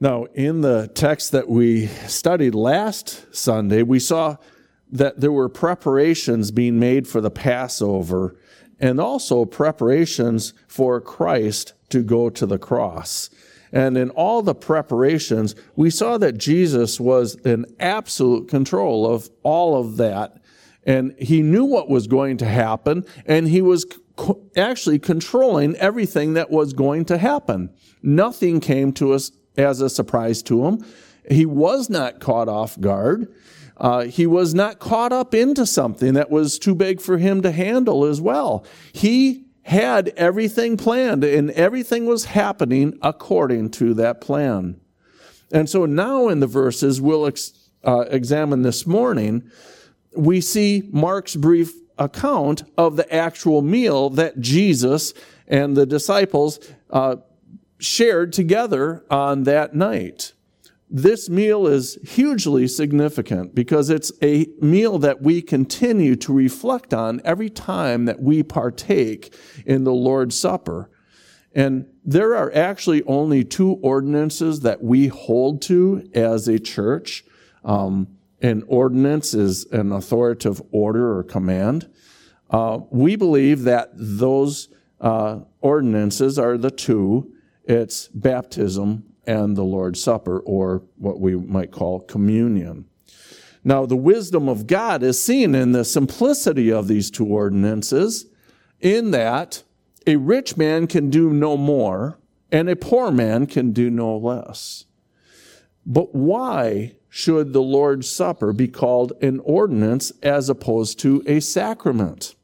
Now, 0.00 0.24
in 0.34 0.60
the 0.60 0.88
text 0.94 1.32
that 1.32 1.48
we 1.48 1.86
studied 1.86 2.54
last 2.54 3.34
Sunday, 3.34 3.82
we 3.82 3.98
saw 3.98 4.36
that 4.92 5.20
there 5.20 5.32
were 5.32 5.48
preparations 5.48 6.52
being 6.52 6.78
made 6.78 7.08
for 7.08 7.20
the 7.20 7.32
Passover 7.32 8.36
and 8.78 9.00
also 9.00 9.44
preparations 9.44 10.54
for 10.68 11.00
Christ 11.00 11.72
to 11.88 12.02
go 12.02 12.30
to 12.30 12.46
the 12.46 12.58
cross. 12.58 13.28
And 13.72 13.98
in 13.98 14.10
all 14.10 14.40
the 14.40 14.54
preparations, 14.54 15.56
we 15.74 15.90
saw 15.90 16.16
that 16.18 16.38
Jesus 16.38 17.00
was 17.00 17.34
in 17.34 17.66
absolute 17.80 18.48
control 18.48 19.04
of 19.04 19.28
all 19.42 19.78
of 19.78 19.96
that. 19.96 20.40
And 20.86 21.14
he 21.18 21.42
knew 21.42 21.64
what 21.64 21.90
was 21.90 22.06
going 22.06 22.38
to 22.38 22.46
happen, 22.46 23.04
and 23.26 23.48
he 23.48 23.60
was 23.60 23.84
actually 24.56 24.98
controlling 24.98 25.76
everything 25.76 26.34
that 26.34 26.50
was 26.50 26.72
going 26.72 27.04
to 27.06 27.18
happen. 27.18 27.70
Nothing 28.02 28.60
came 28.60 28.92
to 28.94 29.12
us 29.12 29.32
as 29.58 29.80
a 29.80 29.90
surprise 29.90 30.42
to 30.44 30.64
him. 30.64 30.84
He 31.30 31.44
was 31.44 31.90
not 31.90 32.20
caught 32.20 32.48
off 32.48 32.80
guard. 32.80 33.32
Uh, 33.76 34.04
he 34.04 34.26
was 34.26 34.54
not 34.54 34.78
caught 34.78 35.12
up 35.12 35.34
into 35.34 35.66
something 35.66 36.14
that 36.14 36.30
was 36.30 36.58
too 36.58 36.74
big 36.74 37.00
for 37.00 37.18
him 37.18 37.42
to 37.42 37.52
handle 37.52 38.04
as 38.04 38.20
well. 38.20 38.64
He 38.92 39.44
had 39.62 40.08
everything 40.16 40.76
planned 40.76 41.22
and 41.22 41.50
everything 41.50 42.06
was 42.06 42.24
happening 42.26 42.98
according 43.02 43.70
to 43.70 43.94
that 43.94 44.20
plan. 44.20 44.80
And 45.52 45.68
so 45.68 45.86
now 45.86 46.28
in 46.28 46.40
the 46.40 46.46
verses 46.46 47.00
we'll 47.00 47.26
ex- 47.26 47.52
uh, 47.84 48.06
examine 48.10 48.62
this 48.62 48.86
morning, 48.86 49.48
we 50.16 50.40
see 50.40 50.88
Mark's 50.90 51.36
brief 51.36 51.72
account 51.98 52.64
of 52.76 52.96
the 52.96 53.12
actual 53.14 53.62
meal 53.62 54.10
that 54.10 54.40
Jesus 54.40 55.12
and 55.46 55.76
the 55.76 55.86
disciples 55.86 56.58
uh, 56.90 57.16
shared 57.78 58.32
together 58.32 59.04
on 59.10 59.44
that 59.44 59.74
night. 59.74 60.32
This 60.90 61.28
meal 61.28 61.66
is 61.66 61.98
hugely 62.02 62.66
significant 62.66 63.54
because 63.54 63.90
it's 63.90 64.10
a 64.22 64.46
meal 64.60 64.98
that 65.00 65.20
we 65.20 65.42
continue 65.42 66.16
to 66.16 66.32
reflect 66.32 66.94
on 66.94 67.20
every 67.24 67.50
time 67.50 68.06
that 68.06 68.22
we 68.22 68.42
partake 68.42 69.34
in 69.66 69.84
the 69.84 69.92
Lord's 69.92 70.38
Supper. 70.38 70.90
And 71.54 71.86
there 72.04 72.34
are 72.36 72.54
actually 72.54 73.02
only 73.02 73.44
two 73.44 73.72
ordinances 73.82 74.60
that 74.60 74.82
we 74.82 75.08
hold 75.08 75.60
to 75.62 76.08
as 76.14 76.48
a 76.48 76.58
church. 76.58 77.24
Um, 77.64 78.08
an 78.40 78.62
ordinance 78.66 79.34
is 79.34 79.66
an 79.66 79.92
authoritative 79.92 80.62
order 80.70 81.18
or 81.18 81.22
command. 81.22 81.90
Uh, 82.48 82.78
we 82.90 83.16
believe 83.16 83.64
that 83.64 83.90
those 83.92 84.68
uh, 85.00 85.40
ordinances 85.60 86.38
are 86.38 86.56
the 86.56 86.70
two 86.70 87.30
it's 87.68 88.08
baptism 88.08 89.04
and 89.26 89.56
the 89.56 89.62
Lord's 89.62 90.02
Supper, 90.02 90.40
or 90.40 90.82
what 90.96 91.20
we 91.20 91.36
might 91.36 91.70
call 91.70 92.00
communion. 92.00 92.86
Now, 93.62 93.84
the 93.84 93.96
wisdom 93.96 94.48
of 94.48 94.66
God 94.66 95.02
is 95.02 95.22
seen 95.22 95.54
in 95.54 95.72
the 95.72 95.84
simplicity 95.84 96.72
of 96.72 96.88
these 96.88 97.10
two 97.10 97.26
ordinances, 97.26 98.26
in 98.80 99.10
that 99.10 99.62
a 100.06 100.16
rich 100.16 100.56
man 100.56 100.86
can 100.86 101.10
do 101.10 101.30
no 101.30 101.56
more 101.58 102.18
and 102.50 102.70
a 102.70 102.76
poor 102.76 103.10
man 103.10 103.46
can 103.46 103.72
do 103.72 103.90
no 103.90 104.16
less. 104.16 104.86
But 105.84 106.14
why 106.14 106.96
should 107.10 107.52
the 107.52 107.62
Lord's 107.62 108.08
Supper 108.08 108.52
be 108.52 108.68
called 108.68 109.12
an 109.22 109.40
ordinance 109.40 110.12
as 110.22 110.48
opposed 110.48 110.98
to 111.00 111.22
a 111.26 111.40
sacrament? 111.40 112.34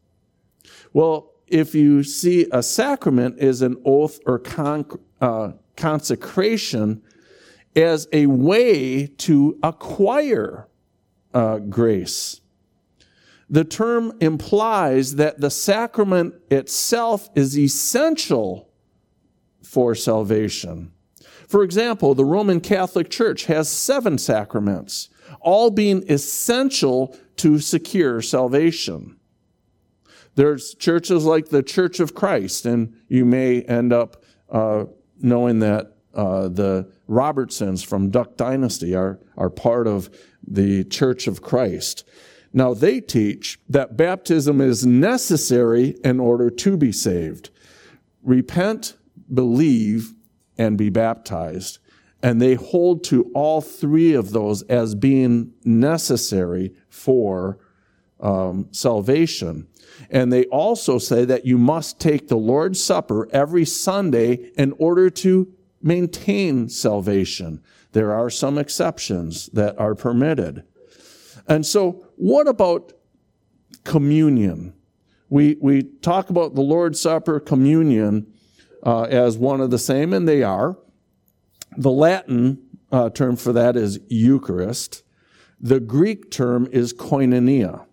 Well, 0.92 1.32
if 1.46 1.74
you 1.74 2.02
see 2.02 2.46
a 2.52 2.62
sacrament 2.62 3.38
is 3.38 3.62
an 3.62 3.76
oath 3.84 4.18
or 4.26 4.38
con- 4.38 4.86
uh, 5.24 5.52
consecration 5.74 7.02
as 7.74 8.06
a 8.12 8.26
way 8.26 9.06
to 9.06 9.58
acquire 9.62 10.68
uh, 11.32 11.56
grace. 11.60 12.42
The 13.48 13.64
term 13.64 14.12
implies 14.20 15.14
that 15.16 15.40
the 15.40 15.50
sacrament 15.50 16.34
itself 16.50 17.30
is 17.34 17.58
essential 17.58 18.68
for 19.62 19.94
salvation. 19.94 20.92
For 21.48 21.62
example, 21.62 22.14
the 22.14 22.24
Roman 22.26 22.60
Catholic 22.60 23.08
Church 23.08 23.46
has 23.46 23.70
seven 23.70 24.18
sacraments, 24.18 25.08
all 25.40 25.70
being 25.70 26.04
essential 26.10 27.16
to 27.36 27.58
secure 27.60 28.20
salvation. 28.20 29.16
There's 30.34 30.74
churches 30.74 31.24
like 31.24 31.48
the 31.48 31.62
Church 31.62 31.98
of 31.98 32.14
Christ, 32.14 32.66
and 32.66 32.94
you 33.08 33.24
may 33.24 33.62
end 33.62 33.90
up 33.90 34.22
uh, 34.50 34.84
knowing 35.24 35.58
that 35.60 35.96
uh, 36.14 36.48
the 36.48 36.88
Robertsons 37.08 37.82
from 37.82 38.10
Duck 38.10 38.36
Dynasty 38.36 38.94
are, 38.94 39.18
are 39.36 39.50
part 39.50 39.86
of 39.86 40.10
the 40.46 40.84
Church 40.84 41.26
of 41.26 41.42
Christ. 41.42 42.04
Now, 42.52 42.74
they 42.74 43.00
teach 43.00 43.58
that 43.68 43.96
baptism 43.96 44.60
is 44.60 44.86
necessary 44.86 45.96
in 46.04 46.20
order 46.20 46.50
to 46.50 46.76
be 46.76 46.92
saved. 46.92 47.50
Repent, 48.22 48.96
believe, 49.32 50.12
and 50.56 50.78
be 50.78 50.90
baptized. 50.90 51.78
And 52.22 52.40
they 52.40 52.54
hold 52.54 53.02
to 53.04 53.30
all 53.34 53.60
three 53.60 54.14
of 54.14 54.30
those 54.30 54.62
as 54.62 54.94
being 54.94 55.52
necessary 55.64 56.72
for 56.88 57.58
um, 58.20 58.68
salvation. 58.70 59.66
And 60.10 60.32
they 60.32 60.44
also 60.46 60.98
say 60.98 61.24
that 61.24 61.46
you 61.46 61.58
must 61.58 62.00
take 62.00 62.28
the 62.28 62.36
Lord's 62.36 62.82
Supper 62.82 63.28
every 63.32 63.64
Sunday 63.64 64.50
in 64.56 64.72
order 64.78 65.10
to 65.10 65.52
maintain 65.82 66.68
salvation. 66.68 67.62
There 67.92 68.12
are 68.12 68.30
some 68.30 68.58
exceptions 68.58 69.46
that 69.52 69.78
are 69.78 69.94
permitted. 69.94 70.64
And 71.46 71.64
so, 71.64 72.06
what 72.16 72.48
about 72.48 72.92
communion? 73.84 74.74
We, 75.28 75.56
we 75.60 75.82
talk 75.82 76.30
about 76.30 76.54
the 76.54 76.62
Lord's 76.62 77.00
Supper, 77.00 77.40
communion, 77.40 78.32
uh, 78.82 79.02
as 79.02 79.36
one 79.36 79.60
of 79.60 79.70
the 79.70 79.78
same, 79.78 80.12
and 80.12 80.28
they 80.28 80.42
are. 80.42 80.78
The 81.76 81.90
Latin 81.90 82.62
uh, 82.92 83.10
term 83.10 83.36
for 83.36 83.52
that 83.52 83.76
is 83.76 83.98
Eucharist. 84.08 85.02
The 85.60 85.80
Greek 85.80 86.30
term 86.30 86.68
is 86.70 86.92
koinonia 86.92 87.86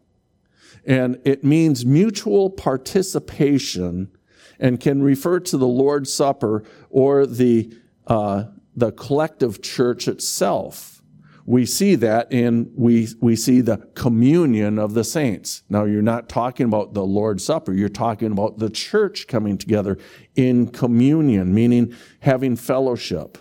and 0.91 1.21
it 1.23 1.41
means 1.41 1.85
mutual 1.85 2.49
participation 2.49 4.11
and 4.59 4.77
can 4.77 5.01
refer 5.01 5.39
to 5.39 5.55
the 5.55 5.67
Lord's 5.67 6.11
Supper 6.11 6.65
or 6.89 7.25
the, 7.25 7.73
uh, 8.07 8.43
the 8.75 8.91
collective 8.91 9.61
church 9.61 10.09
itself. 10.09 11.01
We 11.45 11.65
see 11.65 11.95
that 11.95 12.29
in, 12.29 12.73
we, 12.75 13.07
we 13.21 13.37
see 13.37 13.61
the 13.61 13.77
communion 13.95 14.77
of 14.77 14.93
the 14.93 15.05
saints. 15.05 15.63
Now, 15.69 15.85
you're 15.85 16.01
not 16.01 16.27
talking 16.27 16.65
about 16.65 16.93
the 16.93 17.05
Lord's 17.05 17.45
Supper. 17.45 17.71
You're 17.71 17.87
talking 17.87 18.33
about 18.33 18.57
the 18.57 18.69
church 18.69 19.27
coming 19.27 19.57
together 19.57 19.97
in 20.35 20.67
communion, 20.67 21.53
meaning 21.53 21.95
having 22.19 22.57
fellowship. 22.57 23.37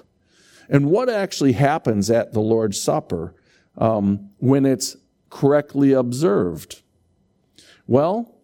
And 0.69 0.87
what 0.89 1.09
actually 1.09 1.55
happens 1.55 2.13
at 2.13 2.33
the 2.33 2.41
Lord's 2.41 2.81
Supper 2.81 3.35
um, 3.77 4.31
when 4.39 4.65
it's 4.65 4.97
correctly 5.31 5.93
observed? 5.93 6.83
Well, 7.91 8.37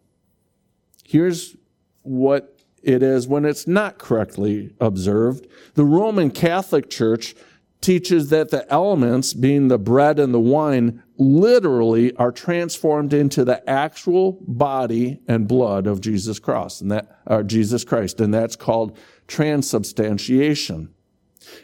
here's 1.04 1.56
what 2.02 2.58
it 2.82 3.00
is 3.00 3.28
when 3.28 3.44
it's 3.44 3.68
not 3.68 3.96
correctly 3.96 4.74
observed. 4.80 5.46
The 5.74 5.84
Roman 5.84 6.32
Catholic 6.32 6.90
Church 6.90 7.36
teaches 7.80 8.30
that 8.30 8.50
the 8.50 8.68
elements, 8.72 9.34
being 9.34 9.68
the 9.68 9.78
bread 9.78 10.18
and 10.18 10.34
the 10.34 10.40
wine, 10.40 11.00
literally 11.16 12.12
are 12.16 12.32
transformed 12.32 13.12
into 13.12 13.44
the 13.44 13.62
actual 13.70 14.38
body 14.48 15.20
and 15.28 15.46
blood 15.46 15.86
of 15.86 16.00
Jesus 16.00 16.40
Christ, 16.40 16.82
and 16.82 16.90
that 16.90 17.20
uh, 17.28 17.44
Jesus 17.44 17.84
Christ, 17.84 18.20
and 18.20 18.34
that's 18.34 18.56
called 18.56 18.98
transubstantiation. 19.28 20.92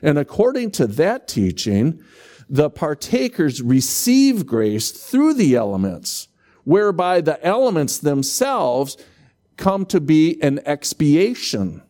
And 0.00 0.18
according 0.18 0.70
to 0.72 0.86
that 0.86 1.26
teaching, 1.26 2.00
the 2.48 2.70
partakers 2.70 3.60
receive 3.60 4.46
grace 4.46 4.92
through 4.92 5.34
the 5.34 5.56
elements 5.56 6.28
whereby 6.64 7.20
the 7.20 7.44
elements 7.44 7.98
themselves 7.98 8.96
come 9.56 9.84
to 9.86 10.00
be 10.00 10.40
an 10.42 10.60
expiation. 10.64 11.82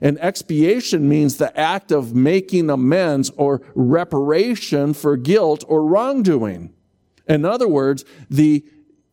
An 0.00 0.18
expiation 0.18 1.08
means 1.08 1.36
the 1.36 1.58
act 1.58 1.90
of 1.90 2.14
making 2.14 2.68
amends 2.70 3.30
or 3.30 3.62
reparation 3.74 4.92
for 4.92 5.16
guilt 5.16 5.64
or 5.68 5.86
wrongdoing. 5.86 6.72
In 7.26 7.44
other 7.44 7.68
words, 7.68 8.04
the, 8.28 8.64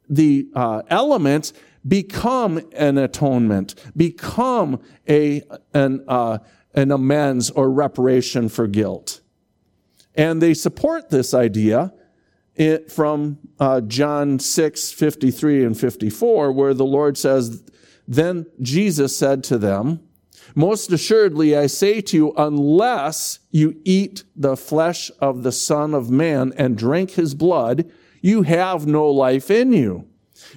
the 0.10 0.48
uh, 0.54 0.82
elements 0.90 1.54
become 1.88 2.62
an 2.74 2.98
atonement, 2.98 3.76
become 3.96 4.82
a, 5.08 5.42
an, 5.74 6.04
uh, 6.08 6.40
an 6.74 6.92
amends 6.92 7.50
or 7.52 7.72
reparation 7.72 8.50
for 8.50 8.68
guilt. 8.68 9.22
And 10.16 10.42
they 10.42 10.54
support 10.54 11.10
this 11.10 11.34
idea 11.34 11.94
it, 12.56 12.92
from 12.92 13.40
uh, 13.60 13.82
John 13.82 14.40
6, 14.40 14.92
53 14.92 15.66
and 15.66 15.80
54, 15.80 16.52
where 16.52 16.74
the 16.74 16.86
Lord 16.86 17.18
says, 17.18 17.64
Then 18.08 18.46
Jesus 18.62 19.18
said 19.18 19.44
to 19.46 19.58
them, 19.58 20.02
Most 20.56 20.92
assuredly, 20.92 21.58
I 21.58 21.68
say 21.68 22.02
to 22.02 22.18
you, 22.18 22.34
unless 22.38 23.40
you 23.52 23.80
eat 23.84 24.24
the 24.36 24.56
flesh 24.56 25.10
of 25.20 25.44
the 25.44 25.52
Son 25.52 25.94
of 25.94 26.10
Man 26.10 26.54
and 26.58 26.78
drink 26.78 27.12
his 27.12 27.34
blood, 27.34 27.90
you 28.22 28.44
have 28.44 28.86
no 28.86 29.10
life 29.10 29.50
in 29.50 29.74
you. 29.74 30.08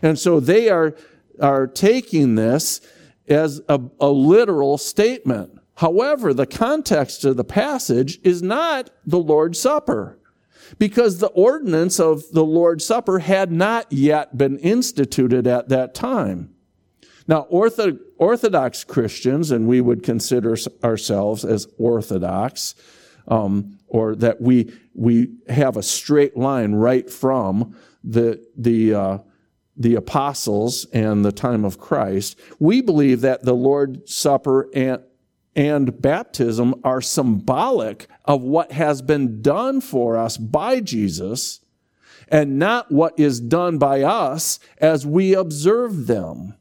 And 0.02 0.18
so 0.18 0.38
they 0.38 0.68
are, 0.68 0.94
are 1.40 1.66
taking 1.66 2.34
this 2.34 2.80
as 3.28 3.60
a, 3.68 3.80
a 4.00 4.08
literal 4.08 4.78
statement. 4.78 5.58
However, 5.76 6.32
the 6.32 6.46
context 6.46 7.24
of 7.24 7.36
the 7.36 7.44
passage 7.44 8.18
is 8.22 8.42
not 8.42 8.90
the 9.04 9.18
Lord's 9.18 9.60
Supper 9.60 10.18
because 10.78 11.18
the 11.18 11.28
ordinance 11.28 12.00
of 12.00 12.22
the 12.32 12.44
Lord's 12.44 12.84
Supper 12.84 13.20
had 13.20 13.50
not 13.50 13.90
yet 13.92 14.36
been 14.36 14.58
instituted 14.58 15.46
at 15.46 15.68
that 15.68 15.94
time. 15.94 16.54
Now, 17.28 17.40
Orthodox 17.42 18.84
Christians, 18.84 19.50
and 19.50 19.66
we 19.66 19.80
would 19.80 20.02
consider 20.02 20.56
ourselves 20.84 21.44
as 21.44 21.66
Orthodox, 21.76 22.74
um, 23.26 23.78
or 23.88 24.14
that 24.16 24.40
we 24.40 24.72
we 24.94 25.34
have 25.48 25.76
a 25.76 25.82
straight 25.82 26.36
line 26.36 26.74
right 26.74 27.10
from 27.10 27.76
the 28.04 28.44
the 28.56 28.94
uh, 28.94 29.18
the 29.76 29.96
apostles 29.96 30.86
and 30.92 31.24
the 31.24 31.32
time 31.32 31.64
of 31.64 31.78
Christ. 31.78 32.38
We 32.58 32.80
believe 32.80 33.20
that 33.22 33.42
the 33.44 33.54
Lord's 33.54 34.14
Supper 34.14 34.68
and 34.74 35.02
and 35.56 36.00
baptism 36.02 36.74
are 36.84 37.00
symbolic 37.00 38.06
of 38.26 38.42
what 38.42 38.72
has 38.72 39.00
been 39.00 39.40
done 39.40 39.80
for 39.80 40.16
us 40.16 40.36
by 40.36 40.80
Jesus 40.80 41.60
and 42.28 42.58
not 42.58 42.92
what 42.92 43.18
is 43.18 43.40
done 43.40 43.78
by 43.78 44.02
us 44.02 44.58
as 44.78 45.06
we 45.06 45.34
observe 45.34 46.06
them. 46.06 46.54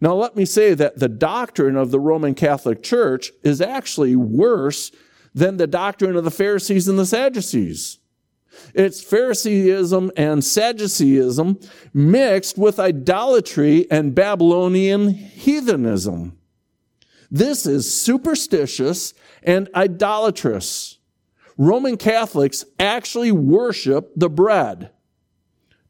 Now, 0.00 0.14
let 0.14 0.36
me 0.36 0.44
say 0.44 0.74
that 0.74 0.98
the 0.98 1.08
doctrine 1.08 1.76
of 1.76 1.90
the 1.90 2.00
Roman 2.00 2.34
Catholic 2.34 2.82
Church 2.82 3.32
is 3.42 3.60
actually 3.60 4.14
worse 4.14 4.92
than 5.34 5.56
the 5.56 5.66
doctrine 5.66 6.16
of 6.16 6.24
the 6.24 6.30
Pharisees 6.30 6.86
and 6.86 6.98
the 6.98 7.06
Sadducees. 7.06 7.98
It's 8.74 9.02
Phariseeism 9.02 10.12
and 10.16 10.44
Sadduceeism 10.44 11.60
mixed 11.92 12.56
with 12.56 12.78
idolatry 12.78 13.90
and 13.90 14.14
Babylonian 14.14 15.10
heathenism. 15.10 16.38
This 17.30 17.66
is 17.66 17.92
superstitious 18.00 19.14
and 19.42 19.68
idolatrous. 19.74 20.98
Roman 21.58 21.96
Catholics 21.96 22.64
actually 22.78 23.32
worship 23.32 24.12
the 24.16 24.28
bread. 24.28 24.90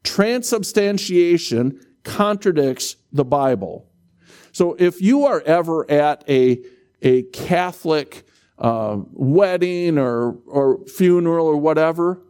Transubstantiation 0.03 1.79
contradicts 2.03 2.95
the 3.11 3.25
Bible. 3.25 3.89
So 4.51 4.75
if 4.79 5.01
you 5.01 5.25
are 5.25 5.41
ever 5.41 5.89
at 5.91 6.23
a, 6.29 6.61
a 7.01 7.23
Catholic 7.23 8.25
uh, 8.57 8.97
wedding 9.11 9.97
or, 9.97 10.37
or 10.47 10.85
funeral 10.87 11.47
or 11.47 11.57
whatever, 11.57 12.21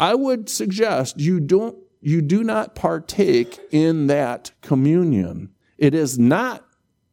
I 0.00 0.14
would 0.14 0.48
suggest 0.48 1.20
you 1.20 1.40
don't 1.40 1.76
you 2.00 2.22
do 2.22 2.42
not 2.42 2.74
partake 2.74 3.60
in 3.70 4.06
that 4.06 4.52
communion. 4.62 5.50
It 5.76 5.94
is 5.94 6.18
not 6.18 6.64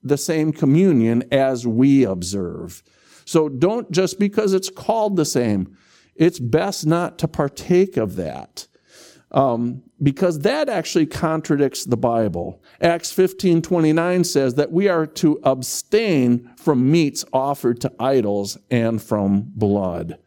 the 0.08 0.18
same 0.18 0.52
communion 0.52 1.24
as 1.32 1.66
we 1.68 2.04
observe. 2.04 2.84
So 3.26 3.50
don't 3.50 3.92
just 3.92 4.20
because 4.20 4.54
it's 4.54 4.70
called 4.70 5.16
the 5.16 5.26
same, 5.26 5.76
it's 6.16 6.40
best 6.40 6.86
not 6.86 7.18
to 7.20 7.28
partake 7.28 7.98
of 7.98 8.16
that. 8.16 8.68
Um, 9.32 9.84
because 10.02 10.40
that 10.40 10.70
actually 10.70 11.06
contradicts 11.06 11.84
the 11.84 11.98
Bible. 11.98 12.64
Acts 12.80 13.12
15 13.12 13.62
29 13.62 14.24
says 14.24 14.56
that 14.56 14.72
we 14.72 14.88
are 14.88 15.06
to 15.06 15.40
abstain 15.44 16.50
from 16.56 16.90
meats 16.90 17.26
offered 17.34 17.82
to 17.82 17.92
idols 18.00 18.58
and 18.72 19.02
from 19.02 19.52
blood. 19.56 20.18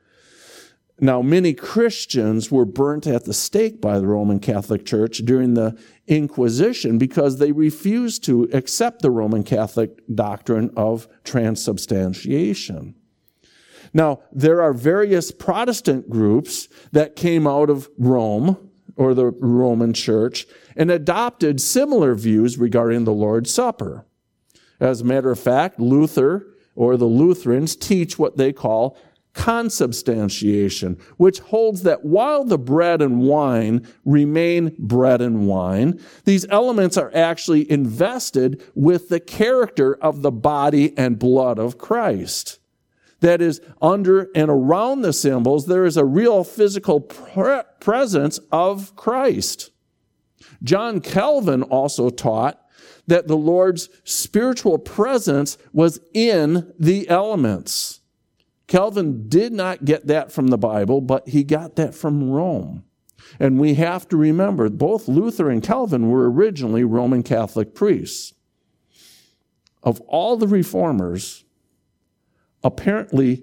Now, 1.03 1.23
many 1.23 1.55
Christians 1.55 2.51
were 2.51 2.67
burnt 2.67 3.07
at 3.07 3.25
the 3.25 3.33
stake 3.33 3.81
by 3.81 3.99
the 3.99 4.07
Roman 4.07 4.39
Catholic 4.39 4.85
Church 4.85 5.19
during 5.25 5.55
the 5.55 5.79
Inquisition 6.07 6.99
because 6.99 7.39
they 7.39 7.53
refused 7.53 8.23
to 8.25 8.51
accept 8.53 9.01
the 9.01 9.11
Roman 9.11 9.43
Catholic 9.43 9.99
doctrine 10.15 10.71
of 10.77 11.09
transubstantiation. 11.25 12.95
Now, 13.95 14.21
there 14.31 14.61
are 14.61 14.75
various 14.75 15.33
Protestant 15.33 16.11
groups 16.11 16.69
that 16.93 17.17
came 17.17 17.47
out 17.47 17.71
of 17.71 17.89
Rome 17.99 18.71
or 18.97 19.15
the 19.15 19.27
Roman 19.31 19.95
Church 19.95 20.47
and 20.77 20.91
adopted 20.91 21.63
similar 21.63 22.15
views 22.15 22.59
regarding 22.59 23.05
the 23.05 23.13
Lord's 23.13 23.53
Supper. 23.53 24.05
As 24.79 25.01
a 25.01 25.05
matter 25.05 25.31
of 25.31 25.41
fact, 25.41 25.81
Luther 25.81 26.47
or 26.75 26.97
the 26.97 27.07
Lutherans 27.07 27.75
teach 27.75 28.19
what 28.19 28.37
they 28.37 28.53
call 28.53 28.97
consubstantiation, 29.35 31.01
which 31.17 31.39
holds 31.39 31.83
that 31.83 32.05
while 32.05 32.45
the 32.45 32.59
bread 32.59 33.01
and 33.01 33.21
wine 33.21 33.87
remain 34.05 34.75
bread 34.79 35.21
and 35.21 35.47
wine, 35.47 36.01
these 36.25 36.47
elements 36.51 36.97
are 36.97 37.11
actually 37.15 37.71
invested 37.71 38.63
with 38.75 39.09
the 39.09 39.21
character 39.21 39.95
of 39.97 40.23
the 40.23 40.33
body 40.33 40.97
and 40.99 41.19
blood 41.19 41.59
of 41.59 41.79
Christ. 41.79 42.59
That 43.21 43.43
is, 43.43 43.61
under 43.83 44.31
and 44.35 44.51
around 44.51 45.03
the 45.03 45.13
symbols, 45.13 45.67
there 45.67 45.85
is 45.85 45.97
a 45.97 46.05
real 46.05 46.43
physical 46.43 47.01
pre- 47.01 47.63
presence 47.79 48.39
of 48.51 48.97
Christ. 48.97 49.71
John 50.63 51.01
Calvin 51.01 51.63
also 51.63 52.11
taught 52.11 52.61
that 53.07 53.29
the 53.29 53.37
Lord's 53.37 53.89
spiritual 54.05 54.79
presence 54.79 55.59
was 55.73 56.01
in 56.15 56.73
the 56.79 57.09
elements. 57.09 58.00
Calvin 58.71 59.29
did 59.29 59.53
not 59.53 59.85
get 59.85 60.07
that 60.07 60.31
from 60.31 60.47
the 60.47 60.57
Bible, 60.57 61.01
but 61.01 61.29
he 61.29 61.43
got 61.43 61.75
that 61.75 61.93
from 61.93 62.31
Rome. 62.31 62.85
And 63.41 63.59
we 63.59 63.75
have 63.75 64.09
to 64.11 64.17
remember 64.17 64.71
both 64.71 65.09
Luther 65.09 65.51
and 65.51 65.61
Calvin 65.61 66.09
were 66.09 66.31
originally 66.31 66.85
Roman 66.85 67.25
Catholic 67.25 67.75
priests. 67.75 68.33
Of 69.83 70.01
all 70.03 70.37
the 70.37 70.47
reformers, 70.47 71.45
apparently 72.63 73.43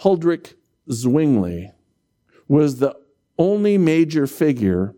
Huldrych 0.00 0.54
Zwingli 0.90 1.70
was 2.48 2.78
the 2.78 2.96
only 3.36 3.76
major 3.76 4.26
figure 4.26 4.94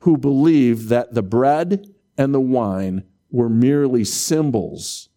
who 0.00 0.16
believed 0.16 0.88
that 0.88 1.12
the 1.12 1.22
bread 1.22 1.86
and 2.16 2.32
the 2.32 2.40
wine 2.40 3.04
were 3.30 3.50
merely 3.50 4.04
symbols 4.04 5.10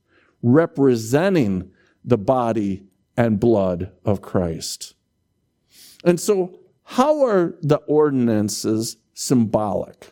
representing 0.43 1.71
the 2.03 2.17
body 2.17 2.83
and 3.21 3.39
blood 3.39 3.91
of 4.03 4.19
Christ. 4.19 4.95
And 6.03 6.19
so, 6.19 6.57
how 6.83 7.23
are 7.23 7.55
the 7.61 7.77
ordinances 7.87 8.97
symbolic? 9.13 10.11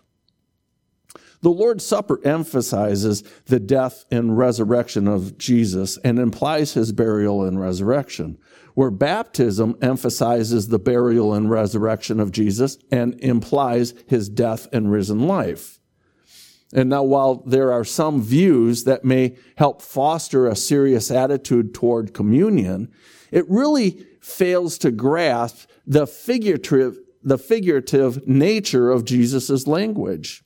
The 1.41 1.49
Lord's 1.49 1.83
Supper 1.83 2.19
emphasizes 2.23 3.23
the 3.45 3.59
death 3.59 4.05
and 4.11 4.37
resurrection 4.37 5.07
of 5.07 5.39
Jesus 5.39 5.97
and 6.03 6.19
implies 6.19 6.73
his 6.73 6.91
burial 6.91 7.43
and 7.43 7.59
resurrection, 7.59 8.37
where 8.75 8.91
baptism 8.91 9.75
emphasizes 9.81 10.67
the 10.67 10.77
burial 10.77 11.33
and 11.33 11.49
resurrection 11.49 12.19
of 12.19 12.31
Jesus 12.31 12.77
and 12.91 13.19
implies 13.21 13.95
his 14.05 14.29
death 14.29 14.67
and 14.71 14.91
risen 14.91 15.21
life. 15.27 15.78
And 16.73 16.89
now, 16.89 17.03
while 17.03 17.35
there 17.45 17.71
are 17.71 17.83
some 17.83 18.21
views 18.21 18.83
that 18.83 19.03
may 19.03 19.35
help 19.55 19.81
foster 19.81 20.45
a 20.45 20.55
serious 20.55 21.09
attitude 21.09 21.73
toward 21.73 22.13
communion, 22.13 22.91
it 23.31 23.49
really 23.49 24.05
fails 24.21 24.77
to 24.79 24.91
grasp 24.91 25.67
the 25.87 26.05
figurative, 26.05 26.97
the 27.23 27.39
figurative 27.39 28.27
nature 28.27 28.91
of 28.91 29.05
Jesus' 29.05 29.65
language. 29.65 30.43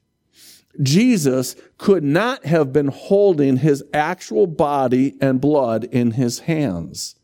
Jesus 0.82 1.56
could 1.77 2.03
not 2.03 2.46
have 2.46 2.72
been 2.72 2.88
holding 2.88 3.58
his 3.58 3.84
actual 3.94 4.48
body 4.48 5.15
and 5.22 5.42
blood 5.42 5.84
in 5.84 6.12
his 6.12 6.39
hands. 6.39 7.15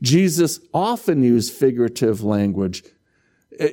Jesus 0.00 0.60
often 0.72 1.22
used 1.22 1.52
figurative 1.52 2.22
language. 2.22 2.84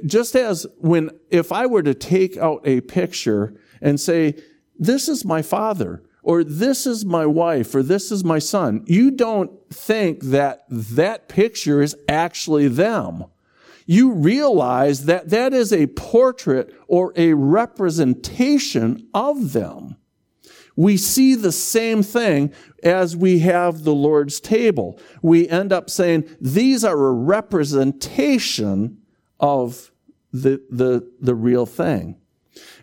Just 0.06 0.36
as 0.36 0.66
when, 0.78 1.12
if 1.30 1.52
I 1.52 1.66
were 1.66 1.84
to 1.84 1.94
take 1.94 2.38
out 2.38 2.62
a 2.66 2.82
picture 2.82 3.54
and 3.82 4.00
say, 4.00 4.36
this 4.82 5.08
is 5.08 5.24
my 5.24 5.44
father, 5.44 6.02
or 6.24 6.44
this 6.44 6.88
is 6.88 7.06
my 7.06 7.26
wife, 7.26 7.76
or 7.76 7.84
this 7.84 8.12
is 8.12 8.24
my 8.24 8.40
son. 8.40 8.84
You 8.88 9.12
don't 9.12 9.52
think 9.70 10.24
that 10.24 10.66
that 10.70 11.30
picture 11.30 11.84
is 11.84 11.96
actually 12.10 12.68
them. 12.68 13.26
You 13.86 14.12
realize 14.12 15.06
that 15.06 15.30
that 15.30 15.54
is 15.54 15.72
a 15.72 15.86
portrait 15.88 16.74
or 16.88 17.14
a 17.16 17.34
representation 17.34 19.08
of 19.14 19.54
them. 19.54 19.98
We 20.76 20.98
see 20.98 21.36
the 21.36 21.52
same 21.52 22.02
thing 22.02 22.52
as 22.82 23.16
we 23.16 23.40
have 23.40 23.84
the 23.84 23.94
Lord's 23.94 24.40
table. 24.40 25.00
We 25.22 25.48
end 25.48 25.72
up 25.72 25.92
saying 25.92 26.28
these 26.40 26.84
are 26.84 27.06
a 27.06 27.14
representation 27.14 28.98
of 29.40 29.92
the, 30.32 30.64
the, 30.72 31.08
the 31.20 31.36
real 31.36 31.68
thing. 31.68 32.21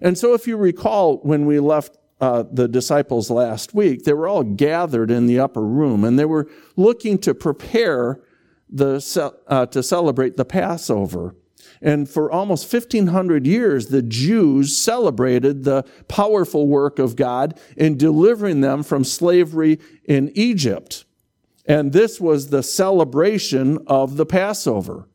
And 0.01 0.17
so, 0.17 0.35
if 0.35 0.47
you 0.47 0.57
recall, 0.57 1.19
when 1.19 1.47
we 1.47 1.61
left 1.61 1.99
uh, 2.21 2.45
the 2.51 2.69
disciples 2.69 3.31
last 3.31 3.75
week, 3.75 4.05
they 4.05 4.13
were 4.13 4.29
all 4.29 4.43
gathered 4.43 5.11
in 5.11 5.27
the 5.27 5.39
upper 5.39 5.65
room 5.65 6.05
and 6.05 6.19
they 6.19 6.25
were 6.25 6.49
looking 6.77 7.19
to 7.19 7.35
prepare 7.35 8.21
the, 8.69 9.33
uh, 9.47 9.67
to 9.67 9.83
celebrate 9.83 10.37
the 10.37 10.45
Passover. 10.45 11.35
And 11.81 12.09
for 12.09 12.31
almost 12.31 12.73
1500 12.73 13.47
years, 13.47 13.87
the 13.87 14.03
Jews 14.03 14.77
celebrated 14.77 15.65
the 15.65 15.85
powerful 16.09 16.67
work 16.67 16.99
of 16.99 17.15
God 17.15 17.59
in 17.77 17.97
delivering 17.97 18.63
them 18.63 18.83
from 18.83 19.05
slavery 19.05 19.79
in 20.05 20.33
Egypt. 20.35 21.05
And 21.67 21.93
this 21.93 22.21
was 22.21 22.49
the 22.49 22.63
celebration 22.63 23.79
of 23.87 24.17
the 24.17 24.27
Passover. 24.27 25.09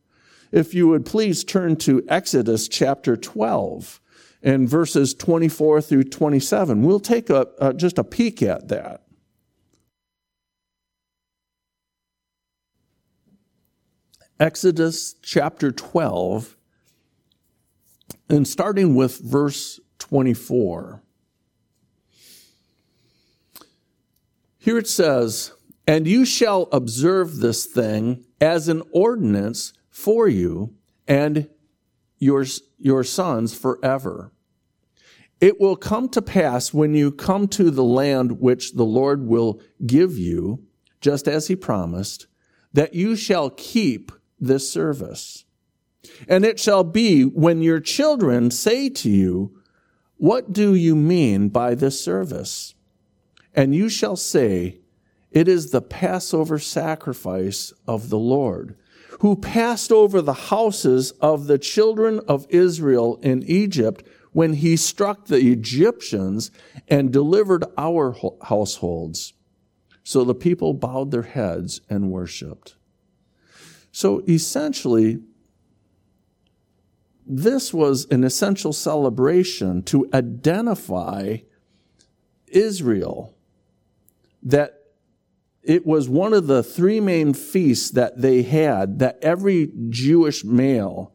If 0.52 0.74
you 0.74 0.88
would 0.88 1.06
please 1.06 1.44
turn 1.44 1.76
to 1.78 2.06
Exodus 2.08 2.68
chapter 2.68 3.18
12 3.18 4.00
and 4.44 4.68
verses 4.70 5.14
24 5.14 5.82
through 5.82 6.04
27. 6.04 6.84
We'll 6.84 7.00
take 7.00 7.30
a, 7.30 7.48
a, 7.60 7.74
just 7.74 7.98
a 7.98 8.04
peek 8.04 8.44
at 8.44 8.68
that. 8.68 9.04
Exodus 14.40 15.16
chapter 15.22 15.72
12, 15.72 16.58
and 18.30 18.46
starting 18.46 18.94
with 18.94 19.20
verse 19.20 19.80
24. 20.00 21.02
Here 24.58 24.78
it 24.78 24.88
says, 24.88 25.54
And 25.88 26.08
you 26.08 26.26
shall 26.26 26.68
observe 26.74 27.38
this 27.38 27.66
thing 27.66 28.26
as 28.42 28.68
an 28.68 28.82
ordinance 28.92 29.72
for 29.90 30.28
you 30.28 30.76
and 31.08 31.48
your, 32.18 32.46
your 32.78 33.06
sons 33.06 33.58
forever. 33.58 34.33
It 35.44 35.60
will 35.60 35.76
come 35.76 36.08
to 36.08 36.22
pass 36.22 36.74
when 36.74 36.94
you 36.94 37.12
come 37.12 37.50
to 37.50 37.70
the 37.70 37.84
land 37.84 38.40
which 38.40 38.76
the 38.76 38.86
Lord 38.86 39.28
will 39.28 39.60
give 39.86 40.18
you, 40.18 40.64
just 41.02 41.28
as 41.28 41.50
he 41.50 41.56
promised, 41.58 42.28
that 42.72 42.94
you 42.94 43.18
shall 43.18 43.50
keep 43.50 44.14
this 44.40 44.72
service. 44.72 45.44
And 46.30 46.46
it 46.46 46.62
shall 46.62 46.86
be 46.86 47.24
when 47.24 47.62
your 47.62 47.82
children 47.82 48.52
say 48.52 48.88
to 48.92 49.10
you, 49.10 49.60
What 50.16 50.54
do 50.54 50.74
you 50.76 50.96
mean 50.96 51.50
by 51.50 51.76
this 51.76 52.00
service? 52.00 52.74
And 53.54 53.76
you 53.76 53.90
shall 53.90 54.16
say, 54.16 54.80
It 55.30 55.50
is 55.50 55.72
the 55.72 55.82
Passover 55.82 56.58
sacrifice 56.58 57.74
of 57.86 58.10
the 58.10 58.18
Lord, 58.18 58.78
who 59.20 59.36
passed 59.36 59.92
over 59.92 60.22
the 60.22 60.32
houses 60.32 61.12
of 61.20 61.48
the 61.48 61.58
children 61.58 62.22
of 62.30 62.48
Israel 62.48 63.20
in 63.22 63.44
Egypt 63.44 64.08
when 64.34 64.54
he 64.54 64.76
struck 64.76 65.26
the 65.26 65.52
Egyptians 65.52 66.52
and 66.88 67.14
delivered 67.14 67.64
our 67.78 68.16
households. 68.44 69.34
So 70.04 70.24
the 70.24 70.36
people 70.36 70.74
bowed 70.74 71.12
their 71.12 71.24
heads 71.24 71.82
and 71.90 72.12
worshiped. 72.12 72.76
So 73.92 74.24
essentially, 74.28 75.20
this 77.26 77.74
was 77.74 78.06
an 78.12 78.24
essential 78.24 78.74
celebration 78.74 79.84
to 79.84 80.10
identify 80.14 81.38
Israel, 82.48 83.34
that 84.42 84.80
it 85.64 85.86
was 85.86 86.10
one 86.10 86.34
of 86.34 86.48
the 86.48 86.62
three 86.62 87.00
main 87.00 87.34
feasts 87.34 87.92
that 87.92 88.22
they 88.22 88.42
had 88.42 89.00
that 89.00 89.18
every 89.22 89.72
Jewish 89.90 90.44
male, 90.44 91.13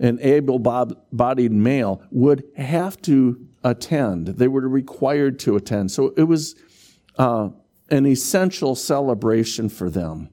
an 0.00 0.18
able 0.20 0.58
bodied 0.58 1.52
male, 1.52 2.02
would 2.10 2.42
have 2.56 3.00
to 3.02 3.46
attend. 3.62 4.26
They 4.26 4.48
were 4.48 4.68
required 4.68 5.38
to 5.40 5.54
attend. 5.54 5.92
So 5.92 6.12
it 6.16 6.24
was 6.24 6.56
uh, 7.18 7.50
an 7.90 8.06
essential 8.06 8.74
celebration 8.74 9.68
for 9.68 9.90
them. 9.90 10.30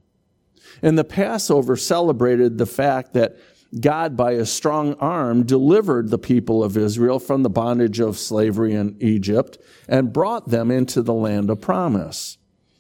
And 0.82 0.98
the 0.98 1.04
Passover 1.04 1.76
celebrated 1.76 2.58
the 2.58 2.66
fact 2.66 3.14
that 3.14 3.38
God, 3.82 4.16
by 4.16 4.32
a 4.32 4.46
strong 4.46 4.94
arm, 4.96 5.46
delivered 5.46 6.10
the 6.10 6.18
people 6.18 6.64
of 6.64 6.78
Israel 6.78 7.20
from 7.20 7.44
the 7.44 7.50
bondage 7.50 8.00
of 8.00 8.18
slavery 8.18 8.74
in 8.74 8.96
Egypt 9.02 9.58
and 9.90 10.14
brought 10.14 10.50
them 10.50 10.72
into 10.72 11.02
the 11.02 11.14
land 11.14 11.50
of 11.50 11.60
promise. 11.60 12.38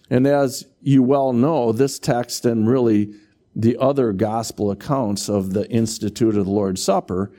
And 0.09 0.25
as 0.25 0.65
you 0.81 1.03
well 1.03 1.33
know, 1.33 1.73
this 1.73 1.99
text 1.99 2.45
and 2.45 2.69
really 2.69 3.13
the 3.57 3.75
other 3.77 4.13
gospel 4.13 4.69
accounts 4.71 5.27
of 5.27 5.53
the 5.53 5.69
Institute 5.69 6.37
of 6.37 6.45
the 6.45 6.51
Lord's 6.51 6.83
Supper 6.83 7.31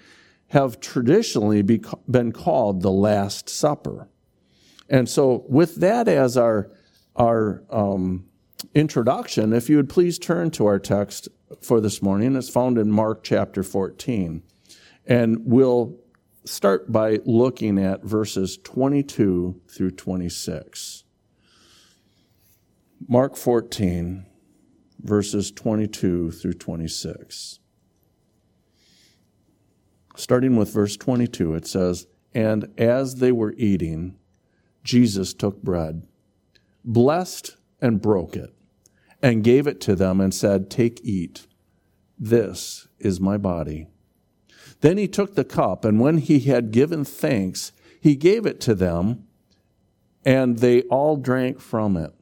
have 0.49 0.81
traditionally 0.81 1.63
been 1.63 2.33
called 2.33 2.83
the 2.83 2.91
Last 2.91 3.49
Supper. 3.49 4.09
And 4.89 5.09
so, 5.09 5.45
with 5.49 5.77
that 5.77 6.09
as 6.09 6.37
our, 6.37 6.71
our 7.15 7.63
um, 7.71 8.25
introduction, 8.75 9.53
if 9.53 9.71
you 9.71 9.77
would 9.77 9.89
please 9.89 10.19
turn 10.19 10.51
to 10.53 10.67
our 10.67 10.79
text 10.79 11.29
for 11.61 11.81
this 11.81 12.03
morning. 12.03 12.37
It's 12.37 12.49
found 12.49 12.79
in 12.79 12.91
Mark 12.91 13.23
chapter 13.23 13.63
14. 13.63 14.43
And 15.07 15.39
we'll 15.45 15.97
start 16.45 16.91
by 16.93 17.21
looking 17.25 17.79
at 17.79 18.03
verses 18.03 18.59
22 18.59 19.61
through 19.69 19.91
26. 19.93 21.05
Mark 23.07 23.37
14, 23.37 24.27
verses 25.01 25.51
22 25.51 26.33
through 26.33 26.55
26. 26.55 27.61
Starting 30.17 30.57
with 30.57 30.73
verse 30.73 30.97
22, 30.97 31.55
it 31.55 31.67
says, 31.67 32.07
And 32.35 32.69
as 32.77 33.17
they 33.17 33.31
were 33.31 33.55
eating, 33.57 34.17
Jesus 34.83 35.33
took 35.33 35.63
bread, 35.63 36.07
blessed 36.85 37.57
and 37.81 38.01
broke 38.01 38.35
it 38.37 38.55
and 39.23 39.45
gave 39.45 39.67
it 39.67 39.81
to 39.83 39.95
them 39.95 40.21
and 40.21 40.35
said, 40.35 40.71
Take, 40.71 41.01
eat. 41.03 41.47
This 42.19 42.89
is 42.99 43.21
my 43.21 43.37
body. 43.37 43.87
Then 44.81 44.97
he 44.97 45.09
took 45.09 45.35
the 45.35 45.45
cup, 45.45 45.85
and 45.85 46.01
when 46.01 46.19
he 46.19 46.41
had 46.41 46.71
given 46.71 47.05
thanks, 47.05 47.73
he 48.01 48.15
gave 48.15 48.47
it 48.47 48.61
to 48.63 48.75
them, 48.75 49.25
and 50.25 50.59
they 50.59 50.83
all 50.83 51.17
drank 51.17 51.61
from 51.61 51.97
it. 51.97 52.15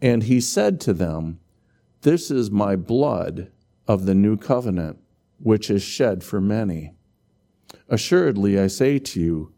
And 0.00 0.24
he 0.24 0.40
said 0.40 0.80
to 0.82 0.92
them, 0.92 1.40
This 2.02 2.30
is 2.30 2.50
my 2.50 2.76
blood 2.76 3.50
of 3.86 4.06
the 4.06 4.14
new 4.14 4.36
covenant, 4.36 4.98
which 5.40 5.70
is 5.70 5.82
shed 5.82 6.22
for 6.22 6.40
many. 6.40 6.92
Assuredly, 7.88 8.58
I 8.58 8.66
say 8.66 8.98
to 8.98 9.20
you, 9.20 9.52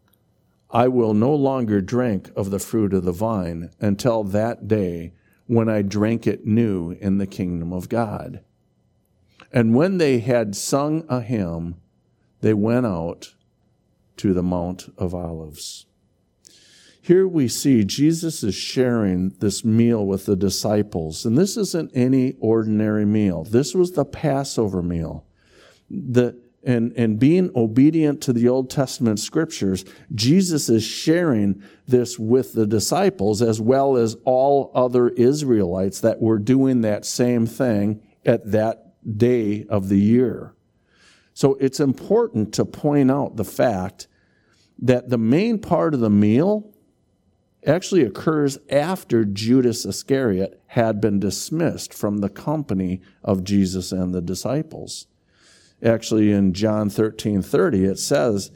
I 0.69 0.87
will 0.87 1.13
no 1.13 1.35
longer 1.35 1.81
drink 1.81 2.31
of 2.35 2.49
the 2.49 2.59
fruit 2.59 2.93
of 2.93 3.03
the 3.03 3.11
vine 3.11 3.71
until 3.79 4.23
that 4.23 4.67
day 4.67 5.13
when 5.47 5.67
I 5.67 5.81
drink 5.81 6.25
it 6.25 6.45
new 6.45 6.91
in 6.91 7.17
the 7.17 7.27
kingdom 7.27 7.73
of 7.73 7.89
God. 7.89 8.41
And 9.51 9.75
when 9.75 9.97
they 9.97 10.19
had 10.19 10.55
sung 10.55 11.03
a 11.09 11.19
hymn, 11.19 11.75
they 12.39 12.53
went 12.53 12.85
out 12.85 13.35
to 14.17 14.33
the 14.33 14.43
Mount 14.43 14.93
of 14.97 15.13
Olives. 15.13 15.87
Here 17.03 17.27
we 17.27 17.47
see 17.47 17.83
Jesus 17.83 18.43
is 18.43 18.53
sharing 18.53 19.29
this 19.39 19.65
meal 19.65 20.05
with 20.05 20.27
the 20.27 20.35
disciples, 20.35 21.25
and 21.25 21.35
this 21.35 21.57
isn't 21.57 21.91
any 21.95 22.35
ordinary 22.39 23.05
meal. 23.05 23.43
This 23.43 23.73
was 23.73 23.93
the 23.93 24.05
Passover 24.05 24.83
meal. 24.83 25.25
The, 25.89 26.39
and, 26.63 26.93
and 26.95 27.17
being 27.17 27.49
obedient 27.55 28.21
to 28.21 28.33
the 28.33 28.47
Old 28.47 28.69
Testament 28.69 29.19
scriptures, 29.19 29.83
Jesus 30.13 30.69
is 30.69 30.83
sharing 30.83 31.63
this 31.87 32.19
with 32.19 32.53
the 32.53 32.67
disciples 32.67 33.41
as 33.41 33.59
well 33.59 33.97
as 33.97 34.15
all 34.23 34.71
other 34.75 35.09
Israelites 35.09 36.01
that 36.01 36.21
were 36.21 36.37
doing 36.37 36.81
that 36.81 37.03
same 37.03 37.47
thing 37.47 37.99
at 38.23 38.51
that 38.51 38.93
day 39.17 39.65
of 39.69 39.89
the 39.89 39.99
year. 39.99 40.53
So 41.33 41.55
it's 41.55 41.79
important 41.79 42.53
to 42.53 42.65
point 42.65 43.09
out 43.09 43.37
the 43.37 43.43
fact 43.43 44.07
that 44.77 45.09
the 45.09 45.17
main 45.17 45.57
part 45.57 45.95
of 45.95 45.99
the 45.99 46.09
meal 46.11 46.70
actually 47.65 48.03
occurs 48.03 48.57
after 48.69 49.23
Judas 49.23 49.85
Iscariot 49.85 50.61
had 50.67 50.99
been 50.99 51.19
dismissed 51.19 51.93
from 51.93 52.17
the 52.17 52.29
company 52.29 53.01
of 53.23 53.43
Jesus 53.43 53.91
and 53.91 54.13
the 54.13 54.21
disciples. 54.21 55.07
Actually, 55.83 56.31
in 56.31 56.53
John 56.53 56.89
13 56.89 57.41
30, 57.41 57.85
it 57.85 57.99
says 57.99 58.51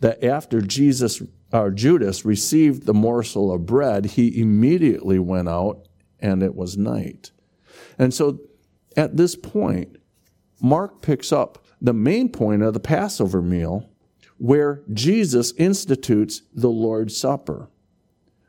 that 0.00 0.22
after 0.24 0.60
Jesus 0.60 1.22
or 1.52 1.70
Judas 1.70 2.24
received 2.24 2.86
the 2.86 2.94
morsel 2.94 3.52
of 3.52 3.66
bread, 3.66 4.06
he 4.06 4.40
immediately 4.40 5.18
went 5.18 5.48
out 5.48 5.86
and 6.20 6.42
it 6.42 6.54
was 6.54 6.76
night. 6.76 7.30
And 7.98 8.12
so 8.12 8.40
at 8.96 9.16
this 9.16 9.36
point, 9.36 9.96
Mark 10.60 11.02
picks 11.02 11.32
up 11.32 11.64
the 11.80 11.92
main 11.92 12.30
point 12.30 12.62
of 12.62 12.74
the 12.74 12.80
Passover 12.80 13.42
meal 13.42 13.90
where 14.38 14.82
Jesus 14.92 15.52
institutes 15.52 16.42
the 16.52 16.70
Lord's 16.70 17.16
Supper. 17.16 17.68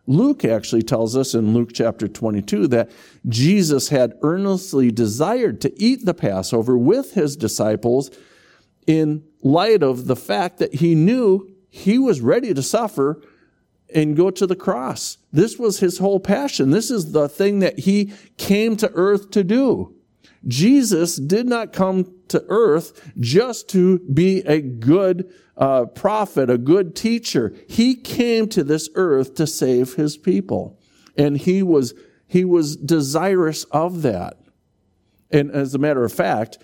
Luke 0.08 0.46
actually 0.46 0.82
tells 0.82 1.18
us 1.18 1.36
in 1.36 1.54
Luke 1.54 1.72
chapter 1.74 2.08
22 2.08 2.68
that 2.70 2.90
Jesus 3.28 3.90
had 3.90 4.14
earnestly 4.22 4.90
desired 4.90 5.60
to 5.62 5.82
eat 5.82 6.06
the 6.06 6.14
Passover 6.14 6.78
with 6.78 7.14
his 7.14 7.36
disciples 7.36 8.10
in 8.88 9.24
light 9.44 9.84
of 9.84 10.08
the 10.08 10.16
fact 10.16 10.60
that 10.60 10.76
he 10.76 10.96
knew 10.96 11.54
he 11.70 12.00
was 12.00 12.22
ready 12.22 12.54
to 12.54 12.64
suffer 12.64 13.22
and 13.94 14.16
go 14.16 14.32
to 14.32 14.48
the 14.48 14.56
cross. 14.56 15.18
This 15.32 15.60
was 15.60 15.80
his 15.80 15.98
whole 15.98 16.22
passion. 16.22 16.72
This 16.72 16.90
is 16.90 17.12
the 17.12 17.28
thing 17.28 17.60
that 17.60 17.80
he 17.80 18.14
came 18.38 18.78
to 18.78 18.92
earth 18.94 19.30
to 19.32 19.44
do. 19.44 19.97
Jesus 20.46 21.16
did 21.16 21.48
not 21.48 21.74
come 21.74 22.14
to 22.30 22.44
earth 22.50 23.12
just 23.20 23.70
to 23.70 24.00
be 24.00 24.40
a 24.42 24.62
good 24.62 25.34
uh, 25.58 25.86
prophet, 25.86 26.50
a 26.50 26.58
good 26.58 26.96
teacher. 26.96 27.54
He 27.68 27.96
came 27.96 28.48
to 28.50 28.64
this 28.64 28.90
earth 28.96 29.36
to 29.36 29.48
save 29.48 29.96
his 29.96 30.18
people. 30.18 30.80
And 31.18 31.38
he 31.38 31.64
was, 31.64 31.94
he 32.28 32.46
was 32.46 32.76
desirous 32.76 33.64
of 33.66 34.04
that. 34.04 34.38
And 35.32 35.52
as 35.52 35.74
a 35.74 35.80
matter 35.80 36.04
of 36.04 36.14
fact, 36.14 36.60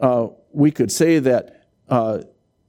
uh, 0.00 0.28
we 0.52 0.70
could 0.70 0.90
say 0.90 1.18
that 1.20 1.68
uh, 1.88 2.22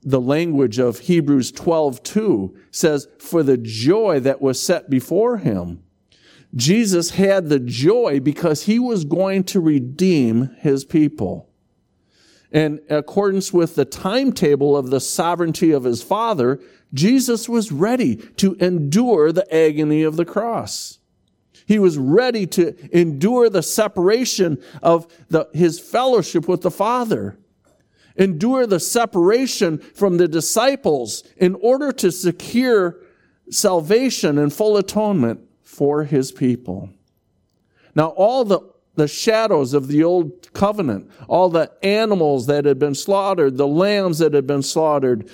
the 0.03 0.21
language 0.21 0.79
of 0.79 0.99
Hebrews 0.99 1.51
12 1.51 2.03
2 2.03 2.57
says, 2.71 3.07
For 3.19 3.43
the 3.43 3.57
joy 3.57 4.19
that 4.21 4.41
was 4.41 4.61
set 4.61 4.89
before 4.89 5.37
him, 5.37 5.83
Jesus 6.55 7.11
had 7.11 7.49
the 7.49 7.59
joy 7.59 8.19
because 8.19 8.63
he 8.63 8.79
was 8.79 9.05
going 9.05 9.43
to 9.45 9.59
redeem 9.59 10.55
his 10.59 10.85
people. 10.85 11.49
In 12.51 12.81
accordance 12.89 13.51
with 13.51 13.75
the 13.75 13.85
timetable 13.85 14.77
of 14.77 14.91
the 14.91 14.99
sovereignty 14.99 15.71
of 15.71 15.85
his 15.85 16.03
Father, 16.03 16.59
Jesus 16.93 17.49
was 17.49 17.71
ready 17.71 18.17
to 18.37 18.53
endure 18.55 19.31
the 19.31 19.51
agony 19.53 20.03
of 20.03 20.15
the 20.15 20.25
cross. 20.25 20.99
He 21.65 21.79
was 21.79 21.97
ready 21.97 22.45
to 22.47 22.75
endure 22.95 23.49
the 23.49 23.63
separation 23.63 24.61
of 24.83 25.07
the, 25.29 25.47
his 25.53 25.79
fellowship 25.79 26.47
with 26.47 26.61
the 26.61 26.71
Father 26.71 27.37
endure 28.15 28.67
the 28.67 28.79
separation 28.79 29.77
from 29.77 30.17
the 30.17 30.27
disciples 30.27 31.23
in 31.37 31.55
order 31.55 31.91
to 31.91 32.11
secure 32.11 32.99
salvation 33.49 34.37
and 34.37 34.53
full 34.53 34.77
atonement 34.77 35.39
for 35.73 36.03
his 36.03 36.31
people. 36.31 36.89
Now, 37.95 38.09
all 38.09 38.45
the, 38.45 38.59
the 38.95 39.07
shadows 39.07 39.73
of 39.73 39.87
the 39.87 40.03
old 40.03 40.53
covenant, 40.53 41.09
all 41.27 41.49
the 41.49 41.71
animals 41.81 42.45
that 42.47 42.65
had 42.65 42.79
been 42.79 42.95
slaughtered, 42.95 43.57
the 43.57 43.67
lambs 43.67 44.19
that 44.19 44.33
had 44.33 44.47
been 44.47 44.61
slaughtered, 44.61 45.29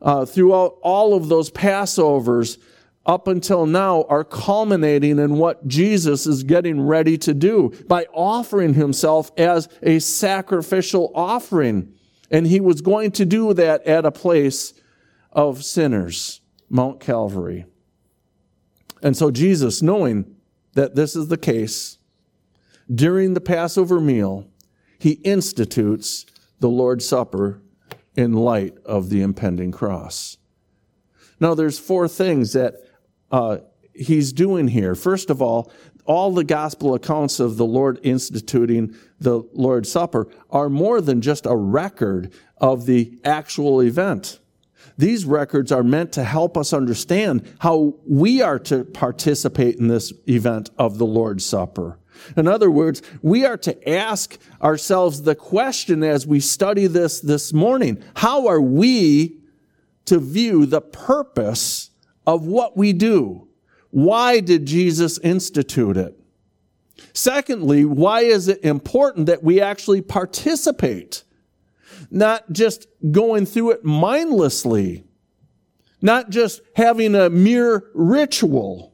uh, 0.00 0.24
throughout 0.24 0.78
all 0.82 1.14
of 1.14 1.28
those 1.28 1.50
Passovers, 1.50 2.58
up 3.04 3.26
until 3.26 3.66
now 3.66 4.04
are 4.08 4.24
culminating 4.24 5.18
in 5.18 5.36
what 5.36 5.66
Jesus 5.66 6.26
is 6.26 6.44
getting 6.44 6.80
ready 6.80 7.18
to 7.18 7.34
do 7.34 7.72
by 7.88 8.06
offering 8.12 8.74
himself 8.74 9.32
as 9.36 9.68
a 9.82 9.98
sacrificial 9.98 11.10
offering. 11.14 11.92
And 12.30 12.46
he 12.46 12.60
was 12.60 12.80
going 12.80 13.10
to 13.12 13.24
do 13.24 13.52
that 13.54 13.84
at 13.86 14.06
a 14.06 14.12
place 14.12 14.72
of 15.32 15.64
sinners, 15.64 16.40
Mount 16.70 17.00
Calvary. 17.00 17.66
And 19.02 19.16
so 19.16 19.30
Jesus, 19.30 19.82
knowing 19.82 20.36
that 20.74 20.94
this 20.94 21.16
is 21.16 21.28
the 21.28 21.36
case, 21.36 21.98
during 22.92 23.34
the 23.34 23.40
Passover 23.40 24.00
meal, 24.00 24.48
he 24.98 25.12
institutes 25.24 26.24
the 26.60 26.68
Lord's 26.68 27.06
Supper 27.06 27.60
in 28.14 28.32
light 28.32 28.76
of 28.84 29.10
the 29.10 29.22
impending 29.22 29.72
cross. 29.72 30.36
Now, 31.40 31.54
there's 31.54 31.78
four 31.78 32.06
things 32.06 32.52
that 32.52 32.74
uh, 33.30 33.58
he's 33.94 34.32
doing 34.32 34.68
here. 34.68 34.94
First 34.94 35.30
of 35.30 35.42
all, 35.42 35.72
all 36.04 36.32
the 36.32 36.44
gospel 36.44 36.94
accounts 36.94 37.40
of 37.40 37.56
the 37.56 37.64
Lord 37.64 37.98
instituting 38.02 38.94
the 39.20 39.42
Lord's 39.52 39.90
Supper 39.90 40.28
are 40.50 40.68
more 40.68 41.00
than 41.00 41.20
just 41.20 41.46
a 41.46 41.56
record 41.56 42.32
of 42.58 42.86
the 42.86 43.18
actual 43.24 43.80
event. 43.80 44.38
These 45.02 45.24
records 45.24 45.72
are 45.72 45.82
meant 45.82 46.12
to 46.12 46.22
help 46.22 46.56
us 46.56 46.72
understand 46.72 47.56
how 47.58 47.96
we 48.06 48.40
are 48.40 48.60
to 48.60 48.84
participate 48.84 49.80
in 49.80 49.88
this 49.88 50.12
event 50.28 50.70
of 50.78 50.98
the 50.98 51.04
Lord's 51.04 51.44
Supper. 51.44 51.98
In 52.36 52.46
other 52.46 52.70
words, 52.70 53.02
we 53.20 53.44
are 53.44 53.56
to 53.56 53.88
ask 53.88 54.38
ourselves 54.62 55.22
the 55.22 55.34
question 55.34 56.04
as 56.04 56.24
we 56.24 56.38
study 56.38 56.86
this 56.86 57.18
this 57.18 57.52
morning. 57.52 58.00
How 58.14 58.46
are 58.46 58.60
we 58.60 59.40
to 60.04 60.20
view 60.20 60.66
the 60.66 60.80
purpose 60.80 61.90
of 62.24 62.46
what 62.46 62.76
we 62.76 62.92
do? 62.92 63.48
Why 63.90 64.38
did 64.38 64.66
Jesus 64.66 65.18
institute 65.18 65.96
it? 65.96 66.16
Secondly, 67.12 67.84
why 67.84 68.20
is 68.20 68.46
it 68.46 68.62
important 68.62 69.26
that 69.26 69.42
we 69.42 69.60
actually 69.60 70.00
participate? 70.00 71.24
Not 72.14 72.52
just 72.52 72.86
going 73.10 73.46
through 73.46 73.70
it 73.70 73.84
mindlessly, 73.86 75.04
not 76.02 76.28
just 76.28 76.60
having 76.76 77.14
a 77.14 77.30
mere 77.30 77.90
ritual. 77.94 78.92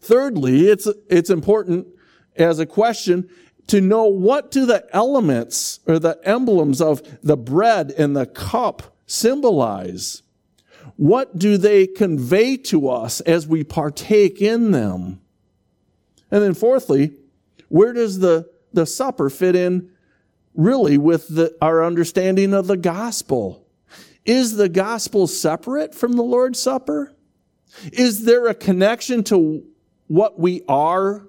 Thirdly, 0.00 0.66
it's, 0.66 0.88
it's 1.08 1.30
important 1.30 1.86
as 2.34 2.58
a 2.58 2.66
question 2.66 3.28
to 3.68 3.80
know 3.80 4.06
what 4.06 4.50
do 4.50 4.66
the 4.66 4.84
elements 4.92 5.78
or 5.86 6.00
the 6.00 6.18
emblems 6.24 6.80
of 6.80 7.00
the 7.22 7.36
bread 7.36 7.92
and 7.92 8.16
the 8.16 8.26
cup 8.26 8.96
symbolize? 9.06 10.24
What 10.96 11.38
do 11.38 11.56
they 11.56 11.86
convey 11.86 12.56
to 12.56 12.88
us 12.88 13.20
as 13.20 13.46
we 13.46 13.62
partake 13.62 14.42
in 14.42 14.72
them? 14.72 15.20
And 16.28 16.42
then 16.42 16.54
fourthly, 16.54 17.12
where 17.68 17.92
does 17.92 18.18
the, 18.18 18.50
the 18.72 18.84
supper 18.84 19.30
fit 19.30 19.54
in 19.54 19.92
really 20.58 20.98
with 20.98 21.28
the, 21.34 21.56
our 21.62 21.82
understanding 21.82 22.52
of 22.52 22.66
the 22.66 22.76
gospel? 22.76 23.64
Is 24.26 24.56
the 24.56 24.68
gospel 24.68 25.26
separate 25.26 25.94
from 25.94 26.12
the 26.12 26.22
Lord's 26.22 26.60
Supper? 26.60 27.14
Is 27.92 28.24
there 28.24 28.46
a 28.48 28.54
connection 28.54 29.22
to 29.24 29.64
what 30.08 30.38
we 30.38 30.62
are, 30.68 31.26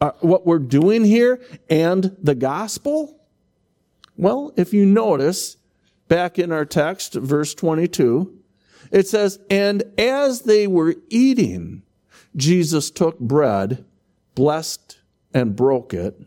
uh, 0.00 0.12
what 0.20 0.46
we're 0.46 0.58
doing 0.58 1.04
here 1.04 1.40
and 1.68 2.16
the 2.22 2.34
gospel? 2.34 3.18
Well, 4.16 4.52
if 4.56 4.72
you 4.72 4.84
notice 4.84 5.56
back 6.08 6.38
in 6.38 6.52
our 6.52 6.64
text, 6.64 7.14
verse 7.14 7.54
22, 7.54 8.38
it 8.92 9.08
says, 9.08 9.38
And 9.50 9.82
as 9.98 10.42
they 10.42 10.66
were 10.66 10.96
eating, 11.08 11.82
Jesus 12.36 12.90
took 12.90 13.18
bread, 13.18 13.84
blessed 14.34 14.98
and 15.32 15.56
broke 15.56 15.94
it, 15.94 16.20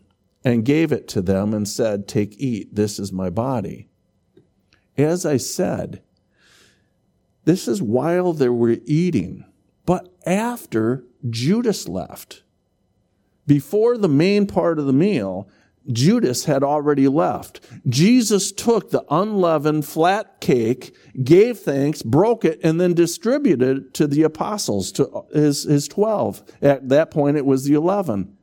and 0.44 0.64
gave 0.64 0.92
it 0.92 1.08
to 1.08 1.22
them 1.22 1.52
and 1.52 1.68
said, 1.68 2.08
Take, 2.08 2.34
eat, 2.38 2.74
this 2.74 2.98
is 2.98 3.12
my 3.12 3.30
body. 3.30 3.88
As 4.96 5.24
I 5.24 5.36
said, 5.36 6.02
this 7.44 7.66
is 7.66 7.82
while 7.82 8.32
they 8.32 8.48
were 8.48 8.76
eating, 8.84 9.44
but 9.86 10.12
after 10.26 11.04
Judas 11.28 11.88
left. 11.88 12.42
Before 13.46 13.98
the 13.98 14.08
main 14.08 14.46
part 14.46 14.78
of 14.78 14.86
the 14.86 14.92
meal, 14.92 15.48
Judas 15.90 16.44
had 16.44 16.62
already 16.62 17.08
left. 17.08 17.60
Jesus 17.88 18.52
took 18.52 18.90
the 18.90 19.04
unleavened 19.10 19.86
flat 19.86 20.40
cake, 20.40 20.94
gave 21.24 21.58
thanks, 21.58 22.02
broke 22.02 22.44
it, 22.44 22.60
and 22.62 22.80
then 22.80 22.94
distributed 22.94 23.76
it 23.78 23.94
to 23.94 24.06
the 24.06 24.22
apostles, 24.22 24.92
to 24.92 25.24
his, 25.32 25.64
his 25.64 25.88
12. 25.88 26.42
At 26.62 26.88
that 26.90 27.10
point, 27.10 27.36
it 27.36 27.46
was 27.46 27.64
the 27.64 27.74
11. 27.74 28.36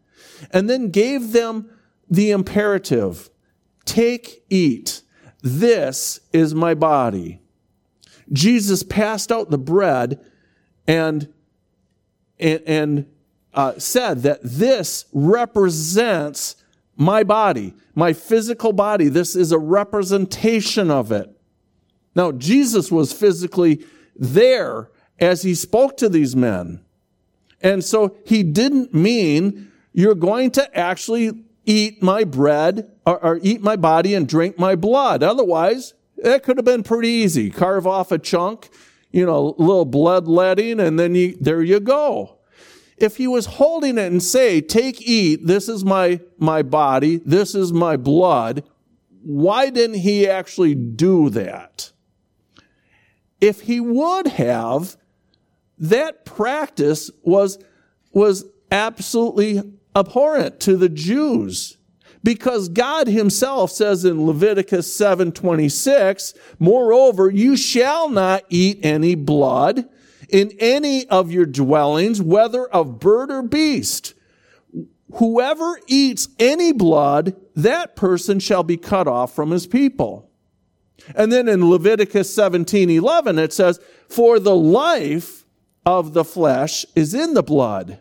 And 0.51 0.69
then 0.69 0.89
gave 0.89 1.31
them 1.31 1.69
the 2.09 2.31
imperative 2.31 3.29
take, 3.85 4.43
eat. 4.49 5.01
This 5.41 6.19
is 6.33 6.53
my 6.53 6.73
body. 6.73 7.41
Jesus 8.31 8.83
passed 8.83 9.31
out 9.31 9.49
the 9.49 9.57
bread 9.57 10.19
and, 10.85 11.33
and, 12.39 12.61
and 12.67 13.05
uh, 13.53 13.79
said 13.79 14.23
that 14.23 14.39
this 14.43 15.05
represents 15.13 16.57
my 16.95 17.23
body, 17.23 17.73
my 17.95 18.11
physical 18.13 18.73
body. 18.73 19.07
This 19.07 19.35
is 19.35 19.51
a 19.51 19.59
representation 19.59 20.91
of 20.91 21.11
it. 21.11 21.29
Now, 22.15 22.31
Jesus 22.31 22.91
was 22.91 23.13
physically 23.13 23.85
there 24.15 24.89
as 25.19 25.43
he 25.43 25.55
spoke 25.55 25.97
to 25.97 26.09
these 26.09 26.35
men. 26.35 26.81
And 27.61 27.83
so 27.83 28.17
he 28.25 28.43
didn't 28.43 28.93
mean 28.93 29.71
you're 29.93 30.15
going 30.15 30.51
to 30.51 30.77
actually 30.77 31.43
eat 31.67 32.01
my 32.01 32.23
bread 32.23 32.91
or, 33.05 33.23
or, 33.23 33.39
eat 33.43 33.61
my 33.61 33.75
body 33.75 34.15
and 34.15 34.27
drink 34.27 34.57
my 34.57 34.75
blood. 34.75 35.21
Otherwise, 35.21 35.93
that 36.17 36.41
could 36.41 36.57
have 36.57 36.65
been 36.65 36.81
pretty 36.81 37.09
easy. 37.09 37.51
Carve 37.51 37.85
off 37.85 38.11
a 38.11 38.17
chunk, 38.17 38.69
you 39.11 39.25
know, 39.25 39.55
a 39.57 39.61
little 39.61 39.85
bloodletting, 39.85 40.79
and 40.79 40.99
then 40.99 41.13
you, 41.13 41.37
there 41.39 41.61
you 41.61 41.79
go 41.79 42.37
if 42.97 43.17
he 43.17 43.27
was 43.27 43.45
holding 43.45 43.97
it 43.97 44.11
and 44.11 44.21
say, 44.21 44.59
take, 44.59 45.01
eat, 45.01 45.45
this 45.45 45.69
is 45.69 45.85
my, 45.85 46.19
my 46.39 46.63
body, 46.63 47.17
this 47.17 47.53
is 47.53 47.71
my 47.71 47.95
blood, 47.95 48.63
why 49.21 49.69
didn't 49.69 49.97
he 49.99 50.27
actually 50.27 50.73
do 50.73 51.29
that? 51.29 51.91
If 53.39 53.61
he 53.61 53.79
would 53.79 54.27
have, 54.27 54.97
that 55.77 56.25
practice 56.25 57.11
was, 57.21 57.59
was 58.11 58.45
absolutely 58.71 59.61
abhorrent 59.97 60.59
to 60.61 60.77
the 60.77 60.89
Jews 60.89 61.77
because 62.23 62.69
God 62.69 63.07
himself 63.07 63.71
says 63.71 64.05
in 64.05 64.25
Leviticus 64.25 64.93
7:26, 64.95 66.33
moreover, 66.59 67.29
you 67.29 67.55
shall 67.55 68.09
not 68.09 68.43
eat 68.49 68.79
any 68.83 69.15
blood 69.15 69.87
in 70.29 70.51
any 70.59 71.07
of 71.07 71.31
your 71.31 71.45
dwellings, 71.45 72.21
whether 72.21 72.65
of 72.67 72.99
bird 72.99 73.31
or 73.31 73.41
beast. 73.41 74.13
Whoever 75.13 75.79
eats 75.87 76.27
any 76.37 76.73
blood, 76.73 77.35
that 77.55 77.95
person 77.95 78.39
shall 78.39 78.63
be 78.63 78.77
cut 78.77 79.07
off 79.07 79.33
from 79.33 79.51
his 79.51 79.65
people. 79.65 80.29
And 81.15 81.31
then 81.31 81.47
in 81.47 81.69
Leviticus 81.69 82.33
17 82.33 82.89
11, 82.89 83.39
it 83.39 83.53
says, 83.53 83.79
For 84.09 84.39
the 84.39 84.55
life 84.55 85.45
of 85.85 86.13
the 86.13 86.25
flesh 86.25 86.85
is 86.95 87.13
in 87.13 87.33
the 87.33 87.43
blood, 87.43 87.99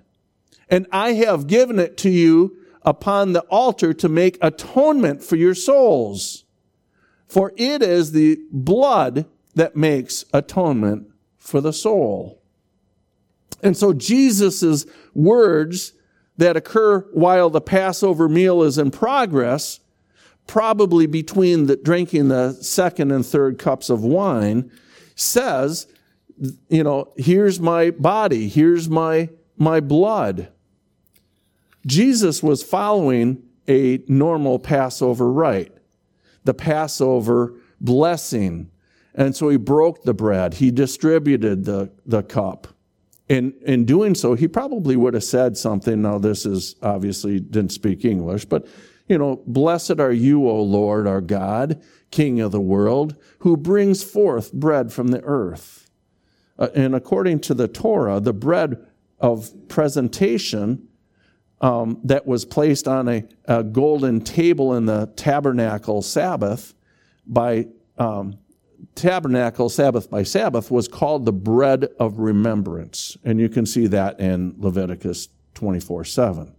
and 0.68 0.86
I 0.90 1.12
have 1.14 1.46
given 1.46 1.78
it 1.78 1.96
to 1.98 2.10
you 2.10 2.56
upon 2.82 3.32
the 3.32 3.42
altar 3.42 3.92
to 3.92 4.08
make 4.08 4.38
atonement 4.40 5.22
for 5.22 5.36
your 5.36 5.54
souls. 5.54 6.44
For 7.26 7.52
it 7.56 7.82
is 7.82 8.12
the 8.12 8.38
blood 8.52 9.26
that 9.54 9.76
makes 9.76 10.24
atonement 10.32 11.08
for 11.36 11.60
the 11.60 11.72
soul. 11.72 12.40
And 13.62 13.76
so 13.76 13.92
Jesus' 13.92 14.86
words 15.14 15.92
that 16.36 16.56
occur 16.56 17.00
while 17.12 17.50
the 17.50 17.60
Passover 17.60 18.28
meal 18.28 18.62
is 18.62 18.78
in 18.78 18.90
progress, 18.90 19.80
probably 20.46 21.06
between 21.06 21.66
the 21.66 21.76
drinking 21.76 22.28
the 22.28 22.52
second 22.52 23.10
and 23.10 23.24
third 23.24 23.58
cups 23.58 23.90
of 23.90 24.04
wine, 24.04 24.70
says, 25.14 25.86
you 26.68 26.84
know, 26.84 27.12
here's 27.16 27.58
my 27.58 27.90
body, 27.90 28.48
here's 28.48 28.88
my, 28.88 29.30
my 29.56 29.80
blood. 29.80 30.48
Jesus 31.86 32.42
was 32.42 32.62
following 32.62 33.42
a 33.68 34.02
normal 34.08 34.58
Passover 34.58 35.30
rite, 35.32 35.72
the 36.44 36.54
Passover 36.54 37.54
blessing. 37.80 38.70
And 39.14 39.34
so 39.34 39.48
he 39.48 39.56
broke 39.56 40.02
the 40.02 40.14
bread, 40.14 40.54
he 40.54 40.70
distributed 40.70 41.64
the, 41.64 41.90
the 42.04 42.22
cup. 42.22 42.68
In, 43.28 43.54
in 43.66 43.84
doing 43.84 44.14
so, 44.14 44.34
he 44.34 44.46
probably 44.46 44.94
would 44.94 45.14
have 45.14 45.24
said 45.24 45.56
something. 45.56 46.02
Now, 46.02 46.18
this 46.18 46.46
is 46.46 46.76
obviously 46.80 47.40
didn't 47.40 47.72
speak 47.72 48.04
English, 48.04 48.44
but 48.44 48.68
you 49.08 49.18
know, 49.18 49.42
blessed 49.46 50.00
are 50.00 50.12
you, 50.12 50.48
O 50.48 50.62
Lord, 50.62 51.06
our 51.06 51.20
God, 51.20 51.82
King 52.10 52.40
of 52.40 52.52
the 52.52 52.60
world, 52.60 53.16
who 53.40 53.56
brings 53.56 54.02
forth 54.02 54.52
bread 54.52 54.92
from 54.92 55.08
the 55.08 55.22
earth. 55.22 55.90
Uh, 56.58 56.68
and 56.74 56.94
according 56.94 57.40
to 57.40 57.54
the 57.54 57.68
Torah, 57.68 58.20
the 58.20 58.32
bread 58.32 58.84
of 59.20 59.50
presentation 59.68 60.85
um, 61.60 62.00
that 62.04 62.26
was 62.26 62.44
placed 62.44 62.86
on 62.86 63.08
a, 63.08 63.24
a, 63.46 63.64
golden 63.64 64.20
table 64.20 64.74
in 64.74 64.86
the 64.86 65.06
tabernacle 65.16 66.02
Sabbath 66.02 66.74
by 67.26 67.66
um, 67.96 68.38
tabernacle 68.94 69.68
Sabbath 69.68 70.10
by 70.10 70.22
Sabbath 70.22 70.70
was 70.70 70.86
called 70.86 71.24
the 71.24 71.32
bread 71.32 71.88
of 71.98 72.18
remembrance. 72.18 73.16
And 73.24 73.40
you 73.40 73.48
can 73.48 73.64
see 73.64 73.86
that 73.86 74.20
in 74.20 74.54
Leviticus 74.58 75.28
24 75.54 76.04
7. 76.04 76.54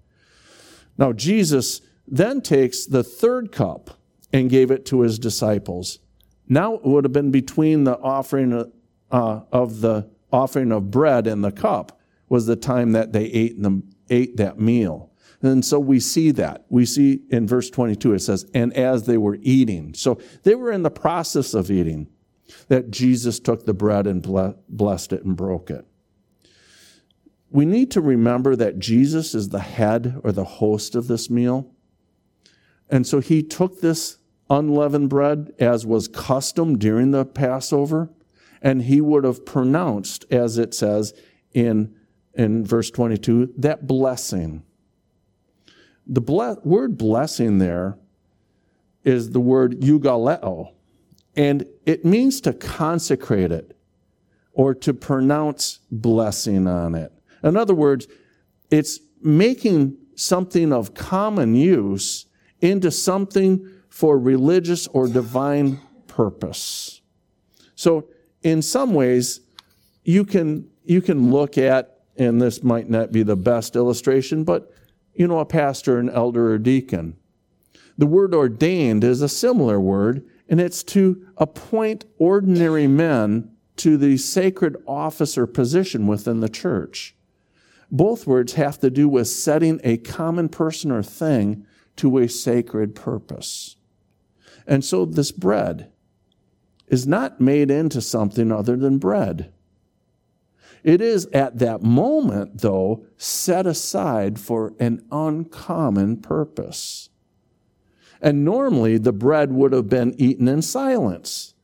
Now, 0.97 1.13
Jesus 1.13 1.81
then 2.07 2.41
takes 2.41 2.85
the 2.85 3.03
third 3.03 3.51
cup 3.51 3.99
and 4.33 4.49
gave 4.49 4.71
it 4.71 4.85
to 4.87 5.01
his 5.01 5.19
disciples. 5.19 5.99
Now 6.47 6.75
it 6.75 6.83
would 6.83 7.03
have 7.03 7.13
been 7.13 7.31
between 7.31 7.83
the 7.83 7.97
offering 7.99 8.71
uh, 9.11 9.41
of 9.51 9.81
the 9.81 10.09
offering 10.31 10.71
of 10.71 10.91
bread 10.91 11.27
and 11.27 11.43
the 11.43 11.51
cup 11.51 11.99
was 12.29 12.45
the 12.45 12.55
time 12.55 12.91
that 12.91 13.13
they 13.13 13.25
ate 13.25 13.53
in 13.53 13.61
the 13.61 13.81
ate 14.09 14.37
that 14.37 14.59
meal. 14.59 15.11
And 15.41 15.63
so 15.63 15.79
we 15.79 15.99
see 15.99 16.31
that. 16.31 16.65
We 16.69 16.85
see 16.85 17.21
in 17.29 17.47
verse 17.47 17.69
22, 17.69 18.13
it 18.13 18.19
says, 18.19 18.45
and 18.53 18.73
as 18.73 19.05
they 19.05 19.17
were 19.17 19.37
eating. 19.41 19.93
So 19.93 20.19
they 20.43 20.55
were 20.55 20.71
in 20.71 20.83
the 20.83 20.89
process 20.89 21.53
of 21.53 21.69
eating 21.69 22.07
that 22.69 22.89
Jesus 22.89 23.39
took 23.39 23.65
the 23.65 23.73
bread 23.73 24.07
and 24.07 24.21
blessed 24.67 25.13
it 25.13 25.23
and 25.23 25.35
broke 25.35 25.69
it. 25.69 25.85
We 27.49 27.65
need 27.65 27.91
to 27.91 28.01
remember 28.01 28.55
that 28.55 28.79
Jesus 28.79 29.35
is 29.35 29.49
the 29.49 29.59
head 29.59 30.19
or 30.23 30.31
the 30.31 30.43
host 30.43 30.95
of 30.95 31.07
this 31.07 31.29
meal. 31.29 31.71
And 32.89 33.05
so 33.05 33.19
he 33.19 33.43
took 33.43 33.79
this 33.79 34.17
unleavened 34.49 35.09
bread 35.09 35.51
as 35.59 35.85
was 35.85 36.07
custom 36.07 36.77
during 36.77 37.11
the 37.11 37.25
Passover, 37.25 38.09
and 38.61 38.83
he 38.83 39.01
would 39.01 39.23
have 39.23 39.45
pronounced, 39.45 40.25
as 40.31 40.57
it 40.57 40.73
says 40.73 41.13
in 41.53 41.95
in 42.37 42.63
verse 42.63 42.91
22, 42.91 43.53
that 43.57 43.87
blessing. 43.87 44.63
The 46.05 46.21
ble- 46.21 46.61
word 46.63 46.97
blessing 46.97 47.57
there 47.57 47.97
is 49.03 49.31
the 49.31 49.39
word 49.39 49.81
eugaleo, 49.81 50.71
and 51.35 51.65
it 51.85 52.05
means 52.05 52.39
to 52.41 52.53
consecrate 52.53 53.51
it 53.51 53.75
or 54.53 54.73
to 54.73 54.93
pronounce 54.93 55.79
blessing 55.91 56.67
on 56.67 56.95
it. 56.95 57.11
In 57.43 57.57
other 57.57 57.75
words, 57.75 58.07
it's 58.69 58.99
making 59.21 59.97
something 60.15 60.71
of 60.71 60.93
common 60.93 61.55
use 61.55 62.27
into 62.61 62.91
something 62.91 63.67
for 63.89 64.17
religious 64.17 64.87
or 64.87 65.07
divine 65.07 65.79
purpose. 66.07 67.01
So, 67.75 68.09
in 68.43 68.61
some 68.61 68.93
ways, 68.93 69.41
you 70.03 70.23
can, 70.23 70.69
you 70.83 71.01
can 71.01 71.31
look 71.31 71.57
at 71.57 71.96
and 72.17 72.41
this 72.41 72.63
might 72.63 72.89
not 72.89 73.11
be 73.11 73.23
the 73.23 73.35
best 73.35 73.75
illustration, 73.75 74.43
but 74.43 74.71
you 75.13 75.27
know, 75.27 75.39
a 75.39 75.45
pastor, 75.45 75.97
an 75.99 76.09
elder, 76.09 76.51
or 76.51 76.57
deacon. 76.57 77.17
The 77.97 78.05
word 78.05 78.33
ordained 78.33 79.03
is 79.03 79.21
a 79.21 79.29
similar 79.29 79.79
word, 79.79 80.23
and 80.47 80.61
it's 80.61 80.83
to 80.83 81.25
appoint 81.37 82.05
ordinary 82.19 82.87
men 82.87 83.51
to 83.77 83.97
the 83.97 84.17
sacred 84.17 84.77
office 84.85 85.37
or 85.37 85.47
position 85.47 86.07
within 86.07 86.39
the 86.39 86.49
church. 86.49 87.15
Both 87.91 88.27
words 88.27 88.53
have 88.53 88.79
to 88.79 88.89
do 88.89 89.07
with 89.07 89.27
setting 89.27 89.79
a 89.83 89.97
common 89.97 90.49
person 90.49 90.91
or 90.91 91.03
thing 91.03 91.65
to 91.97 92.17
a 92.19 92.29
sacred 92.29 92.95
purpose. 92.95 93.77
And 94.67 94.83
so 94.83 95.05
this 95.05 95.31
bread 95.31 95.91
is 96.87 97.07
not 97.07 97.41
made 97.41 97.71
into 97.71 98.01
something 98.01 98.51
other 98.51 98.75
than 98.75 98.97
bread. 98.97 99.53
It 100.87 101.01
is 101.01 101.25
at 101.33 101.59
that 101.59 101.83
moment, 101.83 102.61
though, 102.61 103.05
set 103.17 103.67
aside 103.67 104.39
for 104.39 104.73
an 104.79 105.05
uncommon 105.11 106.21
purpose. 106.21 107.09
And 108.21 108.45
normally 108.45 108.97
the 108.97 109.11
bread 109.11 109.51
would 109.51 109.73
have 109.73 109.89
been 109.89 110.15
eaten 110.17 110.47
in 110.47 110.61
silence. 110.61 111.55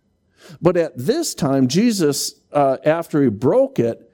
But 0.61 0.75
at 0.75 0.97
this 0.97 1.33
time, 1.33 1.69
Jesus, 1.69 2.41
uh, 2.51 2.79
after 2.83 3.23
he 3.23 3.29
broke 3.29 3.79
it 3.79 4.11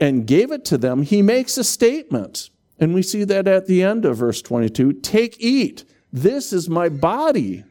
and 0.00 0.26
gave 0.26 0.50
it 0.52 0.64
to 0.64 0.78
them, 0.78 1.02
he 1.02 1.20
makes 1.20 1.58
a 1.58 1.62
statement. 1.64 2.48
And 2.80 2.94
we 2.94 3.02
see 3.02 3.24
that 3.24 3.46
at 3.46 3.66
the 3.66 3.82
end 3.82 4.06
of 4.06 4.16
verse 4.16 4.40
22 4.40 4.94
Take, 4.94 5.36
eat. 5.38 5.84
This 6.10 6.50
is 6.50 6.66
my 6.66 6.88
body. 6.88 7.64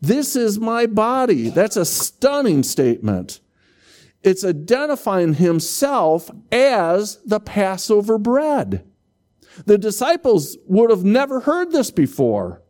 This 0.00 0.36
is 0.36 0.60
my 0.60 0.86
body. 0.86 1.48
That's 1.50 1.76
a 1.76 1.84
stunning 1.84 2.62
statement 2.62 3.40
it's 4.22 4.44
identifying 4.44 5.34
himself 5.34 6.30
as 6.50 7.18
the 7.24 7.40
Passover 7.40 8.18
bread. 8.18 8.84
The 9.64 9.78
disciples 9.78 10.56
would 10.66 10.90
have 10.90 11.04
never 11.04 11.40
heard 11.40 11.72
this 11.72 11.90
before. 11.90 12.62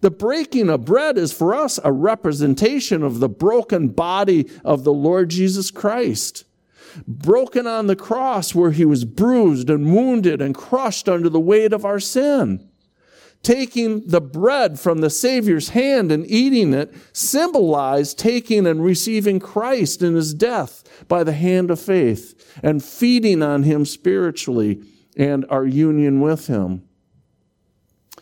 The 0.00 0.10
breaking 0.10 0.68
of 0.68 0.84
bread 0.84 1.16
is 1.16 1.32
for 1.32 1.54
us 1.54 1.78
a 1.82 1.92
representation 1.92 3.02
of 3.02 3.20
the 3.20 3.28
broken 3.28 3.88
body 3.88 4.48
of 4.64 4.84
the 4.84 4.92
Lord 4.92 5.30
Jesus 5.30 5.70
Christ. 5.70 6.44
Broken 7.06 7.66
on 7.66 7.86
the 7.86 7.96
cross 7.96 8.54
where 8.54 8.70
he 8.70 8.84
was 8.84 9.04
bruised 9.04 9.70
and 9.70 9.94
wounded 9.94 10.40
and 10.40 10.54
crushed 10.54 11.08
under 11.08 11.28
the 11.28 11.40
weight 11.40 11.72
of 11.72 11.84
our 11.84 12.00
sin 12.00 12.68
taking 13.46 14.04
the 14.08 14.20
bread 14.20 14.76
from 14.76 14.98
the 14.98 15.08
Savior's 15.08 15.68
hand 15.68 16.10
and 16.10 16.26
eating 16.26 16.74
it 16.74 16.92
symbolized 17.12 18.18
taking 18.18 18.66
and 18.66 18.82
receiving 18.82 19.38
Christ 19.38 20.02
in 20.02 20.16
his 20.16 20.34
death 20.34 20.82
by 21.06 21.22
the 21.22 21.32
hand 21.32 21.70
of 21.70 21.78
faith 21.78 22.58
and 22.60 22.82
feeding 22.82 23.44
on 23.44 23.62
him 23.62 23.84
spiritually 23.84 24.82
and 25.16 25.46
our 25.48 25.64
union 25.64 26.20
with 26.20 26.48
him. 26.48 26.88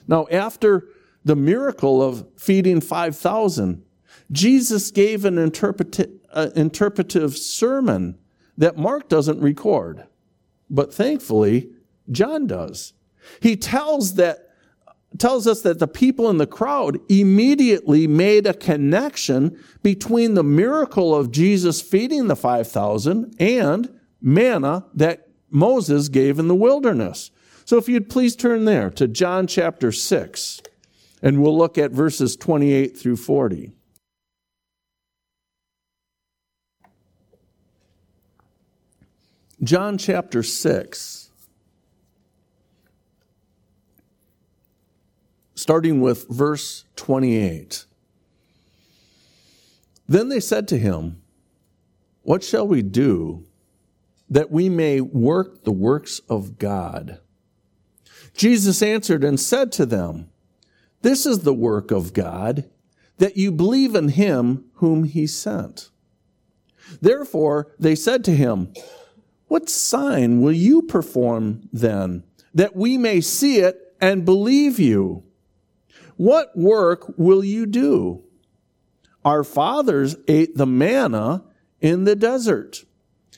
Now, 0.06 0.26
after 0.30 0.88
the 1.24 1.36
miracle 1.36 2.02
of 2.02 2.26
feeding 2.36 2.82
5,000, 2.82 3.82
Jesus 4.30 4.90
gave 4.90 5.24
an 5.24 5.36
interpreti- 5.36 6.18
uh, 6.34 6.50
interpretive 6.54 7.34
sermon 7.38 8.18
that 8.58 8.76
Mark 8.76 9.08
doesn't 9.08 9.40
record, 9.40 10.04
but 10.68 10.92
thankfully, 10.92 11.70
John 12.10 12.46
does. 12.46 12.92
He 13.40 13.56
tells 13.56 14.16
that 14.16 14.43
tells 15.18 15.46
us 15.46 15.62
that 15.62 15.78
the 15.78 15.88
people 15.88 16.28
in 16.28 16.38
the 16.38 16.46
crowd 16.46 16.98
immediately 17.08 18.06
made 18.06 18.46
a 18.46 18.54
connection 18.54 19.58
between 19.82 20.34
the 20.34 20.42
miracle 20.42 21.14
of 21.14 21.30
Jesus 21.30 21.80
feeding 21.80 22.26
the 22.26 22.36
5,000 22.36 23.34
and 23.38 24.00
manna 24.20 24.86
that 24.94 25.28
Moses 25.50 26.08
gave 26.08 26.38
in 26.38 26.48
the 26.48 26.54
wilderness. 26.54 27.30
So 27.64 27.78
if 27.78 27.88
you'd 27.88 28.10
please 28.10 28.34
turn 28.36 28.64
there 28.64 28.90
to 28.90 29.06
John 29.06 29.46
chapter 29.46 29.92
6, 29.92 30.60
and 31.22 31.40
we'll 31.40 31.56
look 31.56 31.78
at 31.78 31.92
verses 31.92 32.36
28 32.36 32.98
through 32.98 33.16
40. 33.16 33.72
John 39.62 39.96
chapter 39.96 40.42
6, 40.42 41.23
starting 45.64 45.98
with 45.98 46.28
verse 46.28 46.84
28. 46.96 47.86
Then 50.06 50.28
they 50.28 50.38
said 50.38 50.68
to 50.68 50.76
him, 50.76 51.22
What 52.20 52.44
shall 52.44 52.68
we 52.68 52.82
do 52.82 53.46
that 54.28 54.50
we 54.50 54.68
may 54.68 55.00
work 55.00 55.64
the 55.64 55.72
works 55.72 56.20
of 56.28 56.58
God? 56.58 57.18
Jesus 58.34 58.82
answered 58.82 59.24
and 59.24 59.40
said 59.40 59.72
to 59.72 59.86
them, 59.86 60.28
This 61.00 61.24
is 61.24 61.38
the 61.38 61.54
work 61.54 61.90
of 61.90 62.12
God, 62.12 62.68
that 63.16 63.38
you 63.38 63.50
believe 63.50 63.94
in 63.94 64.10
him 64.10 64.66
whom 64.74 65.04
he 65.04 65.26
sent. 65.26 65.88
Therefore 67.00 67.72
they 67.78 67.94
said 67.94 68.22
to 68.24 68.36
him, 68.36 68.70
What 69.48 69.70
sign 69.70 70.42
will 70.42 70.52
you 70.52 70.82
perform 70.82 71.70
then, 71.72 72.24
that 72.52 72.76
we 72.76 72.98
may 72.98 73.22
see 73.22 73.60
it 73.60 73.96
and 73.98 74.26
believe 74.26 74.78
you? 74.78 75.23
What 76.16 76.56
work 76.56 77.12
will 77.16 77.44
you 77.44 77.66
do? 77.66 78.22
Our 79.24 79.42
fathers 79.42 80.16
ate 80.28 80.56
the 80.56 80.66
manna 80.66 81.44
in 81.80 82.04
the 82.04 82.16
desert. 82.16 82.84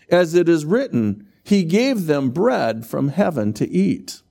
As 0.08 0.34
it 0.34 0.48
is 0.48 0.64
written, 0.64 1.28
He 1.44 1.64
gave 1.64 2.06
them 2.06 2.30
bread 2.30 2.86
from 2.86 3.08
heaven 3.08 3.52
to 3.54 3.68
eat. 3.68 4.22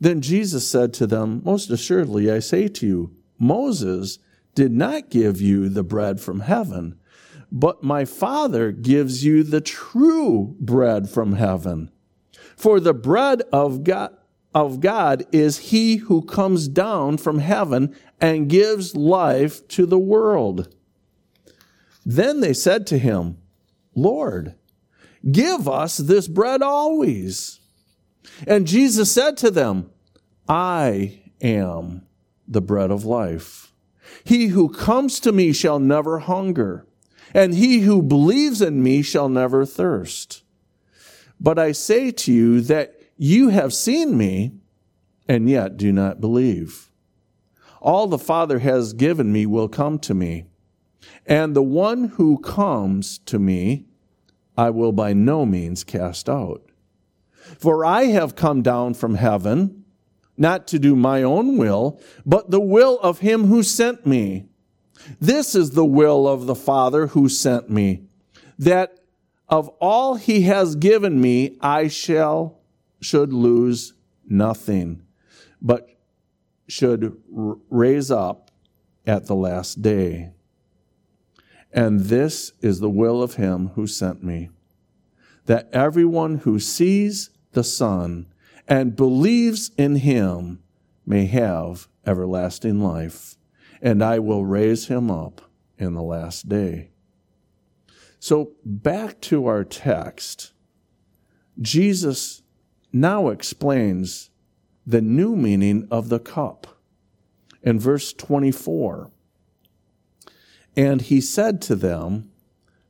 Then 0.00 0.20
Jesus 0.20 0.68
said 0.70 0.92
to 0.94 1.06
them, 1.06 1.42
Most 1.44 1.70
assuredly, 1.70 2.30
I 2.30 2.38
say 2.38 2.68
to 2.68 2.86
you, 2.86 3.16
Moses 3.38 4.18
did 4.54 4.72
not 4.72 5.10
give 5.10 5.40
you 5.40 5.68
the 5.68 5.82
bread 5.82 6.20
from 6.20 6.40
heaven, 6.40 6.98
but 7.50 7.82
my 7.82 8.04
Father 8.04 8.72
gives 8.72 9.24
you 9.24 9.42
the 9.42 9.60
true 9.60 10.56
bread 10.60 11.08
from 11.08 11.34
heaven. 11.34 11.90
For 12.56 12.80
the 12.80 12.94
bread 12.94 13.42
of 13.52 13.84
God, 13.84 14.16
of 14.56 14.80
God 14.80 15.26
is 15.32 15.58
he 15.58 15.96
who 15.96 16.22
comes 16.22 16.66
down 16.66 17.18
from 17.18 17.40
heaven 17.40 17.94
and 18.22 18.48
gives 18.48 18.96
life 18.96 19.68
to 19.68 19.84
the 19.84 19.98
world. 19.98 20.74
Then 22.06 22.40
they 22.40 22.54
said 22.54 22.86
to 22.86 22.96
him, 22.96 23.36
Lord, 23.94 24.54
give 25.30 25.68
us 25.68 25.98
this 25.98 26.26
bread 26.26 26.62
always. 26.62 27.60
And 28.46 28.66
Jesus 28.66 29.12
said 29.12 29.36
to 29.38 29.50
them, 29.50 29.90
I 30.48 31.20
am 31.42 32.06
the 32.48 32.62
bread 32.62 32.90
of 32.90 33.04
life. 33.04 33.74
He 34.24 34.46
who 34.46 34.70
comes 34.70 35.20
to 35.20 35.32
me 35.32 35.52
shall 35.52 35.78
never 35.78 36.20
hunger, 36.20 36.86
and 37.34 37.54
he 37.54 37.80
who 37.80 38.00
believes 38.00 38.62
in 38.62 38.82
me 38.82 39.02
shall 39.02 39.28
never 39.28 39.66
thirst. 39.66 40.44
But 41.38 41.58
I 41.58 41.72
say 41.72 42.10
to 42.10 42.32
you 42.32 42.62
that 42.62 42.95
you 43.16 43.48
have 43.48 43.72
seen 43.72 44.16
me, 44.16 44.52
and 45.28 45.48
yet 45.48 45.76
do 45.76 45.92
not 45.92 46.20
believe. 46.20 46.90
All 47.80 48.06
the 48.06 48.18
Father 48.18 48.58
has 48.60 48.92
given 48.92 49.32
me 49.32 49.46
will 49.46 49.68
come 49.68 49.98
to 50.00 50.14
me, 50.14 50.46
and 51.26 51.54
the 51.54 51.62
one 51.62 52.08
who 52.08 52.38
comes 52.38 53.18
to 53.18 53.38
me, 53.38 53.86
I 54.56 54.70
will 54.70 54.92
by 54.92 55.12
no 55.12 55.44
means 55.46 55.84
cast 55.84 56.28
out. 56.28 56.62
For 57.58 57.84
I 57.84 58.04
have 58.04 58.34
come 58.34 58.62
down 58.62 58.94
from 58.94 59.14
heaven, 59.16 59.84
not 60.36 60.66
to 60.68 60.78
do 60.78 60.96
my 60.96 61.22
own 61.22 61.56
will, 61.56 62.00
but 62.24 62.50
the 62.50 62.60
will 62.60 62.98
of 63.00 63.20
him 63.20 63.46
who 63.46 63.62
sent 63.62 64.04
me. 64.04 64.46
This 65.20 65.54
is 65.54 65.70
the 65.70 65.84
will 65.84 66.26
of 66.26 66.46
the 66.46 66.54
Father 66.54 67.08
who 67.08 67.28
sent 67.28 67.70
me, 67.70 68.02
that 68.58 68.98
of 69.48 69.68
all 69.80 70.16
he 70.16 70.42
has 70.42 70.74
given 70.74 71.20
me, 71.20 71.56
I 71.60 71.88
shall, 71.88 72.58
should 73.00 73.32
lose 73.32 73.94
nothing, 74.26 75.02
but 75.60 75.88
should 76.68 77.16
raise 77.28 78.10
up 78.10 78.50
at 79.06 79.26
the 79.26 79.34
last 79.34 79.82
day. 79.82 80.30
And 81.72 82.00
this 82.00 82.52
is 82.60 82.80
the 82.80 82.90
will 82.90 83.22
of 83.22 83.34
him 83.34 83.68
who 83.74 83.86
sent 83.86 84.22
me, 84.24 84.50
that 85.44 85.68
everyone 85.72 86.38
who 86.38 86.58
sees 86.58 87.30
the 87.52 87.64
Son 87.64 88.26
and 88.66 88.96
believes 88.96 89.70
in 89.76 89.96
him 89.96 90.62
may 91.04 91.26
have 91.26 91.88
everlasting 92.04 92.80
life, 92.80 93.36
and 93.80 94.02
I 94.02 94.18
will 94.18 94.44
raise 94.44 94.88
him 94.88 95.10
up 95.10 95.42
in 95.78 95.94
the 95.94 96.02
last 96.02 96.48
day. 96.48 96.90
So, 98.18 98.52
back 98.64 99.20
to 99.22 99.46
our 99.46 99.62
text, 99.62 100.52
Jesus 101.60 102.42
now 103.00 103.28
explains 103.28 104.30
the 104.86 105.02
new 105.02 105.36
meaning 105.36 105.86
of 105.90 106.08
the 106.08 106.18
cup. 106.18 106.66
In 107.62 107.80
verse 107.80 108.12
24, 108.12 109.10
and 110.76 111.00
he 111.02 111.20
said 111.20 111.60
to 111.62 111.74
them, 111.74 112.30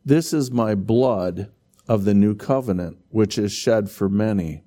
This 0.05 0.33
is 0.33 0.51
my 0.51 0.75
blood 0.75 1.51
of 1.89 2.05
the 2.05 2.15
new 2.15 2.35
covenant, 2.35 2.99
which 3.11 3.39
is 3.39 3.53
shed 3.53 3.89
for 3.91 4.09
many. 4.09 4.63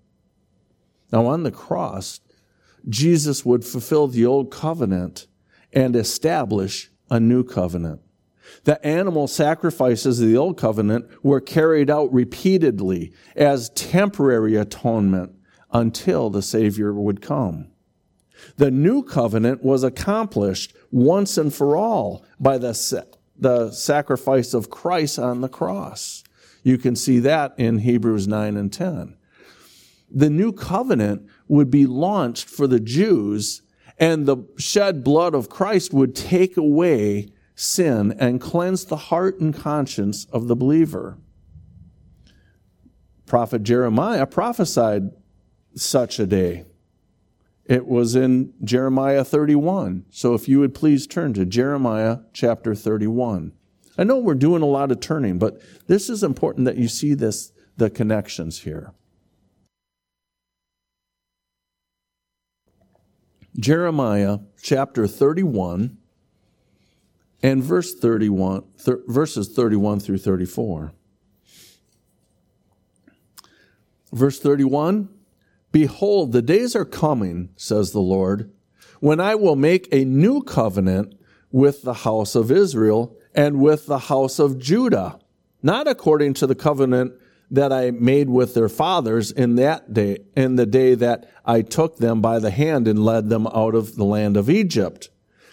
Now, 1.11 1.25
on 1.25 1.43
the 1.43 1.51
cross, 1.51 2.21
Jesus 2.87 3.45
would 3.45 3.65
fulfill 3.65 4.07
the 4.07 4.25
old 4.25 4.51
covenant 4.51 5.27
and 5.73 5.95
establish 5.95 6.89
a 7.09 7.19
new 7.19 7.43
covenant. 7.43 8.01
The 8.63 8.85
animal 8.85 9.27
sacrifices 9.27 10.19
of 10.19 10.27
the 10.27 10.37
old 10.37 10.57
covenant 10.57 11.07
were 11.23 11.41
carried 11.41 11.89
out 11.89 12.11
repeatedly 12.13 13.13
as 13.35 13.69
temporary 13.69 14.55
atonement 14.55 15.35
until 15.71 16.29
the 16.29 16.41
Savior 16.41 16.93
would 16.93 17.21
come. 17.21 17.67
The 18.57 18.71
new 18.71 19.03
covenant 19.03 19.63
was 19.63 19.83
accomplished 19.83 20.73
once 20.91 21.37
and 21.37 21.53
for 21.53 21.75
all 21.75 22.25
by 22.39 22.57
the, 22.57 23.05
the 23.37 23.71
sacrifice 23.71 24.53
of 24.53 24.69
Christ 24.69 25.19
on 25.19 25.41
the 25.41 25.49
cross. 25.49 26.23
You 26.63 26.77
can 26.77 26.95
see 26.95 27.19
that 27.19 27.53
in 27.57 27.79
Hebrews 27.79 28.27
9 28.27 28.57
and 28.57 28.71
10. 28.71 29.15
The 30.11 30.29
new 30.29 30.51
covenant 30.51 31.27
would 31.47 31.69
be 31.69 31.85
launched 31.85 32.49
for 32.49 32.67
the 32.67 32.79
Jews, 32.79 33.61
and 33.97 34.25
the 34.25 34.37
shed 34.57 35.03
blood 35.03 35.35
of 35.35 35.49
Christ 35.49 35.93
would 35.93 36.15
take 36.15 36.57
away 36.57 37.29
sin 37.59 38.15
and 38.17 38.39
cleanse 38.39 38.85
the 38.85 38.95
heart 38.95 39.41
and 39.41 39.53
conscience 39.53 40.25
of 40.31 40.47
the 40.47 40.55
believer. 40.55 41.17
Prophet 43.25 43.63
Jeremiah 43.63 44.25
prophesied 44.25 45.11
such 45.75 46.19
a 46.19 46.25
day. 46.25 46.63
It 47.65 47.85
was 47.85 48.15
in 48.15 48.53
Jeremiah 48.63 49.25
31. 49.25 50.05
So 50.09 50.33
if 50.33 50.47
you 50.47 50.61
would 50.61 50.73
please 50.73 51.05
turn 51.05 51.33
to 51.33 51.45
Jeremiah 51.45 52.19
chapter 52.31 52.73
31. 52.73 53.51
I 53.97 54.05
know 54.05 54.17
we're 54.17 54.35
doing 54.35 54.61
a 54.61 54.65
lot 54.65 54.89
of 54.89 55.01
turning, 55.01 55.37
but 55.37 55.61
this 55.87 56.09
is 56.09 56.23
important 56.23 56.63
that 56.65 56.77
you 56.77 56.87
see 56.87 57.13
this, 57.13 57.51
the 57.75 57.89
connections 57.89 58.61
here. 58.61 58.93
Jeremiah 63.59 64.39
chapter 64.61 65.05
31 65.05 65.97
and 67.41 67.63
verse 67.63 67.95
31, 67.95 68.63
th- 68.83 68.97
verses 69.07 69.49
31 69.49 69.99
through 69.99 70.17
34. 70.17 70.93
Verse 74.11 74.39
31 74.39 75.09
Behold, 75.71 76.31
the 76.31 76.41
days 76.41 76.75
are 76.75 76.85
coming, 76.85 77.49
says 77.55 77.91
the 77.91 77.99
Lord, 77.99 78.51
when 78.99 79.19
I 79.19 79.35
will 79.35 79.55
make 79.55 79.87
a 79.91 80.03
new 80.03 80.41
covenant 80.41 81.13
with 81.51 81.83
the 81.83 81.93
house 81.93 82.35
of 82.35 82.51
Israel 82.51 83.15
and 83.35 83.61
with 83.61 83.85
the 83.85 83.99
house 83.99 84.39
of 84.39 84.57
Judah, 84.57 85.19
not 85.61 85.87
according 85.87 86.33
to 86.35 86.47
the 86.47 86.55
covenant 86.55 87.13
that 87.51 87.71
I 87.71 87.91
made 87.91 88.29
with 88.29 88.53
their 88.53 88.69
fathers 88.69 89.31
in 89.31 89.55
that 89.55 89.93
day, 89.93 90.19
in 90.35 90.55
the 90.55 90.65
day 90.65 90.95
that 90.95 91.29
I 91.45 91.61
took 91.61 91.97
them 91.97 92.21
by 92.21 92.39
the 92.39 92.51
hand 92.51 92.87
and 92.87 93.03
led 93.03 93.29
them 93.29 93.47
out 93.47 93.75
of 93.75 93.95
the 93.95 94.03
land 94.03 94.37
of 94.37 94.49
Egypt. 94.49 95.08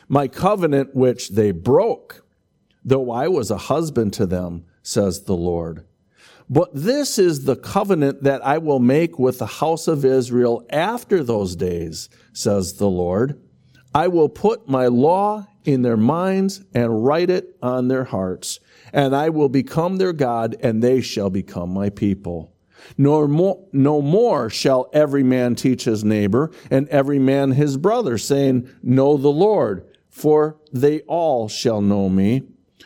My 0.09 0.29
covenant 0.29 0.95
which 0.95 1.31
they 1.31 1.51
broke, 1.51 2.25
though 2.85 3.11
I 3.11 3.29
was 3.29 3.51
a 3.51 3.59
husband 3.59 4.13
to 4.15 4.27
them, 4.27 4.65
says 4.83 5.25
the 5.25 5.37
Lord. 5.37 5.85
But 6.49 6.71
this 6.73 7.19
is 7.19 7.45
the 7.45 7.57
covenant 7.57 8.23
that 8.23 8.45
I 8.47 8.59
will 8.59 8.79
make 8.79 9.19
with 9.19 9.39
the 9.39 9.47
house 9.47 9.89
of 9.89 10.05
Israel 10.05 10.65
after 10.71 11.25
those 11.25 11.57
days, 11.57 12.09
says 12.33 12.75
the 12.75 12.89
Lord. 12.89 13.41
I 13.93 14.09
will 14.09 14.29
put 14.29 14.69
my 14.69 14.87
law 14.87 15.49
in 15.65 15.83
their 15.83 15.97
minds 15.97 16.63
and 16.73 17.05
write 17.05 17.31
it 17.31 17.57
on 17.61 17.89
their 17.89 18.05
hearts, 18.05 18.61
and 18.93 19.17
I 19.17 19.31
will 19.31 19.49
become 19.49 19.97
their 19.97 20.13
God, 20.13 20.55
and 20.61 20.83
they 20.83 21.01
shall 21.01 21.31
become 21.31 21.71
my 21.71 21.91
people. 21.91 22.53
Nor 22.97 23.27
more, 23.27 23.65
no 23.73 24.01
more 24.01 24.49
shall 24.49 24.89
every 24.93 25.25
man 25.25 25.57
teach 25.57 25.85
his 25.85 26.05
neighbor 26.05 26.53
and 26.71 26.89
every 26.89 27.19
man 27.19 27.53
his 27.53 27.77
brother, 27.77 28.19
saying, 28.19 28.69
Know 28.83 29.17
the 29.17 29.33
Lord, 29.33 29.85
for 30.17 30.57
they 30.73 31.01
all 31.01 31.47
shall 31.47 31.83
know 31.83 32.09
me 32.09 32.41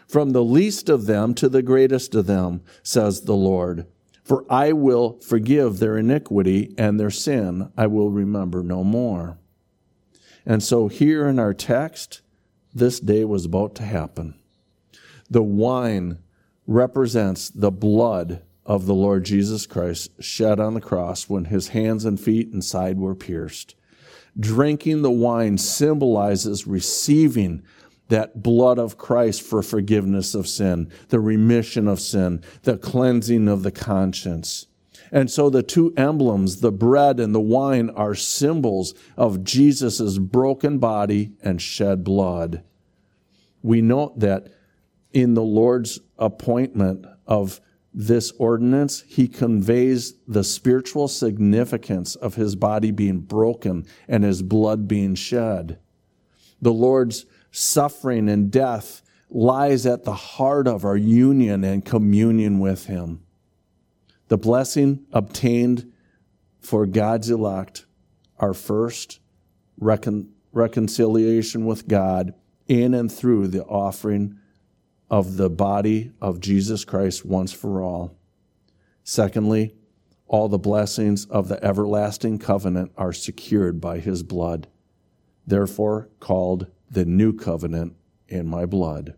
from 0.09 0.31
the 0.31 0.43
least 0.43 0.89
of 0.89 1.07
them 1.07 1.33
to 1.33 1.49
the 1.49 1.63
greatest 1.63 2.13
of 2.17 2.27
them, 2.27 2.61
says 2.83 3.21
the 3.21 3.37
Lord. 3.37 3.87
For 4.25 4.45
I 4.51 4.73
will 4.73 5.21
forgive 5.21 5.79
their 5.79 5.97
iniquity 5.97 6.75
and 6.77 6.99
their 6.99 7.11
sin 7.11 7.71
I 7.77 7.87
will 7.87 8.11
remember 8.11 8.65
no 8.65 8.83
more. 8.83 9.39
And 10.45 10.61
so 10.61 10.89
here 10.89 11.29
in 11.29 11.39
our 11.39 11.55
text, 11.55 12.21
this 12.75 12.99
day 12.99 13.25
was 13.25 13.45
about 13.45 13.77
to 13.77 13.85
happen. 13.85 14.35
The 15.31 15.45
wine 15.45 16.19
represents 16.67 17.49
the 17.49 17.71
blood 17.71 18.43
of 18.67 18.87
the 18.87 18.95
Lord 18.95 19.25
Jesus 19.25 19.69
Christ 19.69 20.21
shed 20.21 20.59
on 20.59 20.75
the 20.75 20.81
cross 20.81 21.29
when 21.29 21.45
his 21.45 21.69
hands 21.69 22.05
and 22.05 22.19
feet 22.19 22.53
and 22.53 22.65
side 22.65 22.99
were 22.99 23.15
pierced. 23.15 23.77
Drinking 24.41 25.03
the 25.03 25.11
wine 25.11 25.59
symbolizes 25.59 26.67
receiving 26.67 27.63
that 28.09 28.43
blood 28.43 28.79
of 28.79 28.99
Christ 28.99 29.43
for 29.43 29.63
forgiveness 29.63 30.35
of 30.35 30.49
sin, 30.49 30.91
the 31.11 31.21
remission 31.21 31.87
of 31.87 32.01
sin, 32.01 32.43
the 32.63 32.77
cleansing 32.77 33.47
of 33.47 33.63
the 33.63 33.71
conscience. 33.71 34.67
And 35.13 35.31
so 35.31 35.51
the 35.51 35.63
two 35.63 35.93
emblems, 35.97 36.61
the 36.61 36.73
bread 36.73 37.21
and 37.21 37.35
the 37.35 37.41
wine, 37.41 37.91
are 37.91 38.15
symbols 38.15 38.95
of 39.17 39.45
Jesus' 39.45 40.19
broken 40.19 40.79
body 40.79 41.33
and 41.43 41.61
shed 41.61 42.03
blood. 42.03 42.63
We 43.63 43.83
note 43.83 44.21
that 44.21 44.49
in 45.13 45.35
the 45.35 45.43
Lord's 45.43 46.01
appointment 46.19 47.07
of 47.27 47.61
this 47.93 48.31
ordinance, 48.39 49.03
he 49.07 49.27
conveys 49.27 50.15
the 50.29 50.45
spiritual 50.45 51.09
significance 51.09 52.15
of 52.15 52.37
his 52.37 52.55
body 52.55 52.91
being 52.91 53.21
broken 53.21 53.85
and 54.07 54.23
his 54.23 54.43
blood 54.43 54.87
being 54.87 55.15
shed. 55.15 55.79
The 56.63 56.73
Lord's 56.73 57.27
suffering 57.51 58.29
and 58.29 58.51
death 58.51 59.03
lies 59.29 59.87
at 59.87 60.05
the 60.05 60.15
heart 60.15 60.69
of 60.69 60.85
our 60.85 60.97
union 60.97 61.65
and 61.65 61.85
communion 61.85 62.59
with 62.61 62.87
him. 62.87 63.23
The 64.29 64.39
blessing 64.39 65.07
obtained 65.13 65.93
for 66.61 66.87
God's 66.87 67.31
elect, 67.31 67.87
our 68.39 68.55
first 68.55 69.21
recon- 69.79 70.31
reconciliation 70.53 71.67
with 71.67 71.89
God 71.89 72.35
in 72.69 72.95
and 72.95 73.11
through 73.11 73.49
the 73.49 73.65
offering 73.65 74.39
of 75.11 75.37
the 75.37 75.51
body 75.51 76.13
of 76.21 76.41
Jesus 76.41 76.85
Christ 76.85 77.25
once 77.25 77.53
for 77.53 77.83
all. 77.83 78.17
Secondly, 79.03 79.75
all 80.29 80.49
the 80.49 80.59
blessings 80.59 81.27
of 81.27 81.49
the 81.49 81.63
everlasting 81.65 82.39
covenant 82.39 82.93
are 82.97 83.13
secured 83.13 83.81
by 83.81 83.99
his 83.99 84.23
blood, 84.23 84.69
therefore 85.45 86.09
called 86.21 86.69
the 86.89 87.05
new 87.05 87.33
covenant 87.33 87.97
in 88.29 88.47
my 88.47 88.65
blood. 88.65 89.17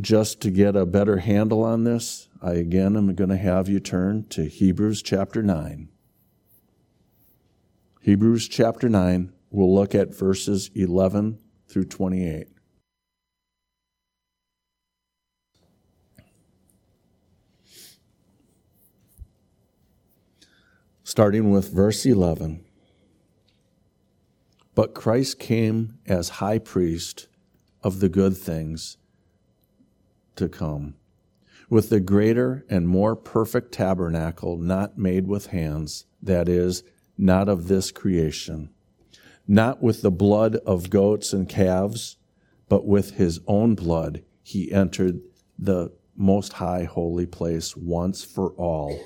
Just 0.00 0.40
to 0.40 0.50
get 0.50 0.74
a 0.74 0.86
better 0.86 1.18
handle 1.18 1.62
on 1.62 1.84
this, 1.84 2.28
I 2.42 2.52
again 2.52 2.96
am 2.96 3.14
going 3.14 3.30
to 3.30 3.36
have 3.36 3.68
you 3.68 3.78
turn 3.78 4.24
to 4.30 4.48
Hebrews 4.48 5.02
chapter 5.02 5.42
9. 5.42 5.88
Hebrews 8.00 8.48
chapter 8.48 8.88
9, 8.88 9.32
we'll 9.50 9.74
look 9.74 9.94
at 9.94 10.14
verses 10.14 10.70
11 10.74 11.38
through 11.68 11.84
28. 11.84 12.48
Starting 21.14 21.52
with 21.52 21.72
verse 21.72 22.04
11. 22.04 22.64
But 24.74 24.94
Christ 24.94 25.38
came 25.38 26.00
as 26.06 26.40
high 26.40 26.58
priest 26.58 27.28
of 27.84 28.00
the 28.00 28.08
good 28.08 28.36
things 28.36 28.96
to 30.34 30.48
come 30.48 30.96
with 31.70 31.88
the 31.88 32.00
greater 32.00 32.66
and 32.68 32.88
more 32.88 33.14
perfect 33.14 33.70
tabernacle 33.70 34.56
not 34.56 34.98
made 34.98 35.28
with 35.28 35.46
hands, 35.46 36.06
that 36.20 36.48
is, 36.48 36.82
not 37.16 37.48
of 37.48 37.68
this 37.68 37.92
creation, 37.92 38.70
not 39.46 39.80
with 39.80 40.02
the 40.02 40.10
blood 40.10 40.56
of 40.66 40.90
goats 40.90 41.32
and 41.32 41.48
calves, 41.48 42.16
but 42.68 42.88
with 42.88 43.12
his 43.12 43.38
own 43.46 43.76
blood 43.76 44.24
he 44.42 44.72
entered 44.72 45.20
the 45.56 45.92
most 46.16 46.54
high 46.54 46.82
holy 46.82 47.24
place 47.24 47.76
once 47.76 48.24
for 48.24 48.50
all, 48.54 49.00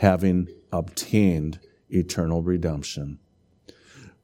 having 0.00 0.48
obtained 0.78 1.58
eternal 1.88 2.42
redemption. 2.42 3.18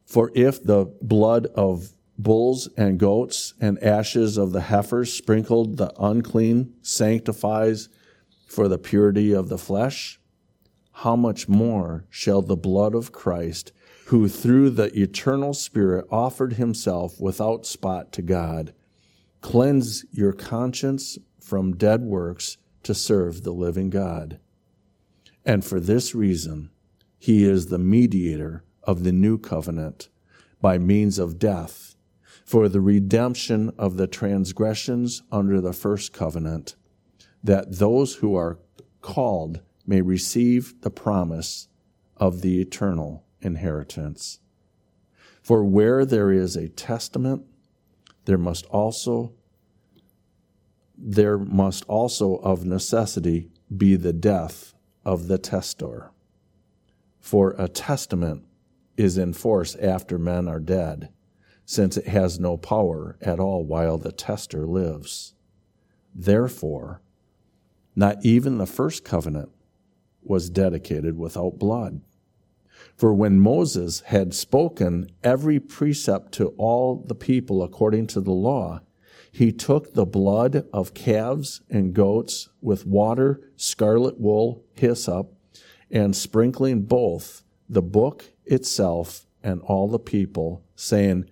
For 0.04 0.30
if 0.34 0.62
the 0.62 0.92
blood 1.00 1.46
of 1.54 1.92
bulls 2.18 2.68
and 2.76 2.98
goats 2.98 3.54
and 3.60 3.82
ashes 3.82 4.36
of 4.36 4.52
the 4.52 4.62
heifers 4.62 5.12
sprinkled 5.12 5.76
the 5.76 5.92
unclean 5.98 6.74
sanctifies 6.82 7.88
for 8.46 8.68
the 8.68 8.78
purity 8.78 9.32
of 9.32 9.48
the 9.48 9.58
flesh, 9.58 10.20
how 10.96 11.16
much 11.16 11.48
more 11.48 12.04
shall 12.10 12.42
the 12.42 12.56
blood 12.56 12.94
of 12.94 13.12
Christ, 13.12 13.72
who 14.06 14.28
through 14.28 14.70
the 14.70 14.96
eternal 14.98 15.54
Spirit 15.54 16.06
offered 16.10 16.54
himself 16.54 17.18
without 17.20 17.64
spot 17.64 18.12
to 18.12 18.22
God, 18.22 18.74
cleanse 19.40 20.04
your 20.12 20.32
conscience 20.32 21.18
from 21.40 21.76
dead 21.76 22.02
works 22.02 22.58
to 22.82 22.94
serve 22.94 23.42
the 23.42 23.52
living 23.52 23.88
God? 23.88 24.38
And 25.44 25.64
for 25.64 25.80
this 25.80 26.14
reason, 26.14 26.70
he 27.18 27.44
is 27.44 27.66
the 27.66 27.78
mediator 27.78 28.64
of 28.84 29.04
the 29.04 29.12
new 29.12 29.38
covenant 29.38 30.08
by 30.60 30.78
means 30.78 31.18
of 31.18 31.38
death 31.38 31.96
for 32.44 32.68
the 32.68 32.80
redemption 32.80 33.72
of 33.78 33.96
the 33.96 34.06
transgressions 34.06 35.22
under 35.30 35.60
the 35.60 35.72
first 35.72 36.12
covenant, 36.12 36.76
that 37.42 37.78
those 37.78 38.16
who 38.16 38.34
are 38.34 38.58
called 39.00 39.60
may 39.86 40.00
receive 40.00 40.80
the 40.82 40.90
promise 40.90 41.68
of 42.16 42.42
the 42.42 42.60
eternal 42.60 43.24
inheritance. 43.40 44.40
For 45.42 45.64
where 45.64 46.04
there 46.04 46.30
is 46.30 46.56
a 46.56 46.68
testament, 46.68 47.44
there 48.24 48.38
must 48.38 48.66
also 48.66 49.34
there 51.04 51.38
must 51.38 51.84
also 51.86 52.36
of 52.36 52.64
necessity 52.64 53.50
be 53.76 53.96
the 53.96 54.12
death 54.12 54.72
of 55.04 55.28
the 55.28 55.38
testor. 55.38 56.10
For 57.20 57.54
a 57.58 57.68
testament 57.68 58.44
is 58.96 59.18
in 59.18 59.32
force 59.32 59.74
after 59.76 60.18
men 60.18 60.48
are 60.48 60.60
dead 60.60 61.10
since 61.64 61.96
it 61.96 62.06
has 62.08 62.40
no 62.40 62.56
power 62.56 63.16
at 63.20 63.40
all 63.40 63.64
while 63.64 63.98
the 63.98 64.12
tester 64.12 64.66
lives. 64.66 65.34
Therefore, 66.14 67.00
not 67.94 68.24
even 68.24 68.58
the 68.58 68.66
first 68.66 69.04
covenant 69.04 69.50
was 70.22 70.50
dedicated 70.50 71.16
without 71.16 71.58
blood. 71.58 72.00
For 72.96 73.14
when 73.14 73.40
Moses 73.40 74.00
had 74.00 74.34
spoken 74.34 75.10
every 75.22 75.58
precept 75.60 76.32
to 76.32 76.48
all 76.58 76.96
the 76.96 77.14
people 77.14 77.62
according 77.62 78.08
to 78.08 78.20
the 78.20 78.32
law, 78.32 78.80
he 79.32 79.50
took 79.50 79.94
the 79.94 80.04
blood 80.04 80.66
of 80.74 80.92
calves 80.92 81.62
and 81.70 81.94
goats 81.94 82.50
with 82.60 82.86
water, 82.86 83.40
scarlet 83.56 84.20
wool, 84.20 84.62
hyssop, 84.74 85.32
and 85.90 86.14
sprinkling 86.14 86.82
both 86.82 87.42
the 87.68 87.82
book 87.82 88.26
itself 88.44 89.26
and 89.42 89.62
all 89.62 89.88
the 89.88 89.98
people, 89.98 90.62
saying, 90.76 91.24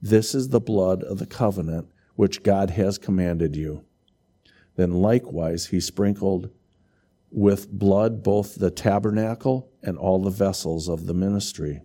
this 0.00 0.34
is 0.34 0.48
the 0.48 0.60
blood 0.60 1.02
of 1.02 1.18
the 1.18 1.26
covenant 1.26 1.90
which 2.16 2.42
God 2.42 2.70
has 2.70 2.96
commanded 2.96 3.54
you. 3.54 3.84
Then 4.76 4.92
likewise 4.92 5.66
he 5.66 5.80
sprinkled 5.80 6.50
with 7.30 7.70
blood 7.70 8.22
both 8.22 8.54
the 8.54 8.70
tabernacle 8.70 9.70
and 9.82 9.98
all 9.98 10.22
the 10.22 10.30
vessels 10.30 10.88
of 10.88 11.06
the 11.06 11.14
ministry. 11.14 11.82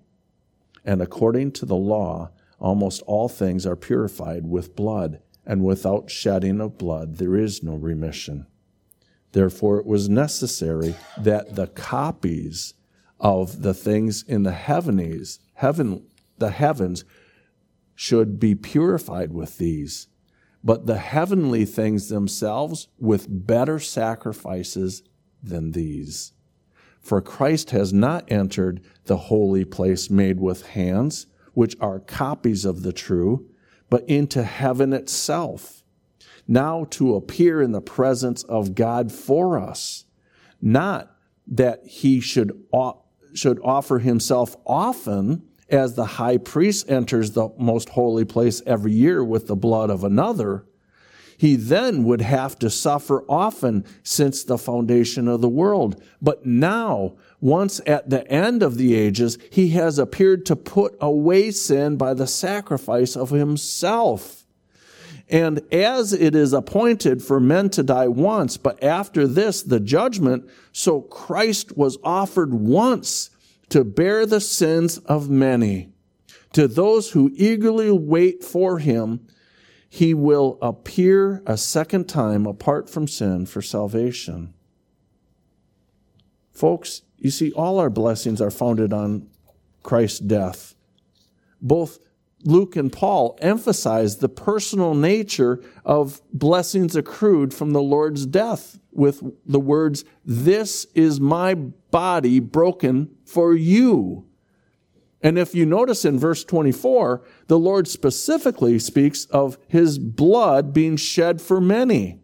And 0.85 1.01
according 1.01 1.51
to 1.53 1.65
the 1.65 1.75
law, 1.75 2.31
almost 2.59 3.01
all 3.07 3.27
things 3.27 3.65
are 3.65 3.75
purified 3.75 4.45
with 4.45 4.75
blood, 4.75 5.21
and 5.49 5.63
without 5.63 6.11
shedding 6.11 6.61
of 6.61 6.77
blood 6.77 7.17
there 7.17 7.35
is 7.35 7.63
no 7.63 7.73
remission. 7.73 8.45
Therefore, 9.31 9.79
it 9.79 9.85
was 9.87 10.07
necessary 10.07 10.95
that 11.17 11.55
the 11.55 11.65
copies 11.65 12.75
of 13.19 13.63
the 13.63 13.73
things 13.73 14.23
in 14.23 14.43
the 14.43 14.51
heavens, 14.51 15.39
heaven, 15.55 16.05
the 16.37 16.51
heavens 16.51 17.03
should 17.95 18.39
be 18.39 18.53
purified 18.53 19.33
with 19.33 19.57
these, 19.57 20.07
but 20.63 20.85
the 20.85 20.99
heavenly 20.99 21.65
things 21.65 22.09
themselves 22.09 22.87
with 22.99 23.25
better 23.27 23.79
sacrifices 23.79 25.01
than 25.41 25.71
these. 25.71 26.33
For 26.99 27.21
Christ 27.21 27.71
has 27.71 27.91
not 27.91 28.31
entered 28.31 28.81
the 29.05 29.17
holy 29.17 29.65
place 29.65 30.11
made 30.11 30.39
with 30.39 30.67
hands, 30.67 31.25
which 31.53 31.75
are 31.81 31.99
copies 31.99 32.65
of 32.65 32.83
the 32.83 32.93
true, 32.93 33.49
but 33.89 34.07
into 34.07 34.43
heaven 34.43 34.93
itself, 34.93 35.83
now 36.47 36.85
to 36.91 37.15
appear 37.15 37.61
in 37.61 37.71
the 37.71 37.81
presence 37.81 38.43
of 38.43 38.75
God 38.75 39.11
for 39.11 39.59
us. 39.59 40.05
Not 40.61 41.15
that 41.47 41.85
he 41.85 42.19
should, 42.19 42.51
should 43.33 43.59
offer 43.63 43.99
himself 43.99 44.55
often, 44.65 45.43
as 45.69 45.93
the 45.93 46.05
high 46.05 46.37
priest 46.37 46.89
enters 46.89 47.31
the 47.31 47.49
most 47.57 47.89
holy 47.89 48.25
place 48.25 48.61
every 48.65 48.91
year 48.91 49.23
with 49.23 49.47
the 49.47 49.55
blood 49.55 49.89
of 49.89 50.03
another, 50.03 50.65
he 51.39 51.55
then 51.55 52.03
would 52.03 52.19
have 52.19 52.59
to 52.59 52.69
suffer 52.69 53.23
often 53.29 53.85
since 54.03 54.43
the 54.43 54.57
foundation 54.57 55.29
of 55.29 55.39
the 55.39 55.47
world. 55.47 56.03
But 56.21 56.45
now, 56.45 57.15
once 57.39 57.79
at 57.87 58.09
the 58.09 58.29
end 58.29 58.61
of 58.61 58.75
the 58.75 58.93
ages, 58.93 59.37
he 59.49 59.69
has 59.69 59.97
appeared 59.97 60.45
to 60.47 60.57
put 60.57 60.97
away 60.99 61.51
sin 61.51 61.95
by 61.95 62.13
the 62.13 62.27
sacrifice 62.27 63.15
of 63.15 63.29
himself. 63.29 64.43
And 65.29 65.61
as 65.71 66.11
it 66.11 66.35
is 66.35 66.51
appointed 66.51 67.23
for 67.23 67.39
men 67.39 67.69
to 67.69 67.83
die 67.83 68.09
once, 68.09 68.57
but 68.57 68.83
after 68.83 69.25
this 69.25 69.63
the 69.63 69.79
judgment, 69.79 70.49
so 70.73 70.99
Christ 70.99 71.77
was 71.77 71.97
offered 72.03 72.53
once 72.53 73.29
to 73.69 73.85
bear 73.85 74.25
the 74.25 74.41
sins 74.41 74.97
of 74.97 75.29
many. 75.29 75.93
To 76.51 76.67
those 76.67 77.11
who 77.11 77.31
eagerly 77.33 77.91
wait 77.91 78.43
for 78.43 78.79
him, 78.79 79.25
he 79.89 80.13
will 80.13 80.59
appear 80.61 81.41
a 81.47 81.57
second 81.57 82.07
time 82.07 82.45
apart 82.45 82.89
from 82.89 83.07
sin 83.07 83.47
for 83.47 83.61
salvation. 83.61 84.53
Folks, 86.53 87.01
you 87.17 87.31
see, 87.31 87.51
all 87.53 87.79
our 87.79 87.89
blessings 87.89 88.39
are 88.39 88.51
founded 88.51 88.93
on 88.93 89.27
Christ's 89.81 90.19
death. 90.19 90.75
Both 91.61 91.99
Luke 92.43 92.75
and 92.75 92.93
Paul 92.93 93.37
emphasize 93.41 94.17
the 94.17 94.29
personal 94.29 94.93
nature 94.93 95.61
of 95.83 96.21
blessings 96.31 96.95
accrued 96.95 97.53
from 97.53 97.71
the 97.71 97.81
Lord's 97.81 98.25
death 98.25 98.79
with 98.91 99.21
the 99.45 99.59
words, 99.59 100.05
This 100.23 100.85
is 100.93 101.19
my 101.19 101.55
body 101.55 102.39
broken 102.39 103.15
for 103.25 103.55
you. 103.55 104.28
And 105.21 105.37
if 105.37 105.53
you 105.53 105.65
notice 105.65 106.05
in 106.05 106.17
verse 106.17 106.43
24, 106.43 107.21
the 107.47 107.59
Lord 107.59 107.87
specifically 107.87 108.79
speaks 108.79 109.25
of 109.25 109.57
his 109.67 109.99
blood 109.99 110.73
being 110.73 110.95
shed 110.95 111.41
for 111.41 111.59
many. 111.59 112.21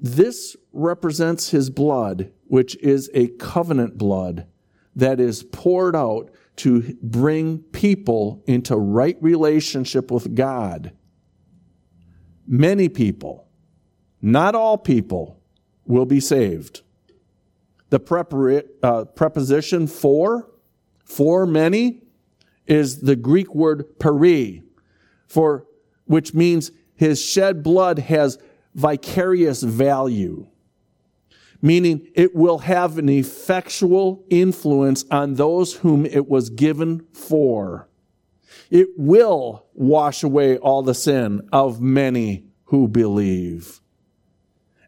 This 0.00 0.56
represents 0.72 1.50
his 1.50 1.70
blood, 1.70 2.32
which 2.46 2.76
is 2.76 3.10
a 3.12 3.28
covenant 3.28 3.98
blood 3.98 4.46
that 4.94 5.20
is 5.20 5.42
poured 5.42 5.94
out 5.94 6.30
to 6.56 6.96
bring 7.02 7.58
people 7.58 8.42
into 8.46 8.76
right 8.76 9.16
relationship 9.20 10.10
with 10.10 10.34
God. 10.34 10.92
Many 12.46 12.88
people, 12.88 13.46
not 14.22 14.54
all 14.54 14.78
people, 14.78 15.40
will 15.84 16.06
be 16.06 16.20
saved. 16.20 16.82
The 17.90 18.00
prepar- 18.00 18.66
uh, 18.82 19.04
preposition 19.04 19.86
for 19.86 20.50
for 21.08 21.46
many 21.46 22.02
is 22.66 23.00
the 23.00 23.16
Greek 23.16 23.54
word 23.54 23.98
peri, 23.98 24.62
for 25.26 25.66
which 26.04 26.34
means 26.34 26.70
his 26.94 27.22
shed 27.22 27.62
blood 27.62 27.98
has 27.98 28.38
vicarious 28.74 29.62
value, 29.62 30.46
meaning 31.62 32.06
it 32.14 32.34
will 32.34 32.58
have 32.58 32.98
an 32.98 33.08
effectual 33.08 34.24
influence 34.28 35.04
on 35.10 35.34
those 35.34 35.76
whom 35.76 36.04
it 36.04 36.28
was 36.28 36.50
given 36.50 37.06
for. 37.12 37.88
It 38.70 38.88
will 38.96 39.66
wash 39.72 40.22
away 40.22 40.58
all 40.58 40.82
the 40.82 40.94
sin 40.94 41.48
of 41.52 41.80
many 41.80 42.44
who 42.64 42.86
believe. 42.86 43.80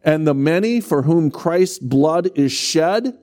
And 0.04 0.26
the 0.26 0.34
many 0.34 0.80
for 0.80 1.02
whom 1.02 1.30
Christ's 1.30 1.78
blood 1.78 2.30
is 2.34 2.52
shed 2.52 3.18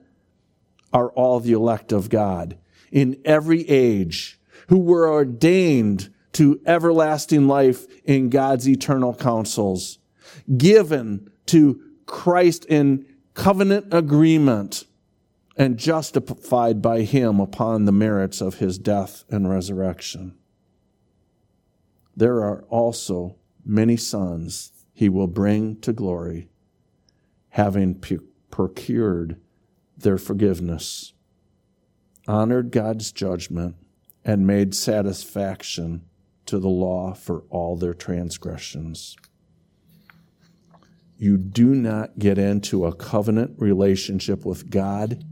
are 0.92 1.10
all 1.10 1.38
the 1.38 1.52
elect 1.52 1.92
of 1.92 2.08
God 2.08 2.58
in 2.90 3.20
every 3.24 3.68
age 3.68 4.38
who 4.68 4.78
were 4.78 5.08
ordained 5.08 6.12
to 6.32 6.60
everlasting 6.66 7.48
life 7.48 7.86
in 8.04 8.30
God's 8.30 8.68
eternal 8.68 9.14
counsels, 9.14 9.98
given 10.56 11.30
to 11.46 11.80
Christ 12.06 12.64
in 12.66 13.06
covenant 13.34 13.92
agreement 13.92 14.84
and 15.56 15.76
justified 15.76 16.80
by 16.80 17.02
him 17.02 17.40
upon 17.40 17.84
the 17.84 17.92
merits 17.92 18.40
of 18.40 18.56
his 18.56 18.78
death 18.78 19.24
and 19.28 19.50
resurrection. 19.50 20.36
There 22.16 22.42
are 22.42 22.62
also 22.68 23.36
many 23.64 23.96
sons 23.96 24.72
he 24.92 25.08
will 25.08 25.26
bring 25.26 25.80
to 25.80 25.92
glory, 25.92 26.48
having 27.50 28.02
procured 28.50 29.40
their 29.96 30.18
forgiveness 30.18 31.12
honored 32.28 32.70
God's 32.70 33.10
judgment, 33.10 33.74
and 34.24 34.46
made 34.46 34.74
satisfaction 34.74 36.02
to 36.44 36.58
the 36.58 36.68
law 36.68 37.14
for 37.14 37.44
all 37.50 37.76
their 37.76 37.94
transgressions. 37.94 39.16
You 41.16 41.36
do 41.36 41.74
not 41.74 42.18
get 42.18 42.38
into 42.38 42.84
a 42.84 42.94
covenant 42.94 43.54
relationship 43.58 44.44
with 44.44 44.70
God 44.70 45.24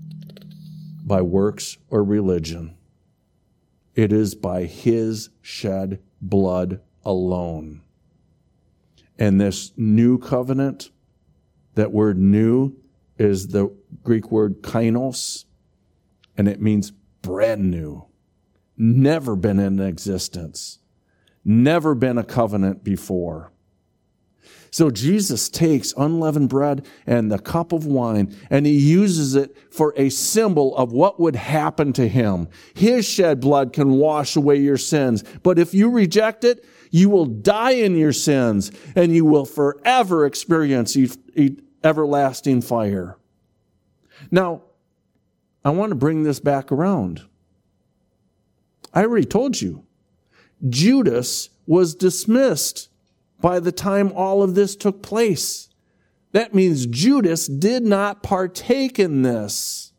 by 1.05 1.23
works 1.23 1.79
or 1.91 2.03
religion. 2.03 2.77
It 3.95 4.13
is 4.13 4.35
by 4.35 4.65
His 4.65 5.31
shed 5.41 6.01
blood 6.21 6.81
alone. 7.05 7.83
And 9.19 9.41
this 9.41 9.73
new 9.77 10.19
covenant, 10.19 10.91
that 11.77 11.93
word 11.93 12.19
new 12.19 12.77
is 13.17 13.49
the 13.49 13.75
Greek 14.03 14.31
word 14.31 14.61
kainos, 14.63 15.46
and 16.37 16.49
it 16.49 16.61
means 16.61 16.93
brand 17.23 17.71
new, 17.71 18.07
never 18.77 19.37
been 19.37 19.59
in 19.59 19.81
existence, 19.81 20.79
never 21.45 21.95
been 21.95 22.19
a 22.19 22.25
covenant 22.25 22.85
before. 22.85 23.53
So 24.71 24.91
Jesus 24.91 25.49
takes 25.49 25.95
unleavened 25.97 26.51
bread 26.51 26.87
and 27.07 27.33
the 27.33 27.39
cup 27.39 27.73
of 27.73 27.87
wine 27.87 28.37
and 28.51 28.67
he 28.67 28.77
uses 28.77 29.35
it 29.35 29.57
for 29.71 29.95
a 29.97 30.11
symbol 30.11 30.77
of 30.77 30.93
what 30.93 31.19
would 31.19 31.37
happen 31.37 31.95
to 31.95 32.07
him. 32.07 32.49
His 32.75 33.09
shed 33.09 33.41
blood 33.41 33.73
can 33.73 33.93
wash 33.93 34.37
away 34.37 34.57
your 34.57 34.77
sins. 34.77 35.25
But 35.43 35.59
if 35.59 35.73
you 35.73 35.89
reject 35.89 36.45
it, 36.45 36.63
you 36.91 37.09
will 37.09 37.25
die 37.25 37.71
in 37.71 37.97
your 37.97 38.13
sins 38.13 38.71
and 38.95 39.15
you 39.15 39.25
will 39.25 39.47
forever 39.47 40.27
experience 40.27 40.95
everlasting 41.83 42.61
fire. 42.61 43.17
Now, 44.31 44.63
I 45.67 45.71
want 45.71 45.91
to 45.91 45.97
bring 45.97 46.23
this 46.23 46.39
back 46.39 46.71
around. 46.71 47.23
I 48.95 49.03
already 49.03 49.27
told 49.27 49.61
you. 49.61 49.85
Judas 50.69 51.51
was 51.67 51.97
dismissed 51.97 52.89
by 53.41 53.59
the 53.59 53.73
time 53.73 54.13
all 54.15 54.45
of 54.45 54.55
this 54.55 54.77
took 54.77 55.03
place. 55.03 55.69
That 56.31 56.55
means 56.55 56.87
Judas 56.87 57.49
did 57.49 57.83
not 57.83 58.23
partake 58.23 59.01
in 59.01 59.23
this. 59.23 59.93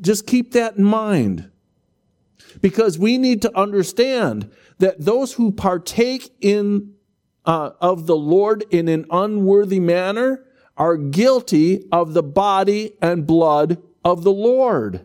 Just 0.00 0.26
keep 0.26 0.52
that 0.52 0.76
in 0.76 0.84
mind. 0.84 1.50
Because 2.62 2.98
we 2.98 3.18
need 3.18 3.42
to 3.42 3.54
understand 3.54 4.50
that 4.78 5.04
those 5.04 5.34
who 5.34 5.52
partake 5.52 6.30
in 6.40 6.94
uh, 7.44 7.72
of 7.82 8.06
the 8.06 8.16
Lord 8.16 8.64
in 8.70 8.88
an 8.88 9.04
unworthy 9.10 9.80
manner 9.80 10.46
are 10.78 10.96
guilty 10.96 11.84
of 11.92 12.14
the 12.14 12.22
body 12.22 12.94
and 13.02 13.26
blood 13.26 13.82
of 14.06 14.22
the 14.22 14.30
Lord. 14.30 15.04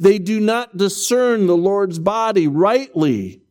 They 0.00 0.18
do 0.18 0.40
not 0.40 0.76
discern 0.76 1.46
the 1.46 1.56
Lord's 1.56 2.00
body 2.00 2.48
rightly. 2.48 3.42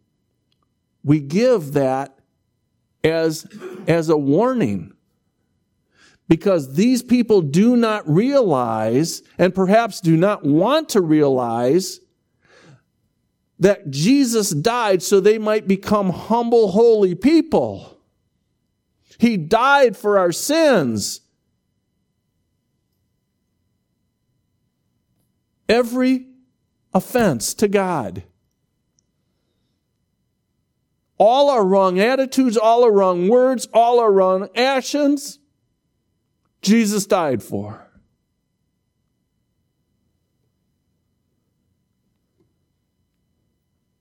We 1.05 1.21
give 1.21 1.71
that 1.71 2.19
as, 3.01 3.47
as 3.87 4.09
a 4.09 4.17
warning. 4.17 4.91
Because 6.27 6.73
these 6.73 7.01
people 7.01 7.41
do 7.41 7.77
not 7.77 8.09
realize, 8.09 9.23
and 9.37 9.55
perhaps 9.55 10.01
do 10.01 10.17
not 10.17 10.43
want 10.43 10.89
to 10.89 10.99
realize, 10.99 12.01
that 13.59 13.89
Jesus 13.89 14.49
died 14.49 15.01
so 15.01 15.21
they 15.21 15.37
might 15.37 15.65
become 15.65 16.09
humble, 16.09 16.71
holy 16.71 17.15
people. 17.15 17.97
He 19.17 19.37
died 19.37 19.95
for 19.95 20.19
our 20.19 20.33
sins. 20.33 21.21
Every 25.69 26.27
offense 26.93 27.53
to 27.55 27.67
God. 27.67 28.23
All 31.17 31.49
our 31.49 31.65
wrong 31.65 31.99
attitudes, 31.99 32.57
all 32.57 32.83
our 32.83 32.91
wrong 32.91 33.27
words, 33.27 33.67
all 33.73 33.99
our 33.99 34.11
wrong 34.11 34.49
actions, 34.55 35.39
Jesus 36.61 37.05
died 37.05 37.41
for. 37.41 37.87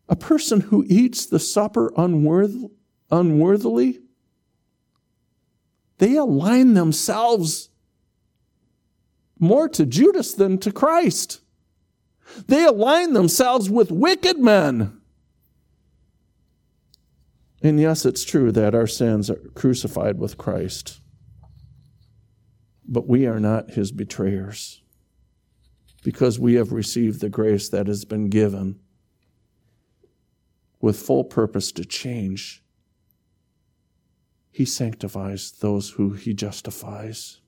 A 0.09 0.17
person 0.17 0.61
who 0.61 0.85
eats 0.89 1.27
the 1.27 1.41
supper 1.41 1.93
unworth- 1.97 2.71
unworthily, 3.11 4.01
they 5.99 6.17
align 6.17 6.75
themselves 6.75 7.71
more 9.39 9.69
to 9.71 9.85
Judas 9.85 10.35
than 10.35 10.59
to 10.59 10.71
Christ. 10.71 11.41
They 12.47 12.65
align 12.65 13.13
themselves 13.13 13.71
with 13.71 13.91
wicked 13.91 14.39
men. 14.39 15.01
And 17.63 17.81
yes, 17.81 18.05
it's 18.05 18.25
true 18.25 18.53
that 18.53 18.75
our 18.75 18.87
sins 18.87 19.31
are 19.31 19.41
crucified 19.55 20.19
with 20.19 20.39
Christ, 20.39 21.01
but 22.87 23.09
we 23.09 23.27
are 23.27 23.41
not 23.41 23.71
his 23.71 23.91
betrayers 23.91 24.83
because 26.05 26.39
we 26.39 26.55
have 26.55 26.71
received 26.71 27.21
the 27.21 27.29
grace 27.29 27.69
that 27.71 27.89
has 27.89 28.05
been 28.05 28.29
given 28.29 28.79
with 30.81 30.97
full 30.97 31.25
purpose 31.25 31.73
to 31.73 31.85
change. 31.85 32.63
He 34.53 34.65
sanctifies 34.65 35.51
those 35.51 35.91
who 35.91 36.11
he 36.13 36.33
justifies. 36.33 37.41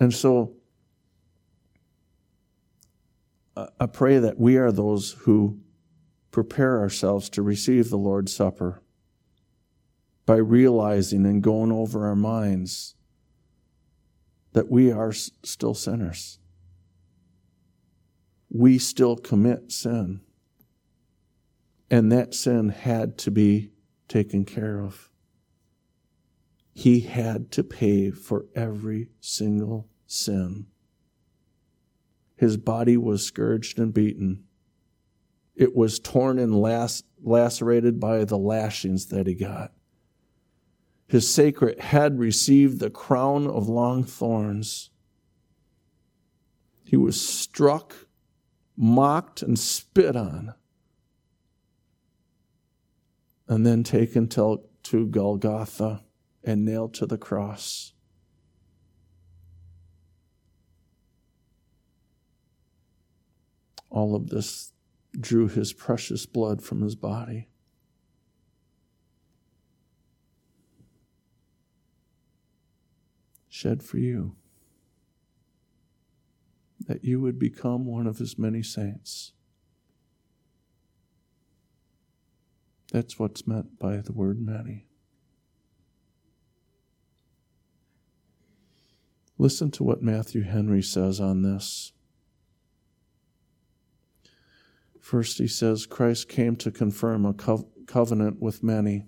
And 0.00 0.12
so 0.12 0.55
I 3.56 3.86
pray 3.86 4.18
that 4.18 4.38
we 4.38 4.56
are 4.56 4.70
those 4.70 5.12
who 5.20 5.60
prepare 6.30 6.80
ourselves 6.80 7.30
to 7.30 7.42
receive 7.42 7.88
the 7.88 7.96
Lord's 7.96 8.34
Supper 8.34 8.82
by 10.26 10.36
realizing 10.36 11.24
and 11.24 11.42
going 11.42 11.72
over 11.72 12.06
our 12.06 12.16
minds 12.16 12.94
that 14.52 14.70
we 14.70 14.92
are 14.92 15.12
still 15.12 15.74
sinners. 15.74 16.38
We 18.50 18.78
still 18.78 19.16
commit 19.16 19.72
sin. 19.72 20.20
And 21.90 22.10
that 22.10 22.34
sin 22.34 22.70
had 22.70 23.16
to 23.18 23.30
be 23.30 23.70
taken 24.08 24.44
care 24.44 24.80
of. 24.80 25.10
He 26.74 27.00
had 27.00 27.50
to 27.52 27.64
pay 27.64 28.10
for 28.10 28.46
every 28.54 29.08
single 29.20 29.88
sin. 30.06 30.66
His 32.36 32.56
body 32.56 32.96
was 32.96 33.24
scourged 33.24 33.78
and 33.78 33.92
beaten. 33.92 34.44
It 35.54 35.74
was 35.74 35.98
torn 35.98 36.38
and 36.38 36.54
lac- 36.60 37.02
lacerated 37.22 37.98
by 37.98 38.24
the 38.24 38.38
lashings 38.38 39.06
that 39.06 39.26
he 39.26 39.34
got. 39.34 39.72
His 41.08 41.32
sacred 41.32 41.80
head 41.80 42.18
received 42.18 42.78
the 42.78 42.90
crown 42.90 43.46
of 43.46 43.68
long 43.68 44.04
thorns. 44.04 44.90
He 46.84 46.96
was 46.96 47.20
struck, 47.20 47.94
mocked, 48.76 49.42
and 49.42 49.58
spit 49.58 50.14
on, 50.14 50.54
and 53.48 53.64
then 53.64 53.82
taken 53.82 54.28
to 54.28 55.06
Golgotha 55.06 56.04
and 56.44 56.64
nailed 56.64 56.94
to 56.94 57.06
the 57.06 57.18
cross. 57.18 57.92
All 63.90 64.14
of 64.14 64.28
this 64.28 64.72
drew 65.18 65.48
his 65.48 65.72
precious 65.72 66.26
blood 66.26 66.62
from 66.62 66.82
his 66.82 66.94
body. 66.94 67.48
Shed 73.48 73.82
for 73.82 73.98
you, 73.98 74.36
that 76.86 77.04
you 77.04 77.20
would 77.20 77.38
become 77.38 77.86
one 77.86 78.06
of 78.06 78.18
his 78.18 78.36
many 78.36 78.62
saints. 78.62 79.32
That's 82.92 83.18
what's 83.18 83.46
meant 83.46 83.78
by 83.78 83.96
the 83.96 84.12
word 84.12 84.40
many. 84.40 84.86
Listen 89.38 89.70
to 89.72 89.84
what 89.84 90.02
Matthew 90.02 90.42
Henry 90.42 90.82
says 90.82 91.20
on 91.20 91.42
this. 91.42 91.92
First, 95.00 95.38
he 95.38 95.46
says 95.46 95.86
Christ 95.86 96.28
came 96.28 96.56
to 96.56 96.70
confirm 96.70 97.24
a 97.24 97.32
co- 97.32 97.68
covenant 97.86 98.40
with 98.40 98.62
many, 98.62 99.06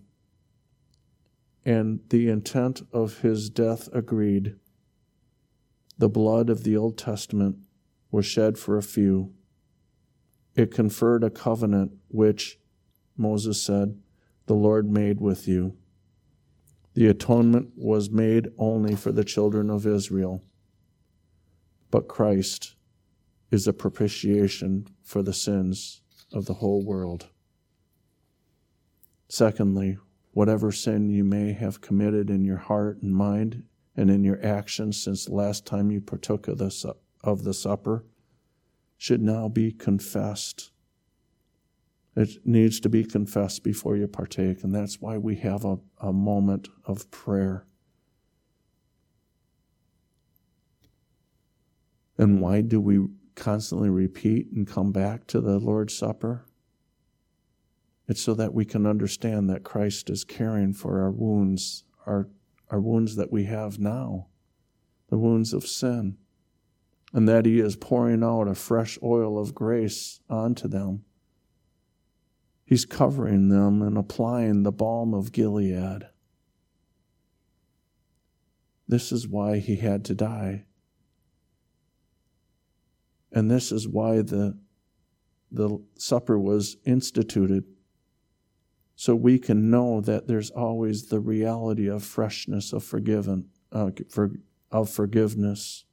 and 1.65 2.01
the 2.09 2.29
intent 2.29 2.83
of 2.93 3.19
his 3.19 3.51
death 3.51 3.89
agreed. 3.93 4.57
The 5.99 6.09
blood 6.09 6.49
of 6.49 6.63
the 6.63 6.77
Old 6.77 6.97
Testament 6.97 7.57
was 8.11 8.25
shed 8.25 8.59
for 8.59 8.79
a 8.79 8.83
few. 8.83 9.35
It 10.55 10.73
conferred 10.73 11.25
a 11.25 11.31
covenant 11.31 11.93
which, 12.09 12.59
Moses 13.17 13.61
said, 13.61 13.99
the 14.47 14.55
Lord 14.55 14.91
made 14.91 15.21
with 15.21 15.47
you. 15.47 15.77
The 16.95 17.07
atonement 17.07 17.73
was 17.77 18.11
made 18.11 18.49
only 18.59 18.97
for 18.97 19.13
the 19.13 19.25
children 19.25 19.71
of 19.71 19.87
Israel, 19.87 20.43
but 21.91 22.09
Christ 22.09 22.75
is 23.51 23.67
a 23.67 23.73
propitiation 23.73 24.87
for 25.03 25.23
the 25.23 25.33
sins 25.33 26.03
of 26.33 26.47
the 26.47 26.55
whole 26.55 26.85
world. 26.85 27.29
Secondly, 29.29 29.99
whatever 30.33 30.71
sin 30.71 31.11
you 31.11 31.25
may 31.25 31.53
have 31.53 31.81
committed 31.81 32.31
in 32.31 32.45
your 32.45 32.59
heart 32.59 33.03
and 33.03 33.15
mind 33.15 33.65
and 33.97 34.11
in 34.11 34.23
your 34.23 34.45
actions 34.45 35.03
since 35.03 35.25
the 35.25 35.35
last 35.35 35.67
time 35.67 35.91
you 35.91 36.01
partook 36.01 36.47
of 36.49 36.59
the, 36.59 36.95
of 37.25 37.45
the 37.45 37.55
supper 37.55 38.05
should 38.97 39.23
now 39.23 39.49
be 39.49 39.73
confessed. 39.73 40.71
It 42.17 42.45
needs 42.45 42.81
to 42.81 42.89
be 42.89 43.05
confessed 43.05 43.63
before 43.63 43.97
you 43.97 44.09
partake, 44.09 44.65
and 44.65 44.75
that's 44.75 45.01
why 45.01 45.19
we 45.19 45.37
have 45.37 45.65
a, 45.65 45.79
a 46.01 46.13
moment 46.13 46.69
of 46.85 47.11
prayer. 47.11 47.65
And 52.17 52.41
why 52.41 52.61
do 52.63 52.81
we 52.81 53.07
constantly 53.39 53.89
repeat 53.89 54.49
and 54.53 54.67
come 54.67 54.93
back 54.93 55.27
to 55.29 55.41
the 55.41 55.59
Lord's 55.59 55.97
Supper? 55.97 56.45
It's 58.07 58.21
so 58.21 58.35
that 58.35 58.55
we 58.55 58.65
can 58.65 58.87
understand 58.87 59.49
that 59.49 59.65
Christ 59.65 60.11
is 60.11 60.25
caring 60.25 60.73
for 60.73 61.01
our 61.03 61.11
wounds, 61.11 61.85
our, 62.07 62.29
our 62.71 62.81
wounds 62.81 63.17
that 63.17 63.33
we 63.33 63.45
have 63.45 63.79
now, 63.79 64.29
the 65.09 65.19
wounds 65.19 65.53
of 65.53 65.67
sin, 65.67 66.17
and 67.13 67.29
that 67.29 67.47
He 67.47 67.61
is 67.61 67.77
pouring 67.77 68.23
out 68.23 68.49
a 68.49 68.55
fresh 68.55 68.99
oil 69.03 69.39
of 69.39 69.55
grace 69.55 70.21
onto 70.29 70.69
them. 70.69 71.05
He's 72.65 72.85
covering 72.85 73.49
them 73.49 73.83
and 73.83 73.97
applying 73.97 74.63
the 74.63 74.73
balm 74.73 75.15
of 75.15 75.33
Gilead. 75.33 76.09
This 78.87 79.13
is 79.13 79.29
why 79.29 79.59
He 79.59 79.77
had 79.77 80.05
to 80.07 80.15
die 80.15 80.65
and 83.33 83.51
this 83.51 83.73
is 83.73 83.89
why 83.89 84.23
the, 84.23 84.59
the 85.51 85.79
supper 85.97 86.39
was 86.39 86.77
instituted. 86.85 87.65
So 88.97 89.15
we 89.15 89.39
can 89.39 89.71
know 89.71 90.01
that 90.01 90.27
there's 90.27 90.51
always 90.51 91.07
the 91.07 91.21
reality 91.21 91.89
of 91.89 92.03
freshness 92.03 92.73
of 92.73 92.83
forgiven, 92.83 93.49
uh, 93.71 93.91
for, 94.09 94.33
of 94.71 94.91
forgiveness. 94.91 95.85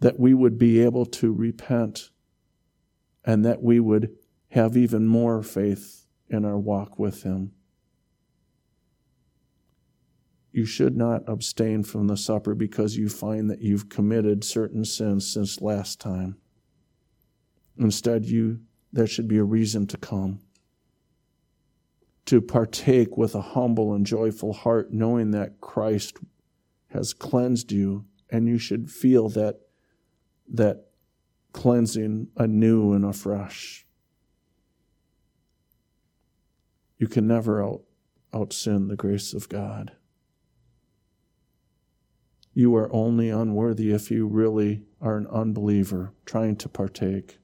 That 0.00 0.18
we 0.18 0.34
would 0.34 0.58
be 0.58 0.80
able 0.80 1.06
to 1.06 1.32
repent 1.32 2.10
and 3.24 3.44
that 3.44 3.62
we 3.62 3.78
would 3.78 4.16
have 4.48 4.76
even 4.76 5.06
more 5.06 5.42
faith 5.42 6.06
in 6.28 6.44
our 6.44 6.58
walk 6.58 6.98
with 6.98 7.22
Him 7.22 7.52
you 10.52 10.66
should 10.66 10.96
not 10.96 11.22
abstain 11.26 11.82
from 11.82 12.06
the 12.06 12.16
supper 12.16 12.54
because 12.54 12.96
you 12.96 13.08
find 13.08 13.50
that 13.50 13.62
you've 13.62 13.88
committed 13.88 14.44
certain 14.44 14.84
sins 14.84 15.26
since 15.26 15.62
last 15.62 15.98
time. 15.98 16.36
Instead, 17.78 18.26
you 18.26 18.60
there 18.92 19.06
should 19.06 19.26
be 19.26 19.38
a 19.38 19.44
reason 19.44 19.86
to 19.86 19.96
come. 19.96 20.40
To 22.26 22.42
partake 22.42 23.16
with 23.16 23.34
a 23.34 23.40
humble 23.40 23.94
and 23.94 24.04
joyful 24.04 24.52
heart, 24.52 24.92
knowing 24.92 25.30
that 25.30 25.60
Christ 25.60 26.18
has 26.88 27.14
cleansed 27.14 27.72
you, 27.72 28.04
and 28.30 28.46
you 28.46 28.58
should 28.58 28.90
feel 28.90 29.30
that 29.30 29.60
that 30.52 30.84
cleansing 31.52 32.28
anew 32.36 32.92
and 32.92 33.04
afresh. 33.04 33.86
You 36.98 37.08
can 37.08 37.26
never 37.26 37.62
out, 37.64 37.82
out 38.34 38.52
sin 38.52 38.88
the 38.88 38.96
grace 38.96 39.32
of 39.32 39.48
God. 39.48 39.92
You 42.54 42.76
are 42.76 42.92
only 42.92 43.30
unworthy 43.30 43.92
if 43.92 44.10
you 44.10 44.26
really 44.26 44.82
are 45.00 45.16
an 45.16 45.26
unbeliever 45.28 46.12
trying 46.26 46.56
to 46.56 46.68
partake, 46.68 47.38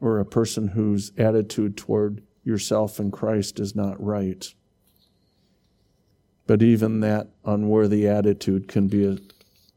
or 0.00 0.18
a 0.18 0.26
person 0.26 0.68
whose 0.68 1.12
attitude 1.16 1.76
toward 1.76 2.22
yourself 2.44 2.98
and 2.98 3.12
Christ 3.12 3.58
is 3.58 3.74
not 3.74 4.02
right. 4.02 4.52
But 6.46 6.62
even 6.62 7.00
that 7.00 7.30
unworthy 7.44 8.06
attitude 8.06 8.68
can 8.68 8.88
be 8.88 9.18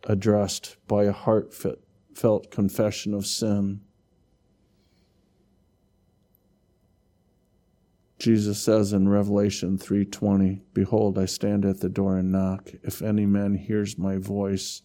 addressed 0.04 0.76
by 0.88 1.06
a 1.06 1.12
heartfelt 1.12 2.52
confession 2.52 3.14
of 3.14 3.26
sin 3.26 3.82
Jesus 8.20 8.62
says 8.62 8.92
in 8.92 9.08
Revelation 9.08 9.78
3:20, 9.78 10.62
"Behold, 10.74 11.18
I 11.18 11.26
stand 11.26 11.64
at 11.64 11.80
the 11.80 11.88
door 11.88 12.18
and 12.18 12.32
knock. 12.32 12.74
If 12.84 13.02
any 13.02 13.26
man 13.26 13.56
hears 13.56 13.98
my 13.98 14.18
voice 14.18 14.82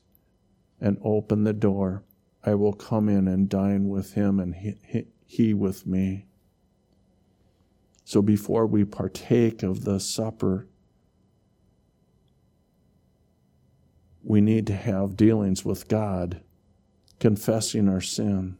and 0.80 0.98
open 1.02 1.42
the 1.42 1.52
door, 1.52 2.04
I 2.44 2.54
will 2.54 2.72
come 2.72 3.08
in 3.08 3.26
and 3.26 3.48
dine 3.48 3.88
with 3.88 4.12
him 4.12 4.38
and 4.38 4.54
he, 4.54 4.76
he, 4.86 5.06
he 5.26 5.52
with 5.52 5.84
me." 5.84 6.26
So 8.04 8.22
before 8.22 8.66
we 8.66 8.84
partake 8.84 9.64
of 9.64 9.84
the 9.84 9.98
supper, 9.98 10.68
we 14.22 14.40
need 14.40 14.66
to 14.68 14.76
have 14.76 15.16
dealings 15.16 15.64
with 15.64 15.88
God, 15.88 16.40
confessing 17.18 17.88
our 17.88 18.00
sin, 18.00 18.58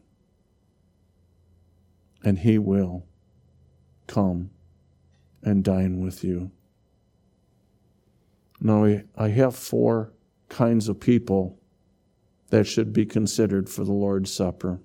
and 2.23 2.39
He 2.39 2.57
will 2.57 3.05
come 4.07 4.51
and 5.45 5.63
dine 5.63 6.01
with 6.01 6.23
you. 6.23 6.51
Now, 8.59 8.99
I 9.15 9.27
have 9.29 9.55
four 9.55 10.11
kinds 10.49 10.89
of 10.89 10.99
people 10.99 11.59
that 12.49 12.65
should 12.65 12.91
be 12.91 13.05
considered 13.05 13.69
for 13.69 13.83
the 13.83 13.93
Lord's 13.93 14.33
Supper. 14.33 14.79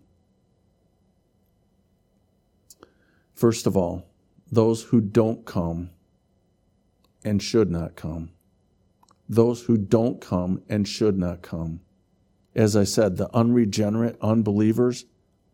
First 3.35 3.67
of 3.67 3.77
all, 3.77 4.07
those 4.53 4.85
who 4.85 5.01
don't 5.01 5.47
come 5.47 5.91
and 7.25 7.43
should 7.43 7.71
not 7.71 7.97
come. 7.97 8.31
Those 9.29 9.63
who 9.63 9.79
don't 9.79 10.21
come 10.21 10.63
and 10.69 10.87
should 10.87 11.17
not 11.17 11.41
come. 11.41 11.81
As 12.55 12.77
I 12.77 12.85
said, 12.85 13.17
the 13.17 13.35
unregenerate 13.35 14.19
unbelievers 14.21 15.05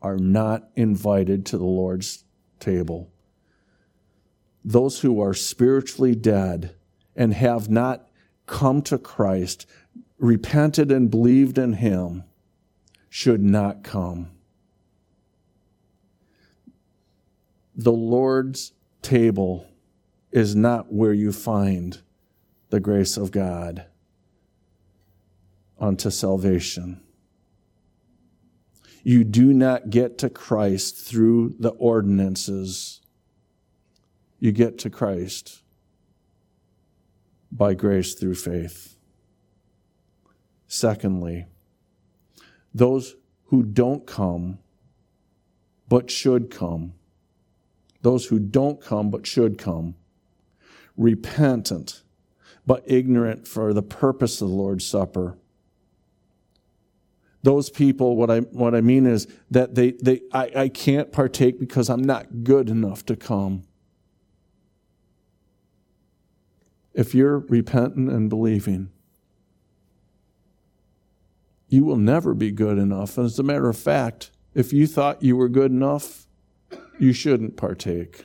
are 0.00 0.16
not 0.16 0.68
invited 0.74 1.44
to 1.46 1.58
the 1.58 1.64
Lord's 1.64 2.24
table. 2.58 3.12
Those 4.68 5.00
who 5.00 5.22
are 5.22 5.32
spiritually 5.32 6.16
dead 6.16 6.74
and 7.14 7.32
have 7.32 7.70
not 7.70 8.08
come 8.46 8.82
to 8.82 8.98
Christ, 8.98 9.64
repented 10.18 10.90
and 10.90 11.08
believed 11.08 11.56
in 11.56 11.74
Him, 11.74 12.24
should 13.08 13.42
not 13.42 13.84
come. 13.84 14.32
The 17.76 17.92
Lord's 17.92 18.72
table 19.02 19.68
is 20.32 20.56
not 20.56 20.92
where 20.92 21.12
you 21.12 21.30
find 21.30 22.00
the 22.70 22.80
grace 22.80 23.16
of 23.16 23.30
God 23.30 23.86
unto 25.78 26.10
salvation. 26.10 27.00
You 29.04 29.22
do 29.22 29.52
not 29.52 29.90
get 29.90 30.18
to 30.18 30.28
Christ 30.28 30.96
through 30.96 31.54
the 31.60 31.70
ordinances. 31.70 33.00
You 34.38 34.52
get 34.52 34.78
to 34.80 34.90
Christ 34.90 35.62
by 37.50 37.74
grace 37.74 38.14
through 38.14 38.34
faith. 38.34 38.96
Secondly, 40.68 41.46
those 42.74 43.16
who 43.46 43.62
don't 43.62 44.06
come 44.06 44.58
but 45.88 46.10
should 46.10 46.50
come 46.50 46.92
those 48.06 48.26
who 48.26 48.38
don't 48.38 48.80
come 48.80 49.10
but 49.10 49.26
should 49.26 49.58
come, 49.58 49.96
repentant 50.96 52.04
but 52.64 52.84
ignorant 52.86 53.48
for 53.48 53.74
the 53.74 53.82
purpose 53.82 54.40
of 54.40 54.48
the 54.48 54.54
Lord's 54.54 54.86
Supper. 54.86 55.36
Those 57.42 57.68
people, 57.68 58.14
what 58.14 58.30
I, 58.30 58.40
what 58.40 58.76
I 58.76 58.80
mean 58.80 59.06
is 59.06 59.26
that 59.50 59.74
they, 59.74 59.90
they, 60.00 60.20
I, 60.32 60.50
I 60.54 60.68
can't 60.68 61.10
partake 61.10 61.58
because 61.58 61.90
I'm 61.90 62.04
not 62.04 62.44
good 62.44 62.70
enough 62.70 63.04
to 63.06 63.16
come. 63.16 63.64
If 66.96 67.14
you're 67.14 67.40
repentant 67.40 68.10
and 68.10 68.30
believing, 68.30 68.88
you 71.68 71.84
will 71.84 71.98
never 71.98 72.32
be 72.32 72.50
good 72.50 72.78
enough. 72.78 73.18
And 73.18 73.26
as 73.26 73.38
a 73.38 73.42
matter 73.42 73.68
of 73.68 73.76
fact, 73.76 74.30
if 74.54 74.72
you 74.72 74.86
thought 74.86 75.22
you 75.22 75.36
were 75.36 75.50
good 75.50 75.70
enough, 75.70 76.26
you 76.98 77.12
shouldn't 77.12 77.58
partake. 77.58 78.24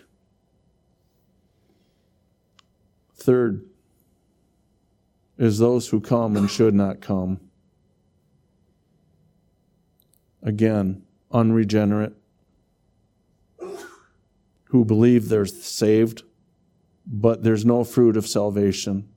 Third 3.14 3.66
is 5.38 5.60
those 5.60 5.90
who 5.90 6.00
come 6.00 6.38
and 6.38 6.50
should 6.50 6.74
not 6.74 7.02
come. 7.02 7.42
Again, 10.42 11.04
unregenerate, 11.30 12.14
who 14.66 14.86
believe 14.86 15.28
they're 15.28 15.46
saved, 15.46 16.24
but 17.12 17.44
there's 17.44 17.66
no 17.66 17.84
fruit 17.84 18.16
of 18.16 18.26
salvation. 18.26 19.08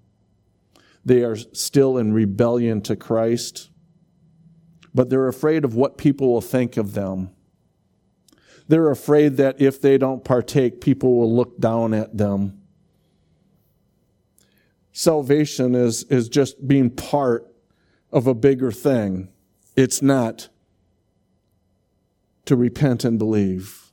They 1.05 1.23
are 1.23 1.37
still 1.37 1.97
in 1.97 2.13
rebellion 2.13 2.81
to 2.83 2.97
Christ, 2.97 3.71
but 4.93 5.11
they're 5.11 5.29
afraid 5.29 5.65
of 5.65 5.77
what 5.77 5.97
people 5.97 6.33
will 6.33 6.41
think 6.41 6.77
of 6.77 6.95
them. 6.95 7.31
They're 8.67 8.91
afraid 8.91 9.37
that 9.37 9.61
if 9.61 9.81
they 9.81 9.97
don't 9.97 10.25
partake, 10.25 10.81
people 10.81 11.17
will 11.17 11.33
look 11.33 11.61
down 11.61 11.95
at 11.95 12.17
them. 12.17 12.61
Salvation 14.93 15.75
is, 15.75 16.05
is 16.05 16.29
just 16.29 16.67
being 16.67 16.91
part 16.91 17.47
of 18.11 18.27
a 18.27 18.35
bigger 18.35 18.73
thing. 18.73 19.29
It's 19.77 20.01
not 20.01 20.49
to 22.47 22.57
repent 22.57 23.05
and 23.05 23.19
believe. 23.19 23.84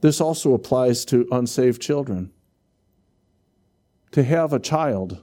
This 0.00 0.20
also 0.20 0.54
applies 0.54 1.04
to 1.06 1.26
unsaved 1.30 1.80
children. 1.80 2.32
To 4.12 4.22
have 4.22 4.52
a 4.52 4.58
child 4.58 5.22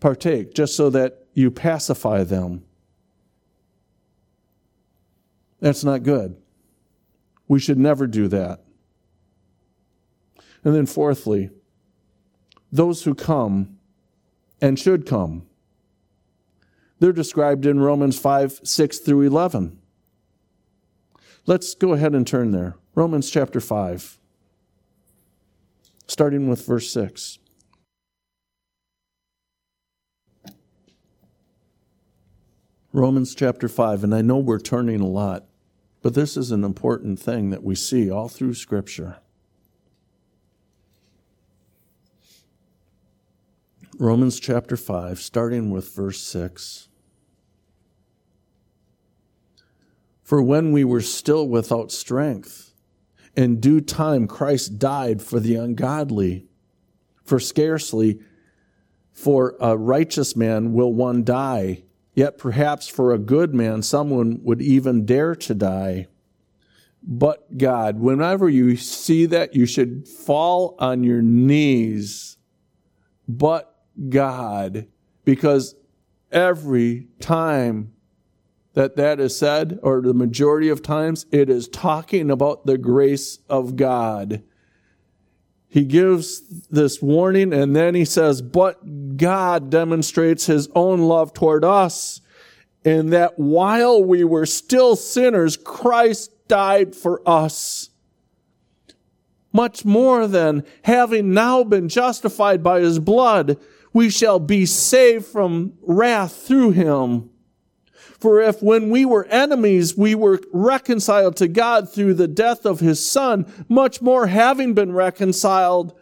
partake 0.00 0.54
just 0.54 0.76
so 0.76 0.90
that 0.90 1.26
you 1.32 1.50
pacify 1.50 2.24
them 2.24 2.66
that's 5.60 5.84
not 5.84 6.02
good. 6.02 6.36
We 7.48 7.60
should 7.60 7.78
never 7.78 8.06
do 8.06 8.28
that. 8.28 8.62
And 10.64 10.74
then, 10.74 10.86
fourthly, 10.86 11.50
those 12.72 13.04
who 13.04 13.14
come 13.14 13.78
and 14.60 14.78
should 14.78 15.06
come. 15.06 15.46
They're 16.98 17.12
described 17.12 17.66
in 17.66 17.80
Romans 17.80 18.18
5 18.18 18.60
6 18.64 18.98
through 18.98 19.22
11. 19.22 19.78
Let's 21.46 21.74
go 21.74 21.92
ahead 21.92 22.14
and 22.14 22.26
turn 22.26 22.50
there. 22.50 22.76
Romans 22.96 23.30
chapter 23.30 23.60
5, 23.60 24.18
starting 26.06 26.48
with 26.48 26.64
verse 26.64 26.90
6. 26.90 27.38
Romans 32.94 33.34
chapter 33.34 33.68
5, 33.68 34.02
and 34.02 34.14
I 34.14 34.22
know 34.22 34.38
we're 34.38 34.58
turning 34.58 35.02
a 35.02 35.06
lot, 35.06 35.44
but 36.00 36.14
this 36.14 36.38
is 36.38 36.50
an 36.50 36.64
important 36.64 37.20
thing 37.20 37.50
that 37.50 37.62
we 37.62 37.74
see 37.74 38.10
all 38.10 38.30
through 38.30 38.54
Scripture. 38.54 39.18
Romans 43.98 44.40
chapter 44.40 44.78
5, 44.78 45.20
starting 45.20 45.68
with 45.68 45.94
verse 45.94 46.22
6. 46.22 46.88
For 50.22 50.40
when 50.40 50.72
we 50.72 50.82
were 50.82 51.02
still 51.02 51.46
without 51.46 51.92
strength, 51.92 52.72
in 53.36 53.60
due 53.60 53.80
time 53.80 54.26
Christ 54.26 54.78
died 54.78 55.22
for 55.22 55.38
the 55.40 55.56
ungodly. 55.56 56.46
For 57.24 57.40
scarcely 57.40 58.20
for 59.12 59.56
a 59.60 59.76
righteous 59.76 60.36
man 60.36 60.72
will 60.72 60.92
one 60.92 61.24
die 61.24 61.82
Yet 62.16 62.38
perhaps 62.38 62.88
for 62.88 63.12
a 63.12 63.18
good 63.18 63.54
man, 63.54 63.82
someone 63.82 64.40
would 64.42 64.62
even 64.62 65.04
dare 65.04 65.34
to 65.36 65.54
die. 65.54 66.08
But 67.02 67.58
God, 67.58 68.00
whenever 68.00 68.48
you 68.48 68.74
see 68.76 69.26
that, 69.26 69.54
you 69.54 69.66
should 69.66 70.08
fall 70.08 70.76
on 70.78 71.04
your 71.04 71.20
knees. 71.20 72.38
But 73.28 73.70
God, 74.08 74.86
because 75.26 75.74
every 76.32 77.08
time 77.20 77.92
that 78.76 78.94
that 78.96 79.18
is 79.18 79.36
said, 79.36 79.78
or 79.82 80.02
the 80.02 80.12
majority 80.12 80.68
of 80.68 80.82
times, 80.82 81.24
it 81.32 81.48
is 81.48 81.66
talking 81.66 82.30
about 82.30 82.66
the 82.66 82.76
grace 82.76 83.38
of 83.48 83.74
God. 83.74 84.42
He 85.66 85.82
gives 85.84 86.42
this 86.68 87.00
warning 87.00 87.54
and 87.54 87.74
then 87.74 87.94
he 87.94 88.04
says, 88.04 88.42
But 88.42 89.16
God 89.16 89.70
demonstrates 89.70 90.44
his 90.44 90.68
own 90.74 91.00
love 91.00 91.32
toward 91.32 91.64
us 91.64 92.20
in 92.84 93.08
that 93.10 93.38
while 93.38 94.04
we 94.04 94.24
were 94.24 94.44
still 94.44 94.94
sinners, 94.94 95.56
Christ 95.56 96.30
died 96.46 96.94
for 96.94 97.26
us. 97.26 97.88
Much 99.54 99.86
more 99.86 100.26
than 100.26 100.64
having 100.82 101.32
now 101.32 101.64
been 101.64 101.88
justified 101.88 102.62
by 102.62 102.80
his 102.80 102.98
blood, 102.98 103.58
we 103.94 104.10
shall 104.10 104.38
be 104.38 104.66
saved 104.66 105.24
from 105.24 105.72
wrath 105.80 106.36
through 106.46 106.72
him. 106.72 107.30
For 108.18 108.40
if 108.40 108.62
when 108.62 108.90
we 108.90 109.04
were 109.04 109.26
enemies, 109.26 109.96
we 109.96 110.14
were 110.14 110.40
reconciled 110.52 111.36
to 111.36 111.48
God 111.48 111.92
through 111.92 112.14
the 112.14 112.28
death 112.28 112.64
of 112.64 112.80
his 112.80 113.04
son, 113.04 113.46
much 113.68 114.00
more 114.00 114.26
having 114.26 114.74
been 114.74 114.92
reconciled, 114.92 115.98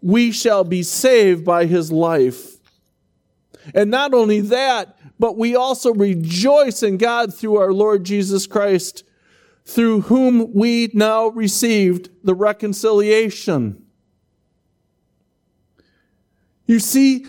we 0.00 0.30
shall 0.30 0.64
be 0.64 0.82
saved 0.82 1.44
by 1.44 1.66
his 1.66 1.90
life. 1.90 2.56
And 3.74 3.90
not 3.90 4.14
only 4.14 4.40
that, 4.40 4.96
but 5.18 5.36
we 5.36 5.56
also 5.56 5.92
rejoice 5.92 6.82
in 6.82 6.96
God 6.96 7.34
through 7.34 7.56
our 7.56 7.72
Lord 7.72 8.04
Jesus 8.04 8.46
Christ, 8.46 9.02
through 9.64 10.02
whom 10.02 10.54
we 10.54 10.90
now 10.94 11.28
received 11.28 12.10
the 12.24 12.34
reconciliation. 12.34 13.84
You 16.66 16.78
see, 16.78 17.26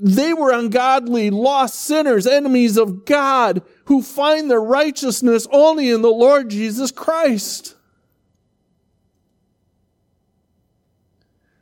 they 0.00 0.32
were 0.32 0.52
ungodly, 0.52 1.30
lost 1.30 1.80
sinners, 1.80 2.26
enemies 2.26 2.76
of 2.76 3.04
God, 3.04 3.62
who 3.86 4.02
find 4.02 4.50
their 4.50 4.60
righteousness 4.60 5.46
only 5.50 5.90
in 5.90 6.02
the 6.02 6.10
Lord 6.10 6.50
Jesus 6.50 6.92
Christ. 6.92 7.74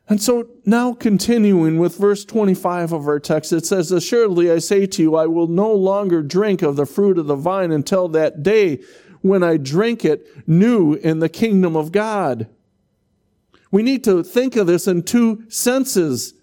And 0.09 0.21
so 0.21 0.47
now 0.65 0.93
continuing 0.93 1.79
with 1.79 1.97
verse 1.97 2.23
25 2.23 2.93
of 2.93 3.07
our 3.07 3.19
text, 3.19 3.51
it 3.51 3.65
says, 3.65 3.91
Assuredly 3.91 4.49
I 4.51 4.59
say 4.59 4.85
to 4.85 5.01
you, 5.01 5.15
I 5.15 5.25
will 5.25 5.47
no 5.47 5.73
longer 5.73 6.21
drink 6.21 6.61
of 6.61 6.77
the 6.77 6.85
fruit 6.85 7.17
of 7.17 7.27
the 7.27 7.35
vine 7.35 7.71
until 7.71 8.07
that 8.09 8.41
day 8.41 8.81
when 9.21 9.43
I 9.43 9.57
drink 9.57 10.05
it 10.05 10.25
new 10.47 10.93
in 10.93 11.19
the 11.19 11.27
kingdom 11.27 11.75
of 11.75 11.91
God. 11.91 12.47
We 13.69 13.83
need 13.83 14.03
to 14.05 14.23
think 14.23 14.55
of 14.55 14.67
this 14.67 14.87
in 14.87 15.03
two 15.03 15.43
senses. 15.49 16.33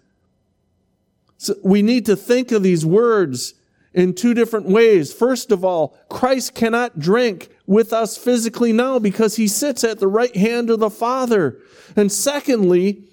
So 1.44 1.54
we 1.62 1.82
need 1.82 2.06
to 2.06 2.16
think 2.16 2.52
of 2.52 2.62
these 2.62 2.86
words 2.86 3.54
in 3.92 4.14
two 4.14 4.34
different 4.34 4.66
ways. 4.66 5.12
First 5.12 5.52
of 5.52 5.64
all, 5.64 5.96
Christ 6.08 6.54
cannot 6.54 6.98
drink 6.98 7.50
with 7.66 7.92
us 7.92 8.16
physically 8.16 8.72
now 8.72 8.98
because 8.98 9.36
he 9.36 9.46
sits 9.46 9.84
at 9.84 10.00
the 10.00 10.08
right 10.08 10.34
hand 10.34 10.70
of 10.70 10.80
the 10.80 10.90
Father. 10.90 11.60
And 11.94 12.10
secondly, 12.10 13.04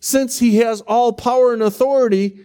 since 0.00 0.38
he 0.38 0.56
has 0.56 0.80
all 0.82 1.12
power 1.12 1.52
and 1.52 1.62
authority, 1.62 2.40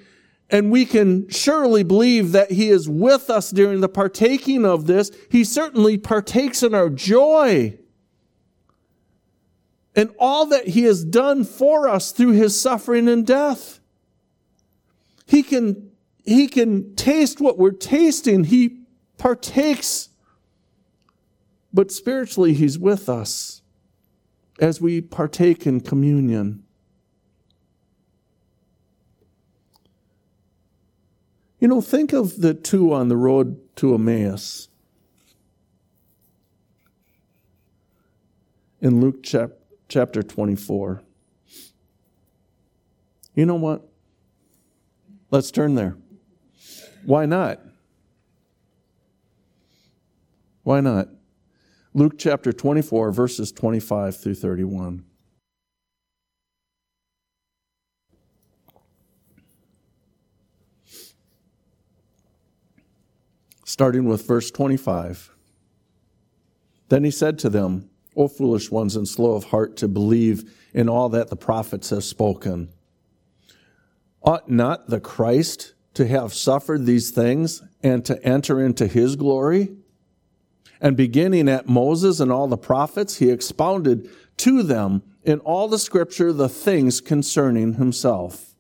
and 0.49 0.71
we 0.71 0.85
can 0.85 1.29
surely 1.29 1.83
believe 1.83 2.31
that 2.31 2.51
he 2.51 2.69
is 2.69 2.89
with 2.89 3.29
us 3.29 3.51
during 3.51 3.81
the 3.81 3.89
partaking 3.89 4.65
of 4.65 4.87
this, 4.87 5.11
he 5.29 5.43
certainly 5.43 5.97
partakes 5.97 6.63
in 6.63 6.73
our 6.73 6.89
joy. 6.89 7.77
And 9.95 10.13
all 10.19 10.45
that 10.47 10.69
he 10.69 10.83
has 10.83 11.03
done 11.03 11.43
for 11.43 11.87
us 11.87 12.11
through 12.11 12.31
his 12.31 12.59
suffering 12.59 13.07
and 13.07 13.25
death. 13.25 13.76
He 15.27 15.43
can, 15.43 15.91
he 16.23 16.47
can 16.47 16.95
taste 16.95 17.39
what 17.39 17.57
we're 17.57 17.71
tasting. 17.71 18.45
He 18.45 18.79
partakes. 19.17 20.09
But 21.73 21.91
spiritually, 21.91 22.53
he's 22.53 22.79
with 22.79 23.09
us 23.09 23.61
as 24.59 24.81
we 24.81 25.01
partake 25.01 25.67
in 25.67 25.81
communion. 25.81 26.63
You 31.59 31.67
know, 31.67 31.81
think 31.81 32.13
of 32.13 32.41
the 32.41 32.53
two 32.53 32.93
on 32.93 33.09
the 33.09 33.17
road 33.17 33.59
to 33.77 33.93
Emmaus. 33.93 34.69
In 38.79 39.01
Luke 39.01 39.23
chap- 39.23 39.57
chapter 39.89 40.21
24. 40.21 41.01
You 43.33 43.45
know 43.45 43.55
what? 43.55 43.86
Let's 45.29 45.51
turn 45.51 45.75
there. 45.75 45.97
Why 47.05 47.25
not? 47.25 47.59
Why 50.63 50.81
not? 50.81 51.09
Luke 51.93 52.17
chapter 52.17 52.53
24, 52.53 53.11
verses 53.11 53.51
25 53.51 54.17
through 54.17 54.35
31. 54.35 55.03
starting 63.77 64.05
with 64.05 64.25
verse 64.25 64.49
25. 64.49 65.29
Then 66.89 67.03
he 67.03 67.11
said 67.11 67.37
to 67.37 67.49
them, 67.49 67.91
O 68.15 68.27
foolish 68.27 68.71
ones 68.71 68.95
and 68.95 69.07
slow 69.07 69.35
of 69.35 69.43
heart 69.43 69.77
to 69.77 69.87
believe 69.87 70.51
in 70.73 70.89
all 70.89 71.09
that 71.09 71.29
the 71.29 71.35
prophets 71.35 71.91
have 71.91 72.03
spoken. 72.03 72.69
Ought 74.27 74.51
not 74.51 74.89
the 74.89 74.99
Christ 74.99 75.73
to 75.93 76.05
have 76.05 76.33
suffered 76.33 76.85
these 76.85 77.11
things 77.11 77.63
and 77.81 78.03
to 78.03 78.21
enter 78.25 78.59
into 78.59 78.85
his 78.85 79.15
glory? 79.15 79.69
And 80.81 80.97
beginning 80.97 81.47
at 81.47 81.69
Moses 81.69 82.19
and 82.19 82.29
all 82.29 82.49
the 82.49 82.57
prophets, 82.57 83.19
he 83.19 83.29
expounded 83.29 84.09
to 84.35 84.63
them 84.63 85.01
in 85.23 85.39
all 85.39 85.69
the 85.69 85.79
scripture 85.79 86.33
the 86.33 86.49
things 86.49 86.99
concerning 86.99 87.75
himself. 87.75 88.53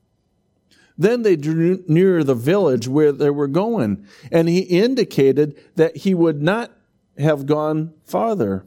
Then 0.97 1.23
they 1.23 1.35
drew 1.35 1.83
near 1.85 2.23
the 2.23 2.33
village 2.33 2.87
where 2.87 3.11
they 3.11 3.29
were 3.29 3.49
going, 3.49 4.07
and 4.31 4.47
he 4.47 4.59
indicated 4.59 5.61
that 5.75 5.97
he 5.97 6.13
would 6.13 6.41
not 6.41 6.71
have 7.17 7.45
gone 7.45 7.93
farther. 8.05 8.65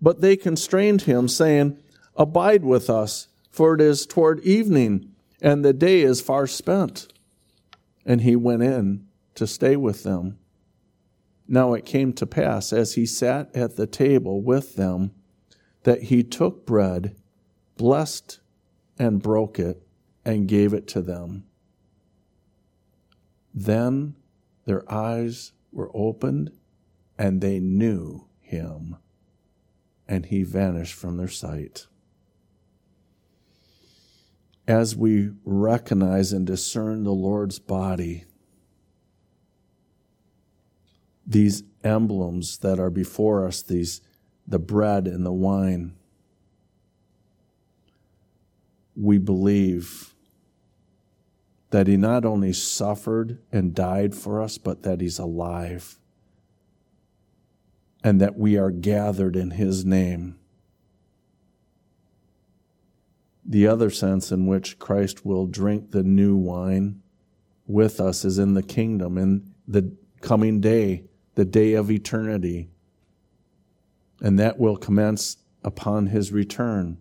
But 0.00 0.20
they 0.20 0.36
constrained 0.36 1.02
him, 1.02 1.26
saying, 1.26 1.78
Abide 2.14 2.64
with 2.64 2.88
us, 2.88 3.26
for 3.50 3.74
it 3.74 3.80
is 3.80 4.06
toward 4.06 4.38
evening, 4.44 5.07
and 5.40 5.64
the 5.64 5.72
day 5.72 6.02
is 6.02 6.20
far 6.20 6.46
spent. 6.46 7.12
And 8.04 8.22
he 8.22 8.36
went 8.36 8.62
in 8.62 9.06
to 9.34 9.46
stay 9.46 9.76
with 9.76 10.02
them. 10.02 10.38
Now 11.46 11.74
it 11.74 11.84
came 11.84 12.12
to 12.14 12.26
pass, 12.26 12.72
as 12.72 12.94
he 12.94 13.06
sat 13.06 13.54
at 13.54 13.76
the 13.76 13.86
table 13.86 14.40
with 14.42 14.76
them, 14.76 15.12
that 15.82 16.04
he 16.04 16.22
took 16.22 16.66
bread, 16.66 17.16
blessed 17.76 18.40
and 18.98 19.22
broke 19.22 19.58
it, 19.58 19.86
and 20.24 20.48
gave 20.48 20.74
it 20.74 20.86
to 20.88 21.02
them 21.02 21.44
then 23.64 24.14
their 24.64 24.90
eyes 24.92 25.52
were 25.72 25.90
opened 25.94 26.52
and 27.18 27.40
they 27.40 27.58
knew 27.58 28.26
him, 28.40 28.96
and 30.06 30.26
he 30.26 30.42
vanished 30.42 30.94
from 30.94 31.16
their 31.16 31.28
sight. 31.28 31.86
As 34.68 34.94
we 34.94 35.30
recognize 35.46 36.32
and 36.34 36.46
discern 36.46 37.02
the 37.02 37.10
Lord's 37.10 37.58
body, 37.58 38.26
these 41.26 41.62
emblems 41.82 42.58
that 42.58 42.78
are 42.78 42.90
before 42.90 43.46
us, 43.46 43.62
these 43.62 44.02
the 44.46 44.58
bread 44.58 45.08
and 45.08 45.24
the 45.24 45.32
wine, 45.32 45.94
we 48.94 49.16
believe 49.16 50.14
that 51.70 51.86
he 51.86 51.96
not 51.96 52.26
only 52.26 52.52
suffered 52.52 53.38
and 53.50 53.74
died 53.74 54.14
for 54.14 54.42
us, 54.42 54.58
but 54.58 54.82
that 54.82 55.00
he's 55.00 55.18
alive 55.18 55.98
and 58.04 58.20
that 58.20 58.38
we 58.38 58.56
are 58.56 58.70
gathered 58.70 59.34
in 59.34 59.52
his 59.52 59.84
name. 59.84 60.37
The 63.50 63.66
other 63.66 63.88
sense 63.88 64.30
in 64.30 64.46
which 64.46 64.78
Christ 64.78 65.24
will 65.24 65.46
drink 65.46 65.90
the 65.90 66.02
new 66.02 66.36
wine 66.36 67.00
with 67.66 67.98
us 67.98 68.24
is 68.24 68.38
in 68.38 68.52
the 68.52 68.62
kingdom, 68.62 69.16
in 69.16 69.54
the 69.66 69.96
coming 70.20 70.60
day, 70.60 71.04
the 71.34 71.46
day 71.46 71.72
of 71.72 71.90
eternity. 71.90 72.68
And 74.20 74.38
that 74.38 74.58
will 74.58 74.76
commence 74.76 75.38
upon 75.64 76.08
his 76.08 76.30
return. 76.30 76.98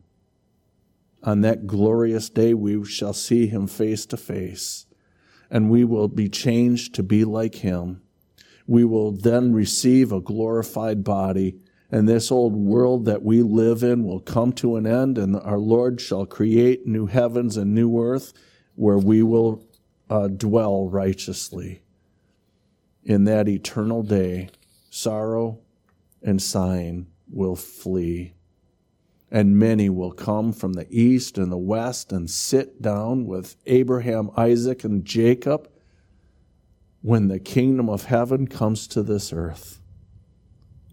On 1.24 1.42
that 1.42 1.68
glorious 1.68 2.30
day, 2.30 2.54
we 2.54 2.86
shall 2.86 3.14
see 3.14 3.48
him 3.48 3.68
face 3.68 4.06
to 4.06 4.18
face, 4.18 4.86
and 5.50 5.70
we 5.70 5.84
will 5.84 6.08
be 6.08 6.30
changed 6.30 6.96
to 6.96 7.04
be 7.04 7.26
like 7.26 7.56
him. 7.56 8.02
We 8.66 8.86
will 8.86 9.12
then 9.12 9.52
receive 9.52 10.14
a 10.14 10.22
glorified 10.22 11.04
body, 11.04 11.60
and 11.92 12.08
this 12.08 12.32
old 12.32 12.54
world 12.54 13.06
that 13.06 13.24
we 13.24 13.42
live 13.42 13.84
in 13.84 14.04
will 14.04 14.20
come 14.20 14.52
to 14.54 14.76
an 14.76 14.86
end, 14.86 15.18
and 15.18 15.36
our 15.36 15.58
Lord 15.58 16.02
shall 16.02 16.26
create 16.26 16.86
new 16.86 17.06
heavens 17.06 17.58
and 17.58 17.74
new 17.74 18.02
earth 18.02 18.34
where 18.76 18.98
we 18.98 19.24
will 19.24 19.66
uh, 20.10 20.28
dwell 20.28 20.90
righteously. 20.90 21.82
In 23.04 23.24
that 23.24 23.48
eternal 23.48 24.04
day, 24.04 24.50
sorrow 24.90 25.60
and 26.22 26.42
sighing 26.42 27.08
will 27.30 27.56
flee 27.56 28.34
and 29.30 29.58
many 29.58 29.90
will 29.90 30.12
come 30.12 30.54
from 30.54 30.74
the 30.74 30.88
east 30.90 31.38
and 31.38 31.52
the 31.52 31.58
west 31.58 32.12
and 32.12 32.30
sit 32.30 32.82
down 32.82 33.26
with 33.26 33.56
Abraham, 33.66 34.32
Isaac, 34.38 34.84
and 34.84 35.04
Jacob 35.04 35.70
when 37.02 37.28
the 37.28 37.40
kingdom 37.40 37.90
of 37.90 38.06
heaven 38.06 38.48
comes 38.48 38.88
to 38.88 39.04
this 39.04 39.34
earth. 39.34 39.80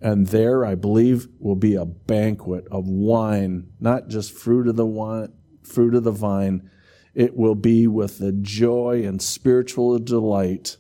And 0.05 0.27
there, 0.27 0.67
I 0.67 0.75
believe, 0.75 1.29
will 1.39 1.57
be 1.57 1.77
a 1.77 1.87
banquet 1.87 2.69
of 2.71 2.87
wine, 2.87 3.69
not 3.81 4.09
just 4.09 4.33
fruit 4.33 4.69
of 4.69 4.77
the 4.77 4.85
wine, 4.85 5.33
fruit 5.63 5.95
of 5.95 6.05
the 6.05 6.11
vine. 6.11 6.71
It 7.15 7.35
will 7.35 7.55
be 7.55 7.87
with 7.87 8.19
the 8.19 8.31
joy 8.31 9.03
and 9.07 9.23
spiritual 9.23 9.99
delight 9.99 10.77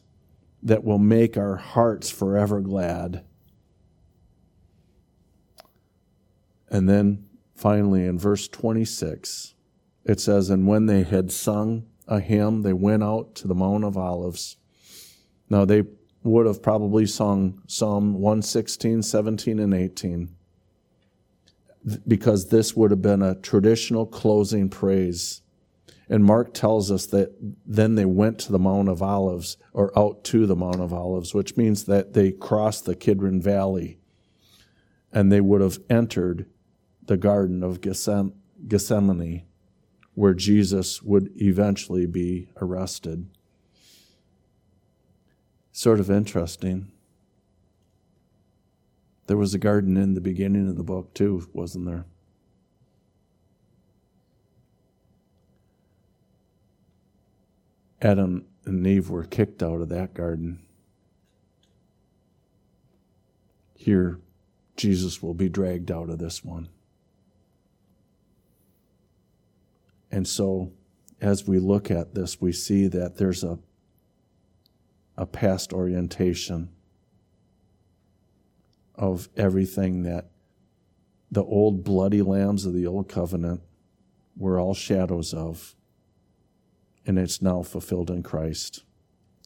that 0.62 0.84
will 0.84 0.98
make 0.98 1.38
our 1.38 1.56
hearts 1.56 2.10
forever 2.10 2.60
glad. 2.60 3.24
And 6.68 6.86
then 6.86 7.24
finally, 7.56 8.04
in 8.04 8.18
verse 8.18 8.46
26, 8.46 9.54
it 10.04 10.20
says, 10.20 10.50
And 10.50 10.66
when 10.66 10.84
they 10.84 11.02
had 11.02 11.32
sung 11.32 11.86
a 12.06 12.20
hymn, 12.20 12.60
they 12.60 12.74
went 12.74 13.02
out 13.02 13.34
to 13.36 13.48
the 13.48 13.54
Mount 13.54 13.84
of 13.84 13.96
Olives. 13.96 14.58
Now, 15.48 15.64
they 15.64 15.84
would 16.24 16.46
have 16.46 16.62
probably 16.62 17.06
sung 17.06 17.62
Psalm 17.66 18.14
116, 18.14 19.02
17, 19.02 19.58
and 19.60 19.72
18. 19.72 20.30
because 22.06 22.48
this 22.48 22.74
would 22.74 22.90
have 22.90 23.02
been 23.02 23.22
a 23.22 23.34
traditional 23.34 24.06
closing 24.06 24.68
praise. 24.68 25.42
And 26.08 26.24
Mark 26.24 26.52
tells 26.54 26.90
us 26.90 27.06
that 27.06 27.34
then 27.66 27.94
they 27.94 28.04
went 28.04 28.38
to 28.40 28.52
the 28.52 28.58
Mount 28.58 28.88
of 28.88 29.02
Olives 29.02 29.56
or 29.72 29.96
out 29.98 30.24
to 30.24 30.46
the 30.46 30.56
Mount 30.56 30.80
of 30.80 30.92
Olives, 30.92 31.34
which 31.34 31.56
means 31.56 31.84
that 31.84 32.12
they 32.12 32.30
crossed 32.30 32.84
the 32.84 32.94
Kidron 32.94 33.40
Valley 33.40 33.98
and 35.12 35.30
they 35.30 35.40
would 35.40 35.60
have 35.60 35.78
entered 35.88 36.46
the 37.06 37.16
Garden 37.16 37.62
of 37.62 37.80
Gethsemane, 37.80 39.44
where 40.14 40.34
Jesus 40.34 41.02
would 41.02 41.30
eventually 41.36 42.06
be 42.06 42.48
arrested. 42.60 43.28
Sort 45.76 45.98
of 45.98 46.08
interesting. 46.08 46.92
There 49.26 49.36
was 49.36 49.54
a 49.54 49.58
garden 49.58 49.96
in 49.96 50.14
the 50.14 50.20
beginning 50.20 50.68
of 50.68 50.76
the 50.76 50.84
book, 50.84 51.12
too, 51.14 51.48
wasn't 51.52 51.86
there? 51.86 52.04
Adam 58.00 58.44
and 58.64 58.86
Eve 58.86 59.10
were 59.10 59.24
kicked 59.24 59.64
out 59.64 59.80
of 59.80 59.88
that 59.88 60.14
garden. 60.14 60.60
Here, 63.74 64.20
Jesus 64.76 65.20
will 65.20 65.34
be 65.34 65.48
dragged 65.48 65.90
out 65.90 66.08
of 66.08 66.20
this 66.20 66.44
one. 66.44 66.68
And 70.12 70.28
so, 70.28 70.70
as 71.20 71.48
we 71.48 71.58
look 71.58 71.90
at 71.90 72.14
this, 72.14 72.40
we 72.40 72.52
see 72.52 72.86
that 72.86 73.16
there's 73.16 73.42
a, 73.42 73.58
a 75.16 75.26
past 75.26 75.72
orientation 75.72 76.68
of 78.94 79.28
everything 79.36 80.02
that 80.02 80.30
the 81.30 81.42
old 81.44 81.84
bloody 81.84 82.22
lambs 82.22 82.64
of 82.64 82.72
the 82.74 82.86
old 82.86 83.08
covenant 83.08 83.60
were 84.36 84.58
all 84.58 84.74
shadows 84.74 85.34
of. 85.34 85.74
And 87.06 87.18
it's 87.18 87.42
now 87.42 87.62
fulfilled 87.62 88.10
in 88.10 88.22
Christ, 88.22 88.84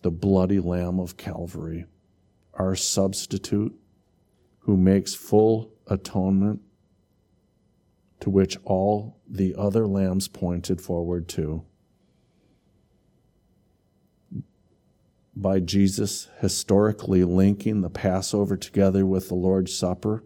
the 0.02 0.10
bloody 0.10 0.60
lamb 0.60 1.00
of 1.00 1.16
Calvary, 1.16 1.86
our 2.54 2.76
substitute 2.76 3.74
who 4.60 4.76
makes 4.76 5.14
full 5.14 5.72
atonement 5.86 6.60
to 8.20 8.30
which 8.30 8.58
all 8.64 9.18
the 9.26 9.54
other 9.56 9.86
lambs 9.86 10.28
pointed 10.28 10.80
forward 10.80 11.28
to. 11.28 11.64
By 15.41 15.61
Jesus 15.61 16.28
historically 16.41 17.22
linking 17.22 17.80
the 17.80 17.91
Passover 17.91 18.57
together 18.57 19.07
with 19.07 19.28
the 19.28 19.36
Lord's 19.36 19.72
Supper, 19.72 20.24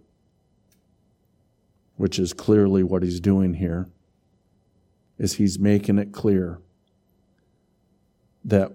which 1.97 2.19
is 2.19 2.33
clearly 2.33 2.83
what 2.83 3.03
he's 3.03 3.21
doing 3.21 3.55
here, 3.55 3.91
is 5.19 5.35
he's 5.35 5.59
making 5.59 5.99
it 5.99 6.13
clear 6.13 6.61
that 8.43 8.73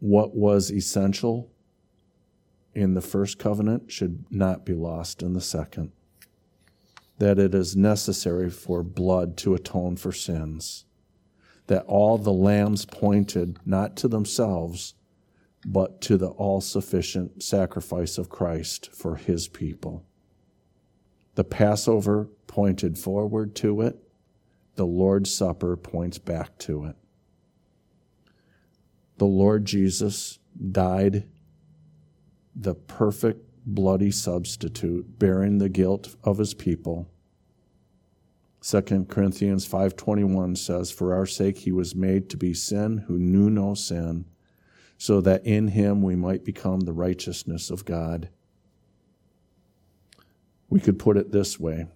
what 0.00 0.34
was 0.34 0.72
essential 0.72 1.48
in 2.74 2.94
the 2.94 3.00
first 3.00 3.38
covenant 3.38 3.92
should 3.92 4.24
not 4.28 4.66
be 4.66 4.74
lost 4.74 5.22
in 5.22 5.34
the 5.34 5.40
second. 5.40 5.92
That 7.18 7.38
it 7.38 7.54
is 7.54 7.76
necessary 7.76 8.50
for 8.50 8.82
blood 8.82 9.36
to 9.38 9.54
atone 9.54 9.96
for 9.96 10.10
sins. 10.10 10.84
That 11.68 11.84
all 11.84 12.18
the 12.18 12.32
lambs 12.32 12.84
pointed 12.84 13.60
not 13.64 13.94
to 13.98 14.08
themselves, 14.08 14.94
but 15.64 16.00
to 16.02 16.16
the 16.16 16.28
all 16.28 16.60
sufficient 16.60 17.42
sacrifice 17.42 18.18
of 18.18 18.28
Christ 18.28 18.90
for 18.92 19.16
his 19.16 19.48
people. 19.48 20.04
The 21.34 21.44
Passover 21.44 22.28
pointed 22.46 22.98
forward 22.98 23.54
to 23.56 23.80
it, 23.82 23.98
the 24.74 24.86
Lord's 24.86 25.32
Supper 25.32 25.76
points 25.76 26.18
back 26.18 26.58
to 26.58 26.84
it. 26.84 26.96
The 29.18 29.26
Lord 29.26 29.64
Jesus 29.64 30.38
died 30.70 31.28
the 32.54 32.74
perfect 32.74 33.48
bloody 33.64 34.10
substitute 34.10 35.18
bearing 35.18 35.58
the 35.58 35.68
guilt 35.68 36.16
of 36.24 36.38
his 36.38 36.52
people 36.52 37.08
2 38.62 39.06
corinthians 39.08 39.68
5.21 39.68 40.56
says 40.56 40.90
for 40.90 41.14
our 41.14 41.26
sake 41.26 41.58
he 41.58 41.72
was 41.72 41.94
made 41.94 42.30
to 42.30 42.36
be 42.36 42.54
sin 42.54 42.98
who 43.08 43.18
knew 43.18 43.50
no 43.50 43.74
sin 43.74 44.24
so 45.02 45.20
that 45.20 45.44
in 45.44 45.66
him 45.66 46.00
we 46.00 46.14
might 46.14 46.44
become 46.44 46.78
the 46.78 46.92
righteousness 46.92 47.70
of 47.70 47.84
God. 47.84 48.28
We 50.68 50.78
could 50.78 50.96
put 50.96 51.16
it 51.16 51.32
this 51.32 51.58
way 51.58 51.88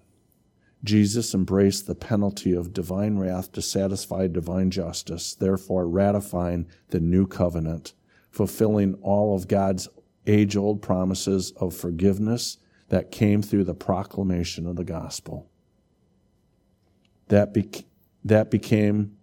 Jesus 0.82 1.32
embraced 1.32 1.86
the 1.86 1.94
penalty 1.94 2.52
of 2.52 2.72
divine 2.72 3.16
wrath 3.16 3.52
to 3.52 3.62
satisfy 3.62 4.26
divine 4.26 4.72
justice, 4.72 5.36
therefore 5.36 5.88
ratifying 5.88 6.66
the 6.88 6.98
new 6.98 7.28
covenant, 7.28 7.94
fulfilling 8.28 8.94
all 8.94 9.36
of 9.36 9.46
God's 9.46 9.86
age 10.26 10.56
old 10.56 10.82
promises 10.82 11.52
of 11.52 11.76
forgiveness 11.76 12.58
that 12.88 13.12
came 13.12 13.40
through 13.40 13.64
the 13.64 13.74
proclamation 13.74 14.66
of 14.66 14.74
the 14.74 14.82
gospel. 14.82 15.48
That, 17.28 17.54
be- 17.54 17.86
that 18.24 18.50
became, 18.50 19.16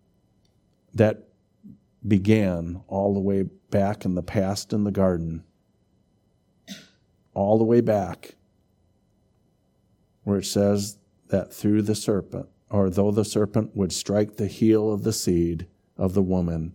that 0.94 1.28
began 2.08 2.82
all 2.88 3.14
the 3.14 3.20
way 3.20 3.44
back 3.44 4.06
in 4.06 4.16
the 4.16 4.24
past 4.24 4.74
in 4.74 4.84
the 4.84 4.92
garden, 4.92 5.44
all 7.34 7.58
the 7.58 7.64
way 7.64 7.82
back, 7.82 8.36
where 10.24 10.40
it 10.40 10.46
says 10.46 10.98
that 11.30 11.54
through 11.54 11.82
the 11.82 11.96
serpent, 11.96 12.48
or 12.70 12.90
though 12.90 13.12
the 13.12 13.26
serpent 13.26 13.76
would 13.76 13.92
strike 13.92 14.36
the 14.36 14.48
heel 14.48 14.92
of 14.92 15.04
the 15.04 15.14
seed 15.14 15.68
of 15.98 16.14
the 16.14 16.22
woman, 16.22 16.74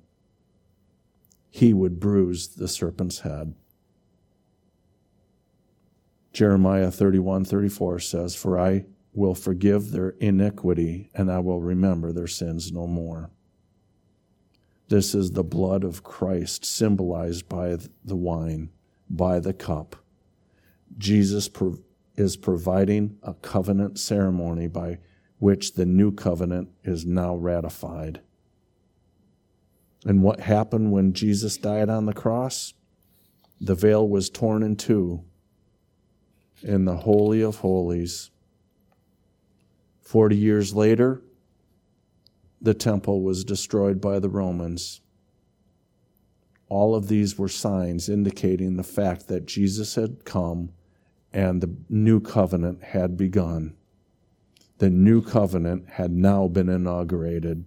he 1.51 1.73
would 1.73 2.01
bruise 2.01 2.49
the 2.49 2.69
serpent's 2.69 3.21
head. 3.21 3.55
Jeremiah 6.33 6.91
31 6.91 7.45
34 7.45 7.99
says, 7.99 8.35
For 8.37 8.59
I 8.59 8.85
will 9.13 9.35
forgive 9.35 9.91
their 9.91 10.11
iniquity, 10.21 11.11
and 11.15 11.33
I 11.33 11.41
will 11.41 11.61
remember 11.61 12.13
their 12.13 12.29
sins 12.29 12.71
no 12.71 12.87
more. 12.87 13.31
This 14.89 15.15
is 15.15 15.33
the 15.33 15.45
blood 15.45 15.85
of 15.85 16.03
Christ 16.03 16.65
symbolized 16.65 17.49
by 17.49 17.77
the 18.05 18.17
wine, 18.17 18.71
by 19.11 19.39
the 19.39 19.53
cup. 19.53 19.97
Jesus 20.97 21.51
is 22.17 22.37
providing 22.37 23.19
a 23.23 23.35
covenant 23.35 23.99
ceremony 23.99 24.67
by 24.67 24.99
which 25.39 25.75
the 25.75 25.87
new 25.87 26.11
covenant 26.11 26.71
is 26.83 27.05
now 27.05 27.35
ratified. 27.37 28.21
And 30.05 30.23
what 30.23 30.41
happened 30.41 30.91
when 30.93 31.13
Jesus 31.13 31.57
died 31.57 31.91
on 31.91 32.07
the 32.07 32.13
cross? 32.13 32.73
The 33.61 33.75
veil 33.75 34.09
was 34.09 34.31
torn 34.31 34.63
in 34.63 34.77
two 34.77 35.25
in 36.63 36.87
the 36.87 36.97
Holy 36.97 37.43
of 37.43 37.59
Holies. 37.59 38.31
Forty 40.01 40.37
years 40.37 40.75
later, 40.75 41.23
the 42.61 42.75
temple 42.75 43.23
was 43.23 43.45
destroyed 43.45 44.01
by 44.01 44.19
the 44.19 44.29
Romans. 44.29 45.01
All 46.69 46.95
of 46.95 47.09
these 47.09 47.39
were 47.39 47.49
signs 47.49 48.09
indicating 48.09 48.77
the 48.77 48.83
fact 48.83 49.29
that 49.29 49.47
Jesus 49.47 49.95
had 49.95 50.25
come 50.25 50.71
and 51.33 51.61
the 51.61 51.75
new 51.89 52.21
covenant 52.21 52.83
had 52.83 53.17
begun. 53.17 53.75
The 54.79 54.91
new 54.91 55.23
covenant 55.23 55.89
had 55.91 56.13
now 56.13 56.47
been 56.49 56.69
inaugurated, 56.69 57.65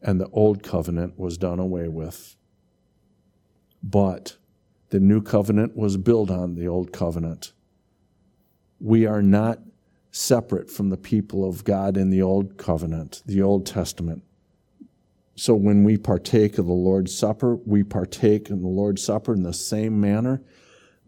and 0.00 0.20
the 0.20 0.28
old 0.28 0.62
covenant 0.62 1.18
was 1.18 1.36
done 1.36 1.58
away 1.58 1.88
with. 1.88 2.36
But 3.82 4.36
the 4.90 5.00
new 5.00 5.22
covenant 5.22 5.76
was 5.76 5.96
built 5.96 6.30
on 6.30 6.54
the 6.54 6.68
old 6.68 6.92
covenant. 6.92 7.52
We 8.78 9.06
are 9.06 9.22
not 9.22 9.60
separate 10.10 10.70
from 10.70 10.90
the 10.90 10.96
people 10.96 11.48
of 11.48 11.64
God 11.64 11.96
in 11.96 12.10
the 12.10 12.22
Old 12.22 12.56
Covenant, 12.56 13.22
the 13.26 13.42
Old 13.42 13.66
Testament. 13.66 14.22
So 15.36 15.54
when 15.54 15.84
we 15.84 15.96
partake 15.96 16.58
of 16.58 16.66
the 16.66 16.72
Lord's 16.72 17.16
Supper, 17.16 17.56
we 17.56 17.82
partake 17.82 18.50
in 18.50 18.60
the 18.60 18.68
Lord's 18.68 19.02
Supper 19.02 19.32
in 19.32 19.42
the 19.42 19.54
same 19.54 20.00
manner 20.00 20.42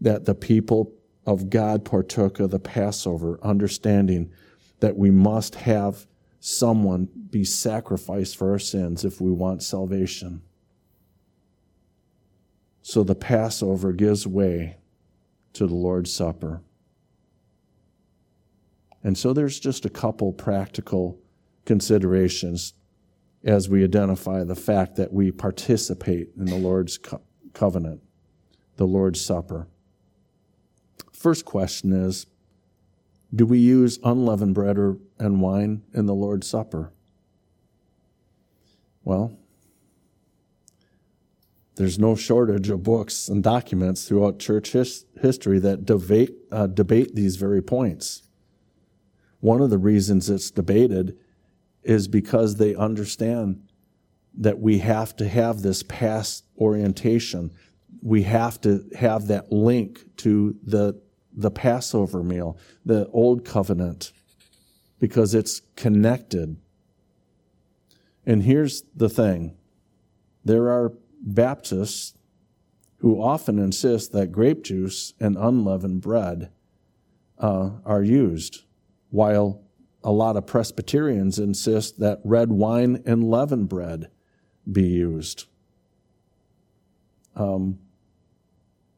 that 0.01 0.25
the 0.25 0.35
people 0.35 0.93
of 1.25 1.49
God 1.49 1.85
partook 1.85 2.39
of 2.39 2.51
the 2.51 2.59
Passover, 2.59 3.39
understanding 3.43 4.31
that 4.79 4.97
we 4.97 5.11
must 5.11 5.55
have 5.55 6.07
someone 6.39 7.07
be 7.29 7.45
sacrificed 7.45 8.35
for 8.35 8.51
our 8.51 8.59
sins 8.59 9.05
if 9.05 9.21
we 9.21 9.31
want 9.31 9.63
salvation. 9.63 10.41
So 12.81 13.03
the 13.03 13.15
Passover 13.15 13.93
gives 13.93 14.27
way 14.27 14.77
to 15.53 15.67
the 15.67 15.75
Lord's 15.75 16.13
Supper. 16.13 16.61
And 19.03 19.17
so 19.17 19.33
there's 19.33 19.59
just 19.59 19.85
a 19.85 19.89
couple 19.89 20.31
practical 20.31 21.19
considerations 21.65 22.73
as 23.43 23.67
we 23.67 23.83
identify 23.83 24.43
the 24.43 24.55
fact 24.55 24.95
that 24.95 25.11
we 25.11 25.31
participate 25.31 26.29
in 26.37 26.45
the 26.45 26.55
Lord's 26.55 26.97
co- 26.97 27.21
covenant, 27.53 28.01
the 28.77 28.87
Lord's 28.87 29.23
Supper. 29.23 29.67
First 31.11 31.43
question 31.43 31.91
is 31.91 32.25
do 33.35 33.45
we 33.45 33.57
use 33.57 33.99
unleavened 34.03 34.53
bread 34.53 34.77
or, 34.77 34.97
and 35.17 35.41
wine 35.41 35.81
in 35.93 36.05
the 36.05 36.13
Lord's 36.13 36.47
Supper? 36.47 36.93
Well, 39.03 39.37
there's 41.75 41.97
no 41.97 42.15
shortage 42.15 42.69
of 42.69 42.83
books 42.83 43.27
and 43.27 43.43
documents 43.43 44.07
throughout 44.07 44.37
church 44.37 44.73
his, 44.73 45.05
history 45.19 45.57
that 45.59 45.85
debate, 45.85 46.35
uh, 46.51 46.67
debate 46.67 47.15
these 47.15 47.35
very 47.35 47.61
points. 47.61 48.21
One 49.43 49.59
of 49.59 49.69
the 49.69 49.77
reasons 49.77 50.29
it's 50.29 50.49
debated 50.51 51.17
is 51.83 52.07
because 52.07 52.55
they 52.55 52.75
understand 52.75 53.67
that 54.35 54.59
we 54.59 54.77
have 54.77 55.17
to 55.17 55.27
have 55.27 55.61
this 55.61 55.83
past 55.83 56.45
orientation. 56.57 57.51
We 58.01 58.23
have 58.23 58.61
to 58.61 58.89
have 58.95 59.27
that 59.27 59.51
link 59.51 59.99
to 60.19 60.55
the, 60.63 61.01
the 61.33 61.51
Passover 61.51 62.23
meal, 62.23 62.57
the 62.85 63.09
Old 63.09 63.43
Covenant, 63.43 64.13
because 64.97 65.35
it's 65.35 65.59
connected. 65.75 66.55
And 68.25 68.43
here's 68.43 68.83
the 68.95 69.09
thing 69.09 69.57
there 70.45 70.69
are 70.69 70.93
Baptists 71.21 72.13
who 72.99 73.21
often 73.21 73.59
insist 73.59 74.13
that 74.13 74.31
grape 74.31 74.63
juice 74.63 75.13
and 75.19 75.35
unleavened 75.35 75.99
bread 75.99 76.49
uh, 77.39 77.71
are 77.83 78.03
used, 78.03 78.63
while 79.13 79.61
a 80.03 80.11
lot 80.11 80.35
of 80.35 80.47
Presbyterians 80.47 81.37
insist 81.37 81.99
that 81.99 82.19
red 82.23 82.51
wine 82.51 83.03
and 83.05 83.23
leavened 83.23 83.69
bread 83.69 84.09
be 84.69 84.87
used. 84.87 85.45
Um, 87.35 87.77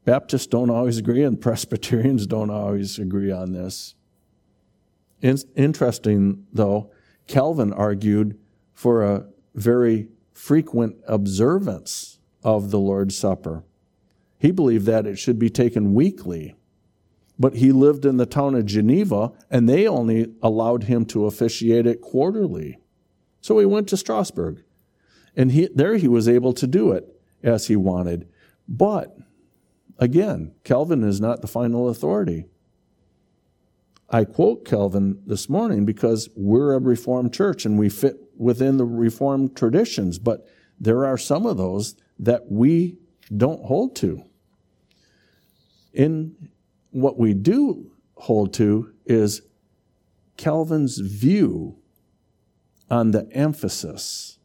Baptists 0.06 0.46
don't 0.46 0.70
always 0.70 0.96
agree, 0.96 1.22
and 1.22 1.38
Presbyterians 1.38 2.26
don't 2.28 2.48
always 2.48 2.98
agree 2.98 3.30
on 3.30 3.52
this. 3.52 3.94
In- 5.20 5.36
interesting, 5.54 6.46
though, 6.50 6.90
Calvin 7.26 7.74
argued 7.74 8.38
for 8.72 9.02
a 9.02 9.26
very 9.54 10.08
frequent 10.32 10.96
observance 11.06 12.20
of 12.42 12.70
the 12.70 12.78
Lord's 12.78 13.18
Supper. 13.18 13.64
He 14.38 14.50
believed 14.50 14.86
that 14.86 15.06
it 15.06 15.18
should 15.18 15.38
be 15.38 15.50
taken 15.50 15.92
weekly. 15.92 16.54
But 17.38 17.56
he 17.56 17.72
lived 17.72 18.04
in 18.04 18.16
the 18.16 18.26
town 18.26 18.54
of 18.54 18.66
Geneva, 18.66 19.32
and 19.50 19.68
they 19.68 19.86
only 19.86 20.32
allowed 20.42 20.84
him 20.84 21.04
to 21.06 21.26
officiate 21.26 21.86
it 21.86 22.00
quarterly. 22.00 22.78
So 23.40 23.58
he 23.58 23.66
went 23.66 23.88
to 23.88 23.96
Strasbourg. 23.96 24.62
And 25.36 25.52
he, 25.52 25.68
there 25.74 25.96
he 25.96 26.08
was 26.08 26.28
able 26.28 26.54
to 26.54 26.66
do 26.66 26.92
it 26.92 27.04
as 27.42 27.66
he 27.66 27.76
wanted. 27.76 28.26
But 28.66 29.16
again, 29.98 30.54
Calvin 30.64 31.04
is 31.04 31.20
not 31.20 31.42
the 31.42 31.46
final 31.46 31.88
authority. 31.88 32.46
I 34.08 34.24
quote 34.24 34.64
Calvin 34.64 35.20
this 35.26 35.48
morning 35.48 35.84
because 35.84 36.28
we're 36.36 36.74
a 36.74 36.78
Reformed 36.78 37.34
church 37.34 37.66
and 37.66 37.78
we 37.78 37.88
fit 37.88 38.16
within 38.36 38.76
the 38.76 38.84
Reformed 38.84 39.56
traditions, 39.56 40.18
but 40.18 40.46
there 40.78 41.04
are 41.04 41.18
some 41.18 41.44
of 41.44 41.56
those 41.56 41.96
that 42.18 42.50
we 42.50 42.98
don't 43.36 43.64
hold 43.64 43.96
to. 43.96 44.22
In 45.92 46.50
what 46.90 47.18
we 47.18 47.34
do 47.34 47.92
hold 48.14 48.54
to 48.54 48.92
is 49.04 49.42
Calvin's 50.36 50.98
view 50.98 51.76
on 52.90 53.10
the 53.10 53.28
emphasis 53.32 54.36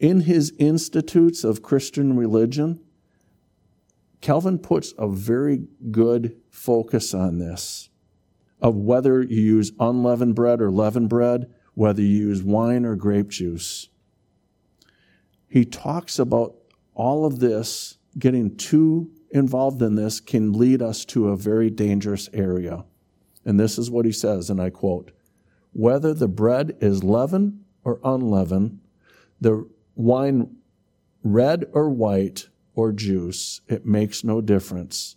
in 0.00 0.20
his 0.20 0.52
Institutes 0.58 1.44
of 1.44 1.62
Christian 1.62 2.16
Religion, 2.16 2.80
Calvin 4.22 4.58
puts 4.58 4.94
a 4.98 5.06
very 5.06 5.64
good 5.90 6.36
focus 6.48 7.14
on 7.14 7.38
this 7.38 7.90
of 8.60 8.76
whether 8.76 9.22
you 9.22 9.40
use 9.40 9.72
unleavened 9.78 10.34
bread 10.34 10.60
or 10.60 10.70
leavened 10.70 11.08
bread, 11.08 11.50
whether 11.74 12.02
you 12.02 12.28
use 12.28 12.42
wine 12.42 12.84
or 12.84 12.96
grape 12.96 13.28
juice. 13.28 13.88
He 15.48 15.64
talks 15.64 16.18
about 16.18 16.54
all 16.94 17.24
of 17.24 17.38
this, 17.38 17.96
getting 18.18 18.56
too 18.56 19.10
involved 19.30 19.82
in 19.82 19.94
this 19.94 20.20
can 20.20 20.52
lead 20.52 20.82
us 20.82 21.04
to 21.06 21.28
a 21.28 21.36
very 21.36 21.70
dangerous 21.70 22.28
area. 22.32 22.84
And 23.44 23.58
this 23.58 23.78
is 23.78 23.90
what 23.90 24.04
he 24.04 24.12
says, 24.12 24.50
and 24.50 24.60
I 24.60 24.70
quote 24.70 25.12
Whether 25.72 26.12
the 26.12 26.28
bread 26.28 26.76
is 26.80 27.04
leavened 27.04 27.64
or 27.84 28.00
unleavened, 28.04 28.80
the 29.40 29.68
wine 29.94 30.56
red 31.22 31.66
or 31.72 31.88
white 31.90 32.48
or 32.74 32.92
juice, 32.92 33.60
it 33.68 33.86
makes 33.86 34.24
no 34.24 34.40
difference. 34.40 35.16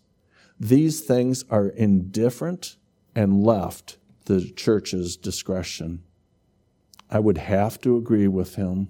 These 0.59 1.01
things 1.01 1.43
are 1.49 1.67
indifferent 1.67 2.77
and 3.15 3.43
left 3.43 3.97
the 4.25 4.49
church's 4.49 5.17
discretion. 5.17 6.03
I 7.09 7.19
would 7.19 7.37
have 7.37 7.79
to 7.81 7.97
agree 7.97 8.27
with 8.27 8.55
him. 8.55 8.89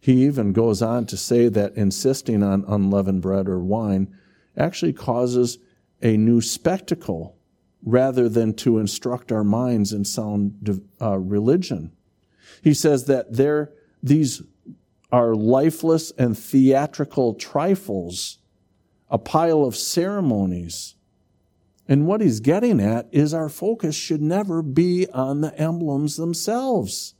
He 0.00 0.24
even 0.24 0.52
goes 0.52 0.80
on 0.80 1.06
to 1.06 1.16
say 1.16 1.48
that 1.48 1.76
insisting 1.76 2.42
on 2.42 2.64
unleavened 2.68 3.22
bread 3.22 3.48
or 3.48 3.58
wine 3.58 4.14
actually 4.56 4.92
causes 4.92 5.58
a 6.02 6.16
new 6.16 6.40
spectacle 6.40 7.36
rather 7.82 8.28
than 8.28 8.54
to 8.54 8.78
instruct 8.78 9.32
our 9.32 9.44
minds 9.44 9.92
in 9.92 10.04
sound 10.04 10.82
uh, 11.00 11.18
religion. 11.18 11.92
He 12.62 12.74
says 12.74 13.04
that 13.06 13.34
there, 13.34 13.72
these 14.02 14.42
are 15.10 15.34
lifeless 15.34 16.10
and 16.12 16.36
theatrical 16.36 17.34
trifles, 17.34 18.38
a 19.10 19.18
pile 19.18 19.64
of 19.64 19.76
ceremonies. 19.76 20.96
And 21.86 22.06
what 22.06 22.20
he's 22.20 22.40
getting 22.40 22.80
at 22.80 23.08
is 23.10 23.32
our 23.32 23.48
focus 23.48 23.94
should 23.94 24.20
never 24.20 24.60
be 24.60 25.06
on 25.08 25.40
the 25.40 25.58
emblems 25.58 26.16
themselves. 26.16 27.14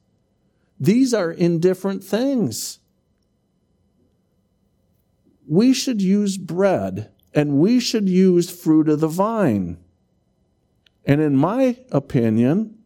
These 0.80 1.12
are 1.12 1.30
indifferent 1.30 2.04
things. 2.04 2.78
We 5.46 5.72
should 5.72 6.00
use 6.02 6.36
bread 6.36 7.10
and 7.34 7.58
we 7.58 7.80
should 7.80 8.08
use 8.08 8.50
fruit 8.50 8.88
of 8.88 9.00
the 9.00 9.08
vine. 9.08 9.78
And 11.04 11.20
in 11.20 11.36
my 11.36 11.78
opinion, 11.90 12.78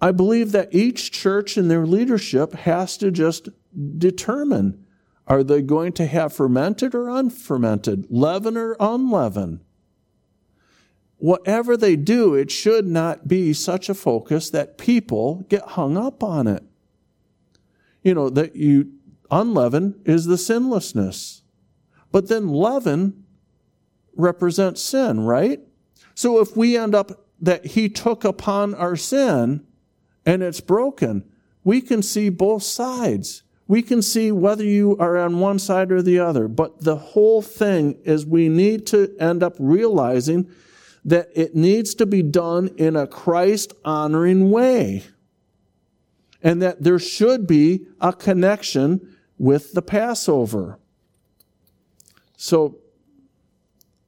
I 0.00 0.12
believe 0.12 0.52
that 0.52 0.74
each 0.74 1.10
church 1.10 1.56
and 1.56 1.70
their 1.70 1.86
leadership 1.86 2.52
has 2.52 2.96
to 2.98 3.10
just 3.10 3.48
determine 3.98 4.84
are 5.26 5.42
they 5.42 5.60
going 5.60 5.92
to 5.92 6.06
have 6.06 6.32
fermented 6.32 6.94
or 6.94 7.08
unfermented, 7.08 8.06
leaven 8.08 8.56
or 8.56 8.76
unleavened? 8.80 9.60
Whatever 11.18 11.76
they 11.76 11.96
do, 11.96 12.34
it 12.34 12.50
should 12.50 12.86
not 12.86 13.26
be 13.28 13.52
such 13.52 13.88
a 13.88 13.94
focus 13.94 14.50
that 14.50 14.78
people 14.78 15.44
get 15.48 15.62
hung 15.62 15.96
up 15.96 16.22
on 16.22 16.46
it. 16.46 16.62
You 18.02 18.14
know, 18.14 18.30
that 18.30 18.54
you, 18.54 18.92
unleavened 19.30 20.00
is 20.04 20.26
the 20.26 20.38
sinlessness. 20.38 21.42
But 22.12 22.28
then 22.28 22.48
leaven 22.48 23.24
represents 24.14 24.80
sin, 24.80 25.20
right? 25.20 25.60
So 26.14 26.40
if 26.40 26.56
we 26.56 26.76
end 26.76 26.94
up 26.94 27.26
that 27.40 27.66
he 27.66 27.88
took 27.88 28.24
upon 28.24 28.74
our 28.74 28.96
sin, 28.96 29.64
and 30.26 30.42
it's 30.42 30.60
broken, 30.60 31.24
we 31.64 31.80
can 31.80 32.02
see 32.02 32.28
both 32.28 32.62
sides. 32.62 33.42
We 33.66 33.82
can 33.82 34.02
see 34.02 34.32
whether 34.32 34.64
you 34.64 34.96
are 34.98 35.16
on 35.16 35.40
one 35.40 35.58
side 35.58 35.92
or 35.92 36.02
the 36.02 36.18
other. 36.18 36.48
But 36.48 36.80
the 36.80 36.96
whole 36.96 37.42
thing 37.42 37.98
is 38.04 38.24
we 38.24 38.48
need 38.48 38.86
to 38.88 39.14
end 39.20 39.42
up 39.42 39.54
realizing 39.58 40.50
that 41.04 41.28
it 41.34 41.54
needs 41.54 41.94
to 41.94 42.06
be 42.06 42.22
done 42.22 42.68
in 42.76 42.96
a 42.96 43.06
Christ 43.06 43.72
honoring 43.84 44.50
way. 44.50 45.04
And 46.42 46.62
that 46.62 46.82
there 46.82 46.98
should 46.98 47.46
be 47.46 47.86
a 48.00 48.12
connection 48.12 49.16
with 49.38 49.72
the 49.72 49.82
Passover. 49.82 50.78
So, 52.36 52.78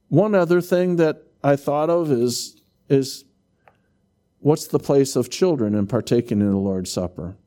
one 0.07 0.35
other 0.35 0.61
thing 0.61 0.97
that 0.97 1.23
I 1.43 1.55
thought 1.55 1.89
of 1.89 2.11
is, 2.11 2.61
is 2.89 3.25
What's 4.41 4.65
the 4.65 4.79
place 4.79 5.15
of 5.15 5.29
children 5.29 5.75
in 5.75 5.85
partaking 5.85 6.41
in 6.41 6.49
the 6.49 6.57
Lord's 6.57 6.91
Supper? 6.91 7.37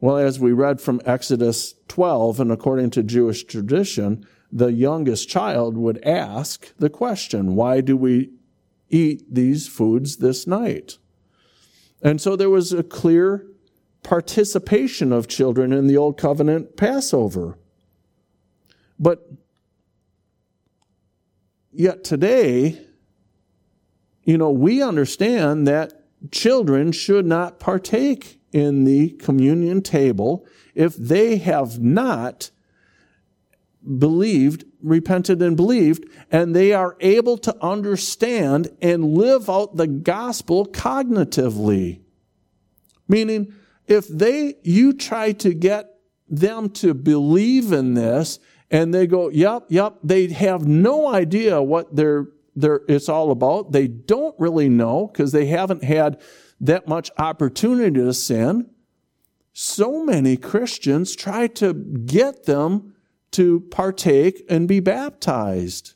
Well, 0.00 0.16
as 0.16 0.40
we 0.40 0.52
read 0.52 0.80
from 0.80 1.02
Exodus 1.04 1.74
12, 1.88 2.40
and 2.40 2.50
according 2.50 2.90
to 2.90 3.02
Jewish 3.02 3.44
tradition, 3.44 4.26
the 4.52 4.72
youngest 4.72 5.28
child 5.28 5.76
would 5.76 6.02
ask 6.04 6.74
the 6.78 6.90
question, 6.90 7.54
Why 7.54 7.80
do 7.80 7.96
we 7.96 8.30
eat 8.88 9.22
these 9.32 9.68
foods 9.68 10.16
this 10.16 10.46
night? 10.46 10.98
And 12.02 12.20
so 12.20 12.36
there 12.36 12.50
was 12.50 12.72
a 12.72 12.82
clear 12.82 13.46
participation 14.02 15.12
of 15.12 15.28
children 15.28 15.72
in 15.72 15.86
the 15.86 15.96
Old 15.96 16.16
Covenant 16.16 16.76
Passover. 16.76 17.58
But 18.98 19.30
yet 21.72 22.04
today, 22.04 22.80
you 24.24 24.38
know, 24.38 24.50
we 24.50 24.82
understand 24.82 25.66
that 25.66 25.92
children 26.30 26.92
should 26.92 27.26
not 27.26 27.60
partake 27.60 28.40
in 28.52 28.84
the 28.84 29.10
communion 29.10 29.82
table 29.82 30.46
if 30.74 30.96
they 30.96 31.36
have 31.36 31.80
not 31.80 32.50
believed, 33.98 34.64
repented 34.82 35.40
and 35.42 35.56
believed, 35.56 36.04
and 36.30 36.54
they 36.54 36.72
are 36.72 36.96
able 37.00 37.38
to 37.38 37.56
understand 37.62 38.68
and 38.80 39.14
live 39.14 39.48
out 39.48 39.76
the 39.76 39.86
gospel 39.86 40.66
cognitively. 40.66 42.00
Meaning, 43.08 43.54
if 43.86 44.06
they, 44.06 44.54
you 44.62 44.92
try 44.92 45.32
to 45.32 45.52
get 45.52 45.94
them 46.28 46.70
to 46.70 46.94
believe 46.94 47.72
in 47.72 47.94
this 47.94 48.38
and 48.70 48.94
they 48.94 49.06
go, 49.06 49.28
yep, 49.30 49.64
yep, 49.68 49.96
they 50.04 50.28
have 50.28 50.66
no 50.66 51.08
idea 51.08 51.60
what 51.60 51.94
they're, 51.94 52.28
they're, 52.54 52.82
it's 52.88 53.08
all 53.08 53.32
about. 53.32 53.72
They 53.72 53.88
don't 53.88 54.38
really 54.38 54.68
know 54.68 55.08
because 55.08 55.32
they 55.32 55.46
haven't 55.46 55.82
had 55.82 56.20
that 56.60 56.86
much 56.86 57.10
opportunity 57.18 57.98
to 58.00 58.14
sin. 58.14 58.70
So 59.52 60.04
many 60.04 60.36
Christians 60.36 61.16
try 61.16 61.48
to 61.48 61.74
get 61.74 62.44
them 62.44 62.94
to 63.32 63.60
partake 63.70 64.42
and 64.48 64.66
be 64.66 64.80
baptized. 64.80 65.94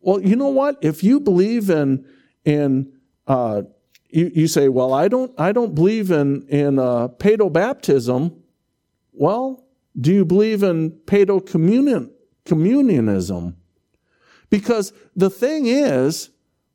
Well, 0.00 0.20
you 0.20 0.36
know 0.36 0.48
what? 0.48 0.78
If 0.82 1.02
you 1.04 1.20
believe 1.20 1.70
in, 1.70 2.06
in, 2.44 2.92
uh, 3.26 3.62
you, 4.08 4.30
you 4.34 4.46
say, 4.46 4.68
well, 4.68 4.92
I 4.92 5.08
don't, 5.08 5.32
I 5.38 5.52
don't 5.52 5.74
believe 5.74 6.10
in, 6.10 6.46
in, 6.48 6.78
uh, 6.78 7.08
paedo 7.08 7.52
baptism. 7.52 8.42
Well, 9.12 9.64
do 9.98 10.12
you 10.12 10.24
believe 10.24 10.62
in 10.62 10.92
paedo 11.06 11.44
communion, 11.44 12.10
communionism? 12.44 13.56
Because 14.48 14.92
the 15.14 15.30
thing 15.30 15.66
is, 15.66 16.30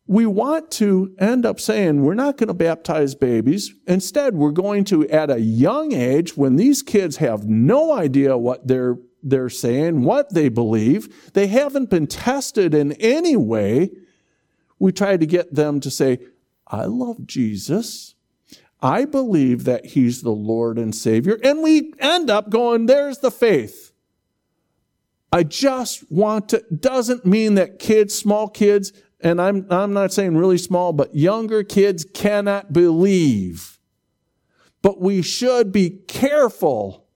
we 0.07 0.25
want 0.25 0.69
to 0.69 1.15
end 1.19 1.45
up 1.45 1.59
saying 1.59 2.03
we're 2.03 2.13
not 2.13 2.37
going 2.37 2.47
to 2.47 2.53
baptize 2.53 3.15
babies. 3.15 3.73
Instead, 3.87 4.35
we're 4.35 4.51
going 4.51 4.83
to, 4.85 5.07
at 5.09 5.31
a 5.31 5.39
young 5.39 5.93
age, 5.93 6.37
when 6.37 6.57
these 6.57 6.83
kids 6.83 7.17
have 7.17 7.45
no 7.45 7.91
idea 7.91 8.37
what 8.37 8.67
they're, 8.67 8.97
they're 9.23 9.49
saying, 9.49 10.03
what 10.03 10.33
they 10.33 10.47
believe, 10.47 11.31
they 11.33 11.47
haven't 11.47 11.89
been 11.89 12.05
tested 12.05 12.75
in 12.75 12.91
any 12.93 13.35
way, 13.35 13.89
we 14.77 14.91
try 14.91 15.17
to 15.17 15.25
get 15.25 15.55
them 15.55 15.79
to 15.79 15.89
say, 15.89 16.19
I 16.67 16.85
love 16.85 17.25
Jesus. 17.25 18.13
I 18.81 19.05
believe 19.05 19.63
that 19.63 19.85
he's 19.87 20.21
the 20.21 20.29
Lord 20.31 20.77
and 20.77 20.93
Savior. 20.93 21.39
And 21.43 21.63
we 21.63 21.93
end 21.97 22.29
up 22.29 22.51
going, 22.51 22.85
there's 22.85 23.19
the 23.19 23.31
faith. 23.31 23.93
I 25.31 25.43
just 25.43 26.09
want 26.11 26.49
to, 26.49 26.63
doesn't 26.73 27.25
mean 27.25 27.55
that 27.55 27.79
kids, 27.79 28.13
small 28.13 28.47
kids, 28.47 28.93
and 29.21 29.41
I'm, 29.41 29.65
I'm 29.69 29.93
not 29.93 30.13
saying 30.13 30.37
really 30.37 30.57
small, 30.57 30.93
but 30.93 31.15
younger 31.15 31.63
kids 31.63 32.05
cannot 32.13 32.73
believe. 32.73 33.79
But 34.81 35.01
we 35.01 35.21
should 35.21 35.71
be 35.71 35.89
careful 36.07 37.07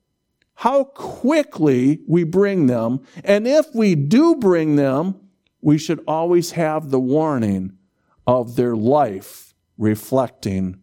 how 0.55 0.83
quickly 0.83 2.01
we 2.07 2.23
bring 2.23 2.65
them. 2.65 3.01
And 3.23 3.47
if 3.47 3.67
we 3.73 3.95
do 3.95 4.35
bring 4.35 4.75
them, 4.75 5.15
we 5.61 5.77
should 5.77 6.03
always 6.07 6.51
have 6.51 6.89
the 6.89 6.99
warning 6.99 7.77
of 8.25 8.55
their 8.55 8.75
life 8.75 9.53
reflecting 9.77 10.79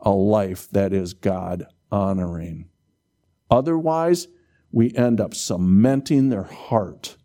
a 0.00 0.10
life 0.10 0.68
that 0.70 0.92
is 0.92 1.12
God 1.12 1.66
honoring. 1.90 2.68
Otherwise, 3.50 4.28
we 4.72 4.94
end 4.94 5.20
up 5.20 5.34
cementing 5.34 6.28
their 6.28 6.44
heart. 6.44 7.16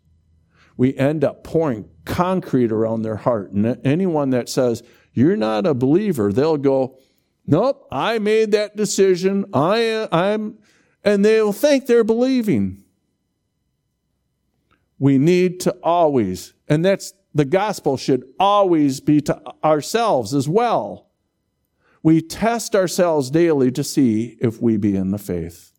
We 0.76 0.96
end 0.96 1.24
up 1.24 1.44
pouring 1.44 1.88
concrete 2.04 2.70
around 2.70 3.02
their 3.02 3.16
heart. 3.16 3.52
And 3.52 3.80
anyone 3.84 4.30
that 4.30 4.48
says, 4.48 4.82
you're 5.12 5.36
not 5.36 5.66
a 5.66 5.74
believer, 5.74 6.32
they'll 6.32 6.58
go, 6.58 6.98
nope, 7.46 7.86
I 7.90 8.18
made 8.18 8.52
that 8.52 8.76
decision. 8.76 9.46
I, 9.54 10.08
I'm, 10.12 10.58
and 11.02 11.24
they'll 11.24 11.52
think 11.52 11.86
they're 11.86 12.04
believing. 12.04 12.84
We 14.98 15.18
need 15.18 15.60
to 15.60 15.72
always, 15.82 16.54
and 16.68 16.84
that's 16.84 17.12
the 17.34 17.44
gospel 17.44 17.96
should 17.96 18.24
always 18.38 19.00
be 19.00 19.20
to 19.22 19.40
ourselves 19.62 20.34
as 20.34 20.48
well 20.48 21.06
we 22.06 22.22
test 22.22 22.76
ourselves 22.76 23.32
daily 23.32 23.72
to 23.72 23.82
see 23.82 24.38
if 24.40 24.62
we 24.62 24.76
be 24.76 24.94
in 24.94 25.10
the 25.10 25.18
faith. 25.18 25.72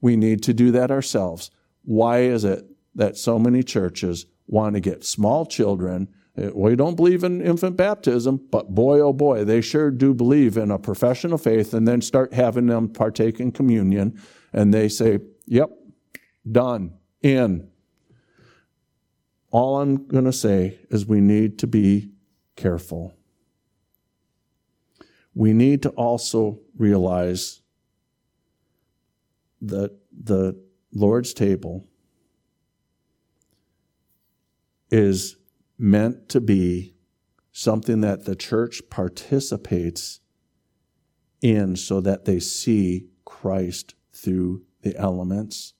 We 0.00 0.14
need 0.14 0.44
to 0.44 0.54
do 0.54 0.70
that 0.70 0.92
ourselves. 0.92 1.50
Why 1.82 2.20
is 2.20 2.44
it 2.44 2.69
that 2.94 3.16
so 3.16 3.38
many 3.38 3.62
churches 3.62 4.26
want 4.46 4.74
to 4.74 4.80
get 4.80 5.04
small 5.04 5.46
children? 5.46 6.08
Uh, 6.36 6.50
we 6.54 6.76
don't 6.76 6.96
believe 6.96 7.24
in 7.24 7.40
infant 7.40 7.76
baptism, 7.76 8.40
but 8.50 8.74
boy, 8.74 9.00
oh 9.00 9.12
boy, 9.12 9.44
they 9.44 9.60
sure 9.60 9.90
do 9.90 10.14
believe 10.14 10.56
in 10.56 10.70
a 10.70 10.78
profession 10.78 11.32
of 11.32 11.42
faith 11.42 11.74
and 11.74 11.86
then 11.86 12.00
start 12.00 12.32
having 12.32 12.66
them 12.66 12.88
partake 12.88 13.40
in 13.40 13.52
communion. 13.52 14.20
And 14.52 14.72
they 14.72 14.88
say, 14.88 15.20
yep, 15.46 15.70
done, 16.50 16.94
in. 17.22 17.68
All 19.50 19.80
I'm 19.80 20.06
going 20.06 20.24
to 20.24 20.32
say 20.32 20.78
is 20.90 21.06
we 21.06 21.20
need 21.20 21.58
to 21.60 21.66
be 21.66 22.10
careful 22.56 23.14
we 25.34 25.52
need 25.52 25.82
to 25.82 25.90
also 25.90 26.60
realize 26.76 27.62
that 29.62 29.96
the 30.12 30.60
Lord's 30.92 31.32
table 31.34 31.86
is 34.90 35.36
meant 35.78 36.28
to 36.28 36.40
be 36.40 36.94
something 37.52 38.00
that 38.00 38.24
the 38.24 38.36
church 38.36 38.82
participates 38.90 40.20
in 41.40 41.76
so 41.76 42.00
that 42.00 42.24
they 42.24 42.38
see 42.38 43.08
Christ 43.24 43.94
through 44.12 44.62
the 44.82 44.96
elements. 44.96 45.74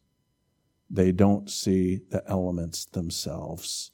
They 0.89 1.13
don't 1.13 1.51
see 1.51 2.01
the 2.11 2.23
elements 2.27 2.85
themselves. 2.85 3.93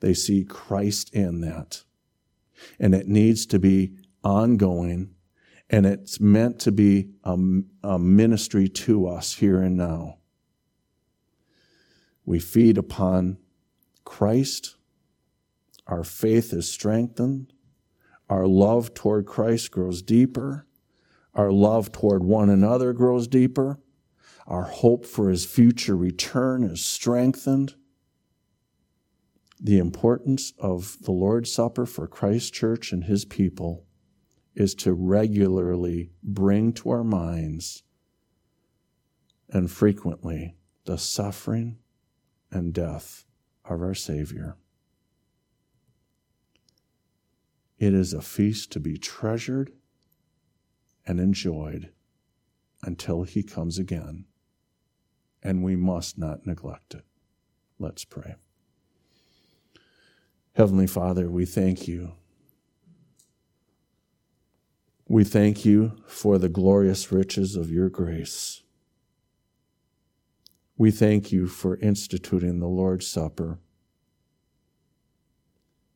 They 0.00 0.14
see 0.14 0.44
Christ 0.44 1.12
in 1.14 1.40
that. 1.40 1.82
And 2.78 2.94
it 2.94 3.08
needs 3.08 3.46
to 3.46 3.58
be 3.58 3.94
ongoing, 4.22 5.14
and 5.70 5.86
it's 5.86 6.20
meant 6.20 6.60
to 6.60 6.72
be 6.72 7.10
a, 7.24 7.36
a 7.82 7.98
ministry 7.98 8.68
to 8.68 9.06
us 9.06 9.34
here 9.34 9.60
and 9.60 9.76
now. 9.76 10.18
We 12.24 12.40
feed 12.40 12.78
upon 12.78 13.38
Christ, 14.08 14.76
our 15.86 16.02
faith 16.02 16.54
is 16.54 16.68
strengthened, 16.68 17.52
our 18.30 18.46
love 18.46 18.94
toward 18.94 19.26
Christ 19.26 19.70
grows 19.70 20.00
deeper, 20.00 20.66
our 21.34 21.52
love 21.52 21.92
toward 21.92 22.24
one 22.24 22.48
another 22.48 22.94
grows 22.94 23.28
deeper, 23.28 23.78
our 24.46 24.64
hope 24.64 25.04
for 25.04 25.28
his 25.28 25.44
future 25.44 25.94
return 25.94 26.64
is 26.64 26.82
strengthened. 26.82 27.74
The 29.60 29.78
importance 29.78 30.54
of 30.58 30.96
the 31.02 31.12
Lord's 31.12 31.52
Supper 31.52 31.84
for 31.84 32.08
Christ 32.08 32.54
Church 32.54 32.92
and 32.92 33.04
his 33.04 33.26
people 33.26 33.84
is 34.54 34.74
to 34.76 34.94
regularly 34.94 36.12
bring 36.22 36.72
to 36.72 36.88
our 36.90 37.04
minds 37.04 37.82
and 39.50 39.70
frequently 39.70 40.56
the 40.86 40.96
suffering 40.96 41.78
and 42.50 42.72
death 42.72 43.26
of 43.68 43.82
our 43.82 43.94
Savior. 43.94 44.56
It 47.78 47.94
is 47.94 48.12
a 48.12 48.22
feast 48.22 48.72
to 48.72 48.80
be 48.80 48.98
treasured 48.98 49.72
and 51.06 51.20
enjoyed 51.20 51.90
until 52.82 53.22
He 53.22 53.42
comes 53.42 53.78
again, 53.78 54.24
and 55.42 55.62
we 55.62 55.76
must 55.76 56.18
not 56.18 56.46
neglect 56.46 56.94
it. 56.94 57.04
Let's 57.78 58.04
pray. 58.04 58.34
Heavenly 60.54 60.88
Father, 60.88 61.30
we 61.30 61.46
thank 61.46 61.86
you 61.86 62.14
we 65.10 65.24
thank 65.24 65.64
you 65.64 65.92
for 66.06 66.36
the 66.36 66.50
glorious 66.50 67.10
riches 67.10 67.56
of 67.56 67.70
your 67.70 67.88
grace. 67.88 68.62
We 70.78 70.92
thank 70.92 71.32
you 71.32 71.48
for 71.48 71.76
instituting 71.78 72.60
the 72.60 72.68
Lord's 72.68 73.08
Supper. 73.08 73.58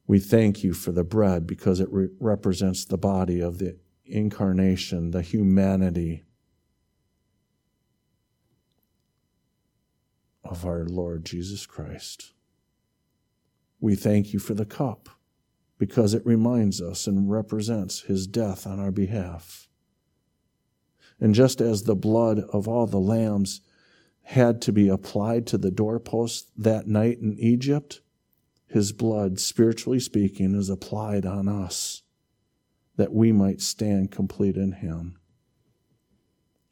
We 0.08 0.18
thank 0.18 0.64
you 0.64 0.74
for 0.74 0.90
the 0.90 1.04
bread 1.04 1.46
because 1.46 1.78
it 1.78 1.88
re- 1.92 2.08
represents 2.18 2.84
the 2.84 2.98
body 2.98 3.40
of 3.40 3.58
the 3.58 3.78
incarnation, 4.04 5.12
the 5.12 5.22
humanity 5.22 6.24
of 10.44 10.66
our 10.66 10.84
Lord 10.84 11.24
Jesus 11.24 11.64
Christ. 11.64 12.32
We 13.80 13.94
thank 13.94 14.32
you 14.32 14.40
for 14.40 14.54
the 14.54 14.66
cup 14.66 15.08
because 15.78 16.12
it 16.12 16.26
reminds 16.26 16.82
us 16.82 17.06
and 17.06 17.30
represents 17.30 18.00
his 18.00 18.26
death 18.26 18.66
on 18.66 18.80
our 18.80 18.90
behalf. 18.90 19.68
And 21.20 21.36
just 21.36 21.60
as 21.60 21.84
the 21.84 21.94
blood 21.94 22.40
of 22.52 22.66
all 22.66 22.88
the 22.88 22.98
lambs 22.98 23.60
had 24.22 24.62
to 24.62 24.72
be 24.72 24.88
applied 24.88 25.46
to 25.48 25.58
the 25.58 25.70
doorpost 25.70 26.48
that 26.56 26.86
night 26.86 27.18
in 27.18 27.36
Egypt, 27.38 28.00
his 28.66 28.92
blood, 28.92 29.38
spiritually 29.38 30.00
speaking, 30.00 30.54
is 30.54 30.70
applied 30.70 31.26
on 31.26 31.48
us 31.48 32.02
that 32.96 33.12
we 33.12 33.32
might 33.32 33.60
stand 33.60 34.10
complete 34.10 34.56
in 34.56 34.72
him. 34.72 35.18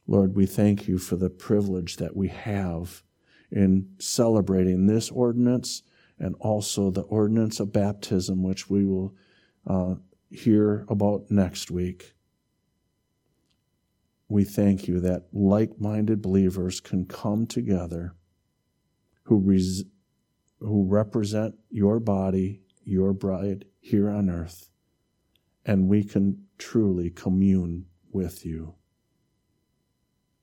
Lord, 0.06 0.34
we 0.34 0.46
thank 0.46 0.88
you 0.88 0.98
for 0.98 1.16
the 1.16 1.30
privilege 1.30 1.96
that 1.96 2.16
we 2.16 2.28
have 2.28 3.02
in 3.50 3.90
celebrating 3.98 4.86
this 4.86 5.10
ordinance 5.10 5.82
and 6.18 6.34
also 6.40 6.90
the 6.90 7.02
ordinance 7.02 7.60
of 7.60 7.72
baptism, 7.72 8.42
which 8.42 8.68
we 8.68 8.84
will 8.84 9.14
uh, 9.66 9.94
hear 10.30 10.84
about 10.88 11.30
next 11.30 11.70
week. 11.70 12.14
We 14.30 14.44
thank 14.44 14.86
you 14.86 15.00
that 15.00 15.24
like 15.32 15.80
minded 15.80 16.22
believers 16.22 16.78
can 16.78 17.04
come 17.04 17.48
together 17.48 18.14
who, 19.24 19.38
res- 19.38 19.82
who 20.60 20.86
represent 20.86 21.56
your 21.68 21.98
body, 21.98 22.60
your 22.84 23.12
bride 23.12 23.64
here 23.80 24.08
on 24.08 24.30
earth, 24.30 24.70
and 25.66 25.88
we 25.88 26.04
can 26.04 26.44
truly 26.58 27.10
commune 27.10 27.86
with 28.12 28.46
you. 28.46 28.76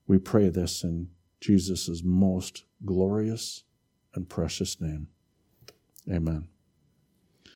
We 0.05 0.17
pray 0.17 0.49
this 0.49 0.83
in 0.83 1.07
Jesus' 1.39 2.01
most 2.03 2.65
glorious 2.83 3.63
and 4.13 4.27
precious 4.27 4.81
name. 4.81 5.07
Amen. 6.11 6.49